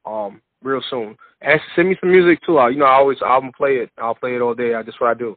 um, 0.04 0.42
real 0.64 0.82
soon. 0.90 1.16
And 1.42 1.60
send 1.76 1.88
me 1.88 1.96
some 2.00 2.10
music 2.10 2.40
too. 2.44 2.58
I, 2.58 2.70
you 2.70 2.78
know, 2.78 2.86
I 2.86 2.94
always 2.94 3.18
I'm 3.24 3.52
play 3.52 3.76
it. 3.76 3.90
I'll 3.98 4.14
play 4.14 4.34
it 4.34 4.40
all 4.40 4.54
day. 4.54 4.72
That's 4.72 5.00
what 5.00 5.10
I 5.10 5.14
do. 5.14 5.36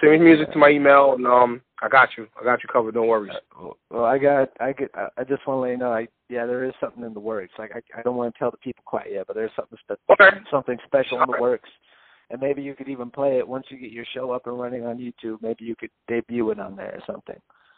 Send 0.00 0.12
me 0.12 0.18
music 0.18 0.52
to 0.52 0.58
my 0.58 0.70
email, 0.70 1.14
and 1.14 1.26
um, 1.26 1.60
I 1.82 1.88
got 1.88 2.10
you. 2.16 2.26
I 2.40 2.44
got 2.44 2.62
you 2.62 2.68
covered. 2.72 2.94
Don't 2.94 3.06
worry. 3.06 3.30
Well, 3.90 4.04
I 4.04 4.18
got. 4.18 4.50
I 4.60 4.72
get. 4.72 4.90
I 4.94 5.24
just 5.24 5.46
want 5.46 5.58
to 5.58 5.60
let 5.60 5.70
you 5.70 5.76
know. 5.78 5.92
I 5.92 6.08
yeah, 6.28 6.46
there 6.46 6.64
is 6.64 6.72
something 6.80 7.04
in 7.04 7.14
the 7.14 7.20
works. 7.20 7.52
Like 7.58 7.72
I, 7.74 7.98
I 7.98 8.02
don't 8.02 8.16
want 8.16 8.34
to 8.34 8.38
tell 8.38 8.50
the 8.50 8.56
people 8.56 8.82
quite 8.86 9.12
yet, 9.12 9.26
but 9.26 9.36
there's 9.36 9.50
something 9.54 9.78
spe- 9.82 10.00
okay. 10.10 10.36
something 10.50 10.78
special 10.86 11.22
in 11.22 11.30
the 11.30 11.40
works. 11.40 11.68
And 12.30 12.40
maybe 12.40 12.62
you 12.62 12.74
could 12.74 12.88
even 12.88 13.10
play 13.10 13.38
it 13.38 13.46
once 13.46 13.66
you 13.68 13.78
get 13.78 13.92
your 13.92 14.06
show 14.14 14.30
up 14.30 14.46
and 14.46 14.58
running 14.58 14.86
on 14.86 14.96
YouTube. 14.96 15.42
Maybe 15.42 15.64
you 15.64 15.76
could 15.76 15.90
debut 16.08 16.50
it 16.50 16.58
on 16.58 16.74
there 16.74 16.94
or 16.94 17.02
something. 17.06 17.36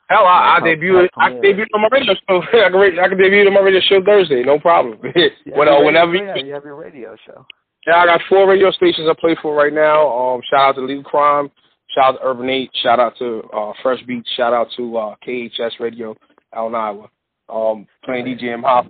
Hell, 0.09 0.25
I, 0.25 0.59
I 0.59 0.65
debut. 0.65 1.09
I 1.17 1.31
can 1.31 1.41
debut 1.41 1.67
on 1.75 1.81
my 1.83 1.89
radio 1.91 2.15
show. 2.15 2.43
I 2.53 2.71
can, 2.71 2.99
I 2.99 3.09
can 3.09 3.19
debut 3.19 3.47
on 3.47 3.55
my 3.55 3.61
radio 3.61 3.81
show 3.81 4.03
Thursday. 4.05 4.43
No 4.45 4.59
problem. 4.59 4.99
yeah, 5.17 5.29
when, 5.57 5.69
uh, 5.69 5.83
whenever 5.83 6.15
you, 6.15 6.47
you 6.47 6.55
have 6.55 6.65
your 6.65 6.77
radio 6.77 7.17
show. 7.27 7.45
Yeah, 7.87 7.97
I 7.97 8.07
got 8.07 8.21
four 8.29 8.49
radio 8.49 8.71
stations 8.71 9.09
I 9.11 9.15
play 9.19 9.37
for 9.43 9.55
right 9.55 9.73
now. 9.73 10.07
Um, 10.09 10.41
shout 10.49 10.71
out 10.71 10.75
to 10.77 10.83
Legal 10.83 11.05
Crime. 11.05 11.51
Shout 11.91 12.15
out 12.15 12.19
to 12.19 12.27
Urban 12.27 12.51
8. 12.51 12.71
Shout 12.83 13.01
out 13.01 13.17
to 13.19 13.43
uh, 13.55 13.73
Fresh 13.83 14.03
Beats. 14.07 14.29
Shout 14.37 14.53
out 14.53 14.69
to 14.77 14.97
uh, 14.97 15.15
KHS 15.27 15.79
Radio 15.81 16.17
out 16.55 16.69
in 16.69 16.75
Iowa. 16.75 17.09
Um, 17.49 17.87
playing 18.05 18.27
DJ 18.27 18.53
M 18.53 18.63
Hop 18.63 18.87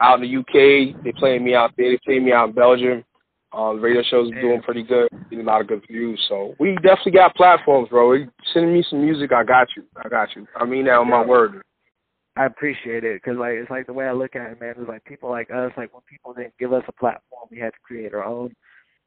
out 0.00 0.22
in 0.22 0.30
the 0.30 0.38
UK. 0.38 1.02
They 1.02 1.12
playing 1.12 1.44
me 1.44 1.54
out 1.54 1.72
there. 1.76 1.90
They 1.90 1.98
playing 2.04 2.24
me 2.24 2.32
out 2.32 2.50
in 2.50 2.54
Belgium. 2.54 3.04
Uh, 3.52 3.72
the 3.72 3.80
radio 3.80 4.02
show's 4.02 4.30
doing 4.42 4.60
pretty 4.62 4.82
good, 4.82 5.08
getting 5.30 5.40
a 5.40 5.48
lot 5.48 5.62
of 5.62 5.68
good 5.68 5.82
views. 5.88 6.22
So 6.28 6.54
we 6.60 6.74
definitely 6.76 7.12
got 7.12 7.34
platforms, 7.34 7.88
bro. 7.88 8.12
You 8.12 8.30
sending 8.52 8.74
me 8.74 8.84
some 8.88 9.02
music, 9.02 9.32
I 9.32 9.42
got 9.42 9.68
you. 9.74 9.84
I 9.96 10.08
got 10.08 10.28
you. 10.36 10.46
I 10.54 10.66
mean 10.66 10.84
that 10.84 10.98
on 10.98 11.08
my 11.08 11.24
word. 11.24 11.62
I 12.36 12.44
appreciate 12.44 13.04
it 13.04 13.20
because 13.22 13.38
like 13.38 13.54
it's 13.54 13.70
like 13.70 13.86
the 13.86 13.92
way 13.92 14.06
I 14.06 14.12
look 14.12 14.36
at 14.36 14.52
it, 14.52 14.60
man. 14.60 14.74
It's 14.78 14.88
like 14.88 15.04
people 15.04 15.30
like 15.30 15.50
us, 15.50 15.72
like 15.76 15.92
when 15.92 16.02
people 16.08 16.34
didn't 16.34 16.56
give 16.58 16.72
us 16.72 16.84
a 16.86 16.92
platform, 16.92 17.48
we 17.50 17.58
had 17.58 17.72
to 17.72 17.78
create 17.82 18.14
our 18.14 18.24
own. 18.24 18.54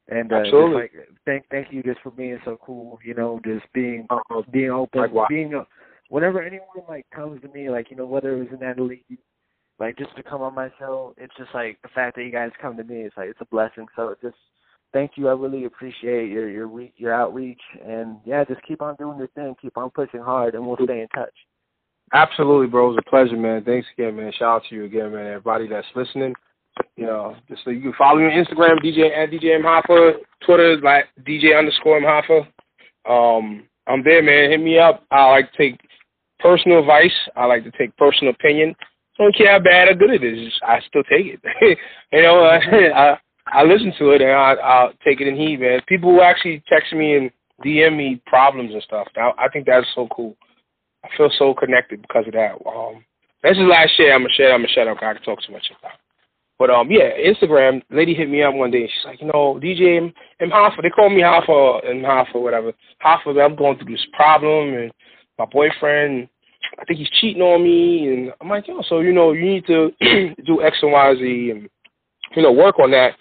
And 0.10 0.34
uh, 0.34 0.38
Absolutely. 0.38 0.82
like, 0.82 0.92
thank 1.26 1.46
thank 1.50 1.68
you 1.72 1.84
just 1.84 2.02
for 2.02 2.12
being 2.12 2.40
so 2.44 2.58
cool. 2.66 3.00
You 3.06 3.14
know, 3.14 3.40
just 3.46 3.66
being 3.74 4.08
being 4.52 4.72
open, 4.72 5.02
like 5.02 5.30
being 5.30 5.54
a, 5.54 5.66
whenever 6.10 6.42
anyone 6.42 6.68
like 6.90 7.06
comes 7.16 7.42
to 7.42 7.48
me, 7.50 7.70
like 7.70 7.90
you 7.90 7.96
know 7.96 8.06
whether 8.06 8.36
it 8.36 8.40
was 8.40 8.48
in 8.52 8.60
Natalie 8.60 9.06
like 9.82 9.98
just 9.98 10.16
to 10.16 10.22
come 10.22 10.44
on 10.44 10.54
my 10.54 10.70
show, 10.78 11.16
it's 11.18 11.34
just 11.36 11.50
like 11.56 11.82
the 11.82 11.90
fact 11.90 12.16
that 12.16 12.24
you 12.24 12.32
guys 12.32 12.52
come 12.62 12.78
to 12.78 12.84
me, 12.84 13.02
it's 13.02 13.18
like 13.18 13.30
it's 13.30 13.42
a 13.42 13.46
blessing. 13.46 13.88
So 13.96 14.16
just 14.22 14.36
thank 14.94 15.14
you. 15.16 15.28
I 15.28 15.32
really 15.32 15.66
appreciate 15.66 16.30
your 16.30 16.48
your 16.48 16.70
your 16.98 17.12
outreach, 17.12 17.60
and 17.84 18.18
yeah, 18.24 18.46
just 18.46 18.62
keep 18.62 18.84
on 18.84 18.96
doing 18.98 19.18
your 19.18 19.28
thing, 19.30 19.56
keep 19.60 19.76
on 19.78 19.90
pushing 19.90 20.22
hard, 20.22 20.54
and 20.54 20.64
we'll 20.64 20.78
stay 20.84 21.02
in 21.02 21.08
touch. 21.16 21.34
Absolutely, 22.14 22.68
bro. 22.68 22.90
It 22.90 22.90
was 22.90 23.04
a 23.08 23.10
pleasure, 23.10 23.36
man. 23.36 23.64
Thanks 23.64 23.88
again, 23.98 24.16
man. 24.18 24.32
Shout 24.38 24.58
out 24.58 24.64
to 24.70 24.76
you 24.76 24.84
again, 24.84 25.14
man. 25.14 25.26
Everybody 25.26 25.68
that's 25.68 25.88
listening. 25.96 26.36
You 26.96 27.08
know, 27.08 27.36
just 27.50 27.64
so 27.64 27.72
you 27.72 27.82
can 27.82 27.94
follow 27.98 28.20
me 28.20 28.26
on 28.26 28.46
Instagram, 28.46 28.78
DJ 28.86 29.18
at 29.18 29.32
DJ 29.32 29.60
MHaffa. 29.60 30.14
Twitter 30.46 30.74
is 30.74 30.84
like 30.84 31.06
DJ 31.28 31.58
underscore 31.58 32.00
MHaffa. 32.00 32.46
Um, 33.10 33.64
I'm 33.88 34.04
there, 34.04 34.22
man. 34.22 34.52
Hit 34.52 34.62
me 34.62 34.78
up. 34.78 35.04
I 35.10 35.28
like 35.32 35.52
to 35.52 35.58
take 35.58 35.82
personal 36.40 36.80
advice. 36.80 37.12
I 37.36 37.46
like 37.46 37.64
to 37.64 37.72
take 37.72 37.98
personal 37.98 38.32
opinion 38.34 38.76
don't 39.22 39.36
care 39.36 39.52
how 39.52 39.60
bad 39.60 39.88
or 39.88 39.94
good 39.94 40.12
it 40.12 40.24
is. 40.24 40.52
I 40.64 40.80
still 40.88 41.04
take 41.04 41.26
it. 41.28 41.40
you 42.12 42.22
know, 42.22 42.44
I, 42.96 43.18
I 43.48 43.64
listen 43.64 43.94
to 44.00 44.12
it 44.12 44.22
and 44.22 44.32
I, 44.32 44.54
I'll 44.54 44.94
take 45.04 45.22
it 45.22 45.28
in 45.28 45.36
heed, 45.36 45.60
man. 45.60 45.82
People 45.88 46.12
who 46.12 46.22
actually 46.22 46.64
text 46.68 46.94
me 46.94 47.16
and 47.16 47.32
DM 47.66 47.98
me 47.98 48.22
problems 48.26 48.74
and 48.74 48.84
stuff. 48.84 49.08
I, 49.16 49.32
I 49.38 49.50
think 49.50 49.66
that's 49.66 49.88
so 49.96 50.08
cool. 50.16 50.36
I 51.04 51.10
feel 51.18 51.32
so 51.38 51.54
connected 51.54 52.02
because 52.02 52.26
of 52.28 52.34
that. 52.34 52.54
Um, 52.66 53.04
this 53.44 53.58
is 53.58 53.64
last 53.64 53.98
year. 53.98 54.14
I'm 54.14 54.22
gonna 54.22 54.34
shut. 54.34 54.52
I'm 54.52 54.60
gonna 54.60 54.68
shut 54.68 54.88
up. 54.88 54.98
I 55.02 55.14
can 55.14 55.24
talk 55.24 55.40
too 55.42 55.54
much 55.54 55.66
about. 55.80 55.98
But 56.60 56.70
um, 56.70 56.92
yeah, 56.92 57.10
Instagram. 57.18 57.82
Lady 57.90 58.14
hit 58.14 58.30
me 58.30 58.44
up 58.44 58.54
one 58.54 58.70
day. 58.70 58.82
and 58.82 58.90
She's 58.90 59.06
like, 59.06 59.22
you 59.22 59.28
know, 59.28 59.60
DJ 59.62 59.98
M, 59.98 60.14
M 60.40 60.52
Hoffa. 60.52 60.84
They 60.84 60.92
call 60.92 61.10
me 61.10 61.22
Hoffa 61.22 61.90
and 61.90 62.06
Hoffa, 62.06 62.36
whatever. 62.36 62.72
Hoffa. 63.04 63.44
I'm 63.44 63.56
going 63.56 63.78
through 63.78 63.92
this 63.92 64.06
problem, 64.14 64.76
and 64.76 64.92
my 65.40 65.46
boyfriend 65.46 66.30
I 66.80 66.86
think 66.86 67.00
he's 67.00 67.10
cheating 67.20 67.42
on 67.42 67.64
me, 67.64 68.08
and 68.08 68.34
I'm 68.42 68.50
like, 68.50 68.68
yo, 68.68 68.82
so 68.88 69.02
you 69.02 69.14
know, 69.14 69.34
you 69.34 69.46
need 69.46 69.66
to 69.68 69.92
do 70.46 70.62
X 70.62 70.78
and 70.82 70.92
Y, 70.92 71.16
Z, 71.16 71.52
and 71.52 71.70
you 72.36 72.42
know, 72.42 72.52
work 72.52 72.80
on 72.80 72.92
that. 72.92 73.16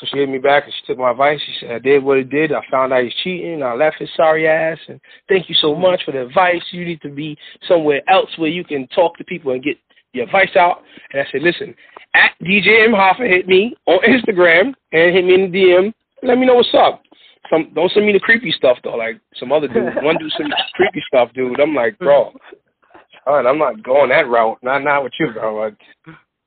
So 0.00 0.06
she 0.10 0.18
hit 0.18 0.30
me 0.30 0.38
back 0.38 0.64
and 0.64 0.72
she 0.72 0.86
took 0.86 0.98
my 0.98 1.10
advice. 1.10 1.40
She 1.44 1.54
said, 1.60 1.72
I 1.72 1.78
did 1.78 2.02
what 2.02 2.16
it 2.16 2.30
did. 2.30 2.52
I 2.52 2.62
found 2.70 2.92
out 2.92 3.04
he's 3.04 3.12
cheating. 3.22 3.62
I 3.62 3.74
left 3.74 3.98
his 3.98 4.08
sorry 4.16 4.48
ass. 4.48 4.78
And 4.88 4.98
thank 5.28 5.50
you 5.50 5.54
so 5.56 5.72
mm-hmm. 5.72 5.82
much 5.82 6.02
for 6.04 6.12
the 6.12 6.22
advice. 6.22 6.62
You 6.70 6.86
need 6.86 7.02
to 7.02 7.10
be 7.10 7.36
somewhere 7.68 8.00
else 8.08 8.30
where 8.38 8.48
you 8.48 8.64
can 8.64 8.88
talk 8.88 9.18
to 9.18 9.24
people 9.24 9.52
and 9.52 9.62
get 9.62 9.76
your 10.14 10.24
advice 10.24 10.56
out. 10.56 10.82
And 11.12 11.20
I 11.20 11.26
said, 11.30 11.42
listen, 11.42 11.74
at 12.14 12.32
DJ 12.42 12.88
MHaffa 12.88 13.28
hit 13.28 13.46
me 13.46 13.76
on 13.86 13.98
Instagram 14.00 14.72
and 14.92 15.14
hit 15.14 15.24
me 15.24 15.34
in 15.34 15.50
the 15.50 15.58
DM. 15.58 15.92
Let 16.22 16.38
me 16.38 16.46
know 16.46 16.54
what's 16.54 16.74
up. 16.74 17.02
Some 17.50 17.72
don't 17.74 17.90
send 17.92 18.06
me 18.06 18.12
the 18.12 18.20
creepy 18.20 18.52
stuff 18.52 18.78
though. 18.84 18.96
Like 18.96 19.20
some 19.36 19.52
other 19.52 19.68
dude, 19.68 19.96
one 20.02 20.16
dude 20.18 20.32
sent 20.32 20.48
me 20.48 20.54
creepy 20.74 21.02
stuff, 21.08 21.30
dude. 21.34 21.58
I'm 21.60 21.74
like, 21.74 21.98
bro, 21.98 22.32
I'm 23.26 23.58
not 23.58 23.82
going 23.82 24.10
that 24.10 24.28
route. 24.28 24.58
Not 24.62 24.84
not 24.84 25.04
with 25.04 25.12
you, 25.18 25.32
bro. 25.32 25.56
Like, 25.56 25.76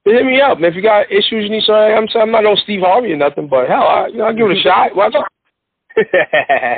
hit 0.06 0.26
me 0.26 0.42
up. 0.42 0.58
If 0.62 0.76
you 0.76 0.82
got 0.82 1.12
issues 1.12 1.44
you 1.44 1.50
need 1.50 1.64
something, 1.64 1.96
I'm 1.96 2.08
I'm 2.16 2.32
not 2.32 2.44
no 2.44 2.56
Steve 2.56 2.82
Harvey 2.82 3.14
or 3.14 3.18
nothing, 3.18 3.48
but 3.48 3.68
hell, 3.68 3.84
I, 3.84 4.08
you 4.08 4.18
know, 4.18 4.26
I'll 4.26 4.36
give 4.36 4.50
it 4.50 4.58
a 4.58 4.62
shot. 4.62 4.96
Why 4.96 5.10
not? 5.10 5.32
you, 5.96 6.06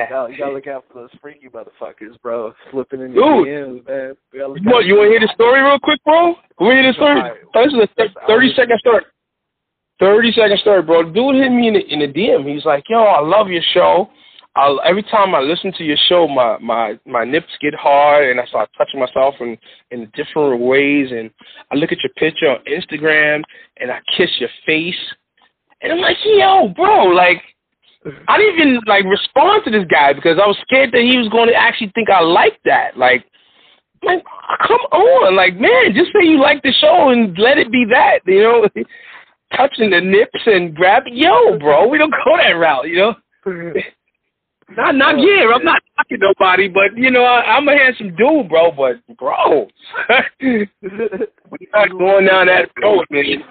gotta, 0.09 0.31
you 0.31 0.37
gotta 0.37 0.53
look 0.53 0.67
out 0.67 0.83
for 0.91 1.01
those 1.01 1.09
freaky 1.21 1.47
motherfuckers, 1.47 2.19
bro. 2.21 2.53
Slipping 2.71 3.01
in 3.01 3.13
your 3.13 3.45
DMs, 3.45 3.87
man. 3.87 4.15
What, 4.65 4.85
you 4.85 4.97
wanna 4.97 5.09
hear 5.09 5.21
the 5.21 5.31
story 5.33 5.61
real 5.61 5.79
quick, 5.79 6.03
bro? 6.03 6.35
We 6.59 6.67
hear 6.67 6.91
the 6.91 6.93
story? 6.93 7.21
Right. 7.21 7.33
This 7.53 7.73
is 7.73 7.89
a 7.97 8.27
thirty 8.27 8.53
second 8.55 8.77
story. 8.79 9.03
Thirty 9.99 10.31
second 10.33 10.59
story, 10.59 10.81
bro. 10.81 11.03
Dude 11.03 11.35
hit 11.35 11.51
me 11.51 11.69
in 11.69 11.75
the 11.75 11.93
in 11.93 11.99
the 11.99 12.07
DM. 12.07 12.53
He's 12.53 12.65
like, 12.65 12.83
"Yo, 12.89 12.99
I 12.99 13.21
love 13.21 13.47
your 13.47 13.63
show. 13.73 14.09
I'll, 14.55 14.79
every 14.85 15.03
time 15.03 15.35
I 15.35 15.41
listen 15.41 15.73
to 15.73 15.83
your 15.83 15.97
show, 16.07 16.27
my 16.27 16.57
my 16.59 16.97
my 17.05 17.25
nips 17.25 17.51
get 17.61 17.73
hard, 17.75 18.29
and 18.29 18.39
I 18.39 18.45
start 18.45 18.69
touching 18.77 18.99
myself 18.99 19.35
in 19.41 19.57
in 19.91 20.11
different 20.15 20.61
ways. 20.61 21.11
And 21.11 21.29
I 21.71 21.75
look 21.75 21.91
at 21.91 21.99
your 22.01 22.13
picture 22.15 22.49
on 22.49 22.59
Instagram, 22.63 23.43
and 23.77 23.91
I 23.91 23.99
kiss 24.15 24.29
your 24.39 24.49
face, 24.65 24.95
and 25.81 25.91
I'm 25.91 25.99
like, 25.99 26.17
yo, 26.23 26.69
bro, 26.69 27.07
like 27.07 27.41
I 28.27 28.37
didn't 28.37 28.55
even 28.55 28.79
like 28.85 29.03
respond 29.05 29.63
to 29.65 29.71
this 29.71 29.85
guy 29.89 30.13
because 30.13 30.37
I 30.41 30.47
was 30.47 30.57
scared 30.61 30.91
that 30.93 31.01
he 31.01 31.17
was 31.17 31.27
going 31.29 31.49
to 31.49 31.55
actually 31.55 31.91
think 31.93 32.09
I 32.09 32.21
liked 32.21 32.63
that. 32.65 32.97
Like, 32.97 33.25
like 34.03 34.23
come 34.67 34.81
on, 34.91 35.35
like 35.35 35.55
man, 35.59 35.93
just 35.93 36.13
say 36.13 36.25
you 36.25 36.39
like 36.39 36.63
the 36.63 36.71
show 36.71 37.09
and 37.09 37.37
let 37.37 37.57
it 37.57 37.71
be 37.71 37.85
that, 37.91 38.19
you 38.25 38.41
know. 38.41 38.69
Touching 39.55 39.91
the 39.91 40.01
nips 40.01 40.41
and 40.47 40.75
grabbing, 40.75 41.15
yo, 41.15 41.57
bro, 41.59 41.87
we 41.87 41.97
don't 41.97 42.11
go 42.11 42.35
that 42.35 42.51
route, 42.51 42.87
you 42.87 42.97
know. 42.97 43.15
Not 44.69 44.95
not 44.95 45.15
oh, 45.15 45.17
here. 45.19 45.53
I'm 45.53 45.63
not 45.63 45.81
knocking 45.95 46.19
nobody, 46.19 46.67
but 46.67 46.97
you 46.97 47.11
know 47.11 47.23
I, 47.23 47.55
I'm 47.55 47.67
a 47.67 47.77
handsome 47.77 48.15
dude, 48.15 48.49
bro. 48.49 48.71
But 48.71 48.95
bro, 49.17 49.67
we 50.41 50.67
not 51.71 51.89
going 51.97 52.25
down 52.25 52.47
that 52.47 52.69
road, 52.81 53.05
man. 53.11 53.43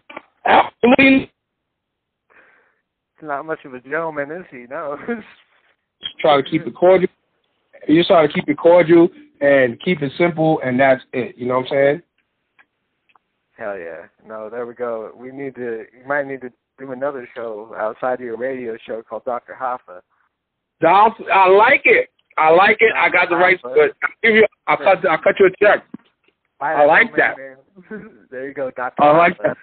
Absolutely. 0.45 1.31
It's 3.15 3.23
not 3.23 3.47
much 3.47 3.65
of 3.65 3.75
a 3.75 3.81
gentleman, 3.81 4.33
is 4.33 4.45
he? 4.51 4.67
No. 4.69 4.99
just 5.07 6.19
try 6.21 6.37
to 6.37 6.43
keep 6.43 6.67
it 6.67 6.75
cordial. 6.75 7.09
You 7.87 8.01
just 8.01 8.09
try 8.09 8.27
to 8.27 8.33
keep 8.33 8.49
it 8.49 8.59
cordial 8.59 9.09
and 9.41 9.81
keep 9.81 10.03
it 10.03 10.13
simple, 10.19 10.61
and 10.65 10.81
that's 10.81 11.03
it. 11.13 11.37
You 11.39 11.47
know 11.47 11.59
what 11.59 11.67
I'm 11.67 11.71
saying? 11.71 12.03
Hell 13.57 13.79
yeah! 13.79 14.07
No, 14.27 14.51
there 14.51 14.67
we 14.67 14.75
go. 14.75 15.13
We 15.17 15.31
need 15.31 15.55
to. 15.55 15.85
You 15.97 16.09
might 16.09 16.27
need 16.27 16.41
to 16.41 16.51
do 16.77 16.91
another 16.91 17.29
show 17.37 17.73
outside 17.79 18.15
of 18.15 18.21
your 18.21 18.37
radio 18.37 18.77
show 18.85 19.01
called 19.01 19.25
Doctor 19.25 19.57
Hoffa. 19.61 20.01
Dolph, 20.81 21.15
I 21.33 21.49
like 21.49 21.83
it. 21.85 22.09
I 22.37 22.51
like 22.51 22.79
it. 22.81 22.93
I 22.97 23.09
got 23.11 23.29
the 23.29 23.37
right. 23.37 23.59
But 23.63 23.95
I 24.03 24.09
give 24.23 24.35
you. 24.35 24.47
I 24.67 24.77
cut. 24.77 25.09
I 25.09 25.17
cut 25.19 25.35
you 25.39 25.47
a 25.47 25.65
check. 25.65 25.85
I 26.61 26.85
like 26.85 27.15
that. 27.17 27.37
there 28.31 28.49
you 28.49 28.55
go, 28.55 28.71
Doctor. 28.71 29.03
I 29.03 29.17
like 29.17 29.39
that. 29.43 29.57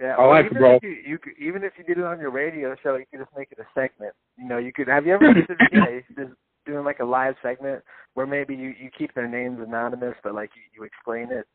Yeah, 0.00 0.14
I 0.18 0.26
like 0.26 0.46
it, 0.46 0.54
bro. 0.54 0.78
You, 0.82 0.96
you 1.06 1.18
could, 1.18 1.32
even 1.40 1.64
if 1.64 1.72
you 1.78 1.84
did 1.84 1.98
it 1.98 2.04
on 2.04 2.20
your 2.20 2.30
radio 2.30 2.76
show, 2.82 2.96
you 2.96 3.06
could 3.10 3.20
just 3.20 3.36
make 3.36 3.48
it 3.50 3.58
a 3.58 3.64
segment. 3.74 4.12
You 4.38 4.46
know, 4.46 4.58
you 4.58 4.72
could. 4.72 4.88
Have 4.88 5.06
you 5.06 5.14
ever 5.14 5.28
listened 5.28 5.58
to 5.72 6.02
just 6.14 6.32
doing 6.66 6.84
like 6.84 7.00
a 7.00 7.04
live 7.04 7.34
segment 7.42 7.82
where 8.14 8.26
maybe 8.26 8.54
you 8.54 8.74
you 8.78 8.90
keep 8.96 9.14
their 9.14 9.28
names 9.28 9.58
anonymous, 9.66 10.14
but 10.22 10.34
like 10.34 10.50
you 10.54 10.62
you 10.74 10.84
explain 10.84 11.28
it. 11.30 11.46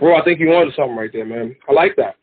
Bro, 0.00 0.16
I 0.16 0.24
think 0.24 0.40
you 0.40 0.48
wanted 0.48 0.74
something 0.74 0.96
right 0.96 1.10
there, 1.12 1.24
man. 1.24 1.54
I 1.68 1.72
like 1.72 1.94
that. 1.96 2.16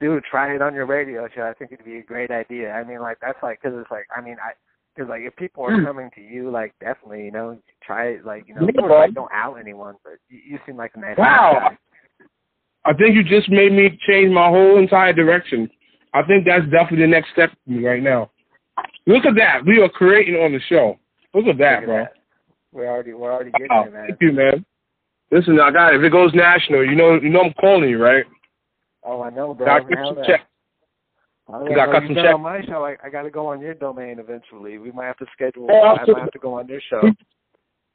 Dude, 0.00 0.22
try 0.30 0.54
it 0.54 0.62
on 0.62 0.74
your 0.74 0.86
radio 0.86 1.28
show. 1.34 1.42
I 1.42 1.52
think 1.52 1.72
it'd 1.72 1.84
be 1.84 1.98
a 1.98 2.02
great 2.02 2.30
idea. 2.30 2.72
I 2.72 2.84
mean, 2.84 3.00
like 3.00 3.18
that's 3.20 3.42
like 3.42 3.60
because 3.60 3.76
it's 3.80 3.90
like 3.90 4.06
I 4.16 4.20
mean 4.20 4.36
I 4.42 4.52
because 5.00 5.08
like 5.08 5.22
if 5.22 5.34
people 5.36 5.64
are 5.64 5.76
hmm. 5.76 5.84
coming 5.84 6.10
to 6.14 6.20
you, 6.20 6.50
like 6.50 6.74
definitely, 6.80 7.24
you 7.24 7.30
know, 7.30 7.58
try 7.82 8.08
it. 8.08 8.26
Like 8.26 8.44
you 8.46 8.54
know, 8.54 8.66
of 8.66 8.74
course, 8.74 8.90
like, 8.90 9.14
don't 9.14 9.32
out 9.32 9.54
anyone, 9.54 9.94
but 10.04 10.14
you, 10.28 10.40
you 10.46 10.58
seem 10.66 10.76
like 10.76 10.92
a 10.94 11.00
nice 11.00 11.16
wow. 11.16 11.70
guy. 11.70 11.78
I 12.84 12.92
think 12.94 13.14
you 13.14 13.24
just 13.24 13.48
made 13.50 13.72
me 13.72 13.98
change 14.06 14.32
my 14.32 14.48
whole 14.48 14.78
entire 14.78 15.12
direction. 15.12 15.70
I 16.12 16.22
think 16.22 16.44
that's 16.44 16.64
definitely 16.64 17.02
the 17.02 17.06
next 17.06 17.30
step 17.32 17.50
for 17.50 17.70
me 17.70 17.86
right 17.86 18.02
now. 18.02 18.30
Look 19.06 19.24
at 19.24 19.34
that. 19.36 19.64
We 19.66 19.80
are 19.80 19.88
creating 19.88 20.34
on 20.34 20.52
the 20.52 20.60
show. 20.68 20.98
Look 21.34 21.46
at 21.46 21.58
that, 21.58 21.80
Look 21.80 21.82
at 21.82 21.86
bro. 21.86 21.96
That. 21.98 22.12
We're 22.72 22.88
already 22.88 23.14
we're 23.14 23.32
already 23.32 23.50
getting 23.52 23.68
Oh, 23.70 23.84
there, 23.84 23.92
man. 23.92 24.06
thank 24.08 24.20
you, 24.20 24.32
man. 24.32 24.64
Listen, 25.30 25.60
I 25.60 25.70
got 25.70 25.94
it. 25.94 26.00
If 26.00 26.04
it 26.04 26.12
goes 26.12 26.32
national, 26.34 26.84
you 26.84 26.94
know, 26.94 27.14
you 27.14 27.30
know, 27.30 27.42
I'm 27.42 27.54
calling 27.54 27.88
you, 27.88 28.02
right? 28.02 28.24
Oh, 29.02 29.22
I 29.22 29.30
know, 29.30 29.54
bro. 29.54 29.66
Now 29.66 29.78
some 30.04 30.16
that- 30.16 30.26
check. 30.26 30.40
Now 31.50 31.64
You 31.64 31.74
got 31.74 31.90
cut 31.90 32.02
you've 32.02 32.08
some 32.08 32.14
been 32.14 32.24
check. 32.24 32.34
on 32.34 32.42
my 32.42 32.62
show. 32.62 32.84
I, 32.84 32.96
I 33.04 33.10
got 33.10 33.22
to 33.22 33.30
go 33.30 33.46
on 33.46 33.60
your 33.60 33.74
domain 33.74 34.18
eventually. 34.18 34.78
We 34.78 34.92
might 34.92 35.06
have 35.06 35.18
to 35.18 35.26
schedule. 35.32 35.68
Oh, 35.70 35.96
I 35.96 36.04
might 36.06 36.20
have 36.20 36.30
to 36.32 36.38
go 36.38 36.58
on 36.58 36.68
your 36.68 36.80
show. 36.88 37.02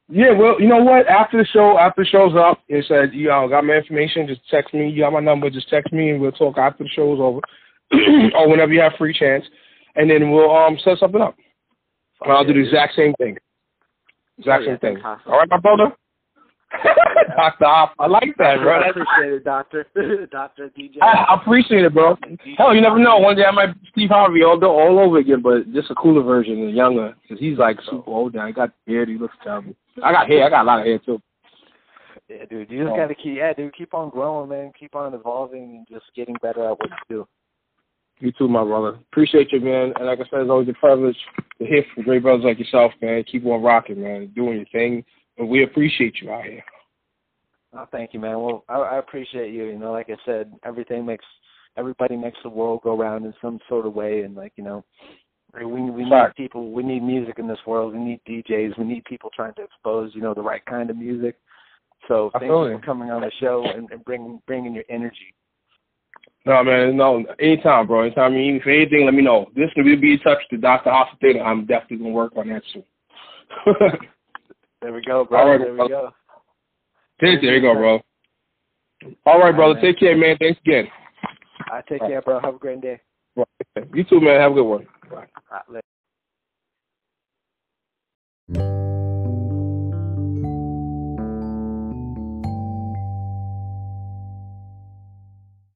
Yeah, 0.07 0.31
well, 0.31 0.61
you 0.61 0.67
know 0.67 0.83
what? 0.83 1.07
After 1.07 1.37
the 1.37 1.45
show, 1.45 1.79
after 1.79 2.03
the 2.03 2.07
show's 2.09 2.35
up, 2.35 2.59
it 2.67 2.85
said, 2.87 3.13
you 3.13 3.27
know, 3.29 3.47
got 3.49 3.65
my 3.65 3.73
information. 3.73 4.27
Just 4.27 4.47
text 4.49 4.73
me. 4.73 4.87
You 4.89 5.01
got 5.03 5.13
my 5.13 5.19
number. 5.19 5.49
Just 5.49 5.69
text 5.69 5.91
me, 5.91 6.11
and 6.11 6.21
we'll 6.21 6.31
talk 6.31 6.57
after 6.59 6.83
the 6.83 6.89
show's 6.89 7.19
over, 7.19 7.39
or 8.35 8.47
whenever 8.49 8.71
you 8.71 8.81
have 8.81 8.93
free 8.99 9.17
chance, 9.17 9.43
and 9.95 10.09
then 10.09 10.29
we'll 10.29 10.55
um 10.55 10.77
set 10.83 10.99
something 10.99 11.21
up. 11.21 11.35
And 12.21 12.31
I'll 12.31 12.45
do 12.45 12.53
the 12.53 12.59
exact 12.59 12.95
same 12.95 13.13
thing. 13.15 13.37
Exact 14.37 14.61
Oh, 14.61 14.65
yeah, 14.65 14.71
same 14.73 14.79
thing. 14.79 14.95
fantastic. 14.97 15.27
All 15.27 15.39
right, 15.39 15.49
my 15.49 15.57
brother. 15.57 15.91
Doctor 17.35 17.65
I 17.65 18.07
like 18.07 18.35
that, 18.37 18.59
bro. 18.59 18.81
I 18.81 18.89
appreciate 18.89 19.33
it, 19.33 19.43
Doctor. 19.43 19.85
Doctor 20.31 20.71
DJ. 20.77 20.97
I, 21.01 21.25
I 21.29 21.41
appreciate 21.41 21.85
it, 21.85 21.93
bro. 21.93 22.17
Hell, 22.57 22.73
you 22.75 22.81
never 22.81 22.99
know. 22.99 23.17
One 23.17 23.35
day 23.35 23.45
I 23.45 23.51
might 23.51 23.73
be 23.81 23.87
Steve 23.91 24.09
Harvey 24.09 24.43
all 24.43 24.63
all 24.63 24.99
over 24.99 25.17
again, 25.17 25.41
but 25.41 25.71
just 25.73 25.91
a 25.91 25.95
cooler 25.95 26.23
version 26.23 26.61
and 26.63 26.75
younger, 26.75 27.15
because 27.21 27.39
he's 27.39 27.57
like 27.57 27.77
super 27.89 28.09
old 28.09 28.33
now. 28.33 28.47
He 28.47 28.53
got 28.53 28.71
beard. 28.85 29.09
He 29.09 29.17
looks 29.17 29.35
terrible. 29.43 29.73
I 30.03 30.11
got 30.11 30.27
hair. 30.27 30.45
I 30.45 30.49
got 30.49 30.63
a 30.63 30.67
lot 30.67 30.79
of 30.79 30.85
hair 30.85 30.99
too. 30.99 31.21
Yeah, 32.27 32.45
dude. 32.49 32.71
You 32.71 32.83
just 32.83 32.93
Oh. 32.93 32.95
got 32.97 33.07
to 33.07 33.15
keep. 33.15 33.37
Yeah, 33.37 33.53
dude. 33.53 33.75
Keep 33.75 33.93
on 33.93 34.09
growing, 34.09 34.49
man. 34.49 34.71
Keep 34.79 34.95
on 34.95 35.13
evolving 35.13 35.63
and 35.77 35.87
just 35.87 36.05
getting 36.15 36.35
better 36.41 36.63
at 36.65 36.79
what 36.79 36.89
you 36.89 36.97
do. 37.09 37.27
You 38.19 38.31
too, 38.31 38.47
my 38.47 38.63
brother. 38.63 38.97
Appreciate 39.11 39.51
you, 39.51 39.59
man. 39.59 39.93
And 39.97 40.05
like 40.07 40.19
I 40.19 40.23
said, 40.29 40.39
it's 40.41 40.49
always 40.49 40.69
a 40.69 40.73
privilege 40.73 41.17
to 41.59 41.65
hear 41.65 41.83
from 41.93 42.03
great 42.03 42.23
brothers 42.23 42.45
like 42.45 42.57
yourself, 42.59 42.93
man. 43.01 43.23
Keep 43.29 43.45
on 43.45 43.61
rocking, 43.61 44.01
man. 44.01 44.27
Doing 44.35 44.57
your 44.57 44.65
thing. 44.71 45.03
And 45.37 45.49
we 45.49 45.63
appreciate 45.63 46.21
you 46.21 46.31
out 46.31 46.45
here. 46.45 46.63
Oh, 47.77 47.85
thank 47.91 48.13
you, 48.13 48.19
man. 48.19 48.39
Well, 48.39 48.63
I, 48.69 48.75
I 48.75 48.97
appreciate 48.99 49.53
you. 49.53 49.65
You 49.65 49.77
know, 49.77 49.91
like 49.91 50.09
I 50.09 50.15
said, 50.25 50.53
everything 50.63 51.05
makes 51.05 51.25
everybody 51.77 52.15
makes 52.15 52.37
the 52.41 52.49
world 52.49 52.81
go 52.83 52.97
round 52.97 53.25
in 53.25 53.33
some 53.41 53.59
sort 53.67 53.85
of 53.85 53.93
way, 53.93 54.21
and 54.21 54.35
like 54.35 54.53
you 54.55 54.63
know, 54.63 54.83
we 55.53 55.65
we 55.65 56.05
need 56.05 56.35
people. 56.37 56.71
We 56.71 56.83
need 56.83 57.03
music 57.03 57.37
in 57.37 57.47
this 57.47 57.59
world. 57.67 57.93
We 57.93 57.99
need 57.99 58.21
DJs. 58.27 58.77
We 58.77 58.85
need 58.85 59.03
people 59.05 59.29
trying 59.35 59.53
to 59.55 59.63
expose, 59.63 60.11
you 60.13 60.21
know, 60.21 60.33
the 60.33 60.41
right 60.41 60.65
kind 60.65 60.89
of 60.89 60.97
music. 60.97 61.37
So 62.07 62.29
thank 62.33 62.43
Absolutely. 62.43 62.71
you 62.73 62.79
for 62.79 62.85
coming 62.85 63.09
on 63.09 63.21
the 63.21 63.31
show 63.39 63.65
and, 63.65 63.89
and 63.91 64.03
bringing 64.05 64.41
bringing 64.47 64.73
your 64.73 64.85
energy. 64.89 65.33
No, 66.45 66.63
man, 66.63 66.95
no, 66.95 67.25
anytime, 67.39 67.87
bro. 67.87 68.03
Anytime, 68.03 68.31
I 68.31 68.35
mean, 68.35 68.55
if 68.57 68.67
anything, 68.67 69.05
let 69.05 69.15
me 69.15 69.23
know. 69.23 69.47
This 69.55 69.69
will 69.75 69.83
be 69.83 70.13
in 70.13 70.19
touch 70.19 70.37
with 70.51 70.61
Dr. 70.61 70.91
House 70.91 71.09
Theater. 71.19 71.41
I'm 71.43 71.65
definitely 71.65 71.97
going 71.97 72.11
to 72.11 72.15
work 72.15 72.33
on 72.37 72.49
that 72.49 72.61
soon. 72.71 72.83
There 74.81 74.93
we 74.93 75.01
go, 75.01 75.25
bro. 75.25 75.49
Right, 75.49 75.59
there 75.59 75.73
we 75.73 75.89
go. 75.89 76.11
There 77.19 77.55
you 77.55 77.61
go, 77.61 77.73
bro. 77.73 78.01
All 79.25 79.39
right, 79.39 79.55
brother. 79.55 79.79
Take 79.81 79.99
care, 79.99 80.15
man. 80.15 80.37
Thanks 80.39 80.59
again. 80.65 80.87
I 81.71 81.81
take 81.87 81.99
care, 81.99 82.21
bro. 82.21 82.39
Have 82.39 82.55
a 82.55 82.59
great 82.59 82.81
day. 82.81 82.99
You 83.93 84.03
too, 84.03 84.21
man. 84.21 84.39
Have 84.39 84.51
a 84.51 84.55
good 84.55 84.63
one. 84.63 84.87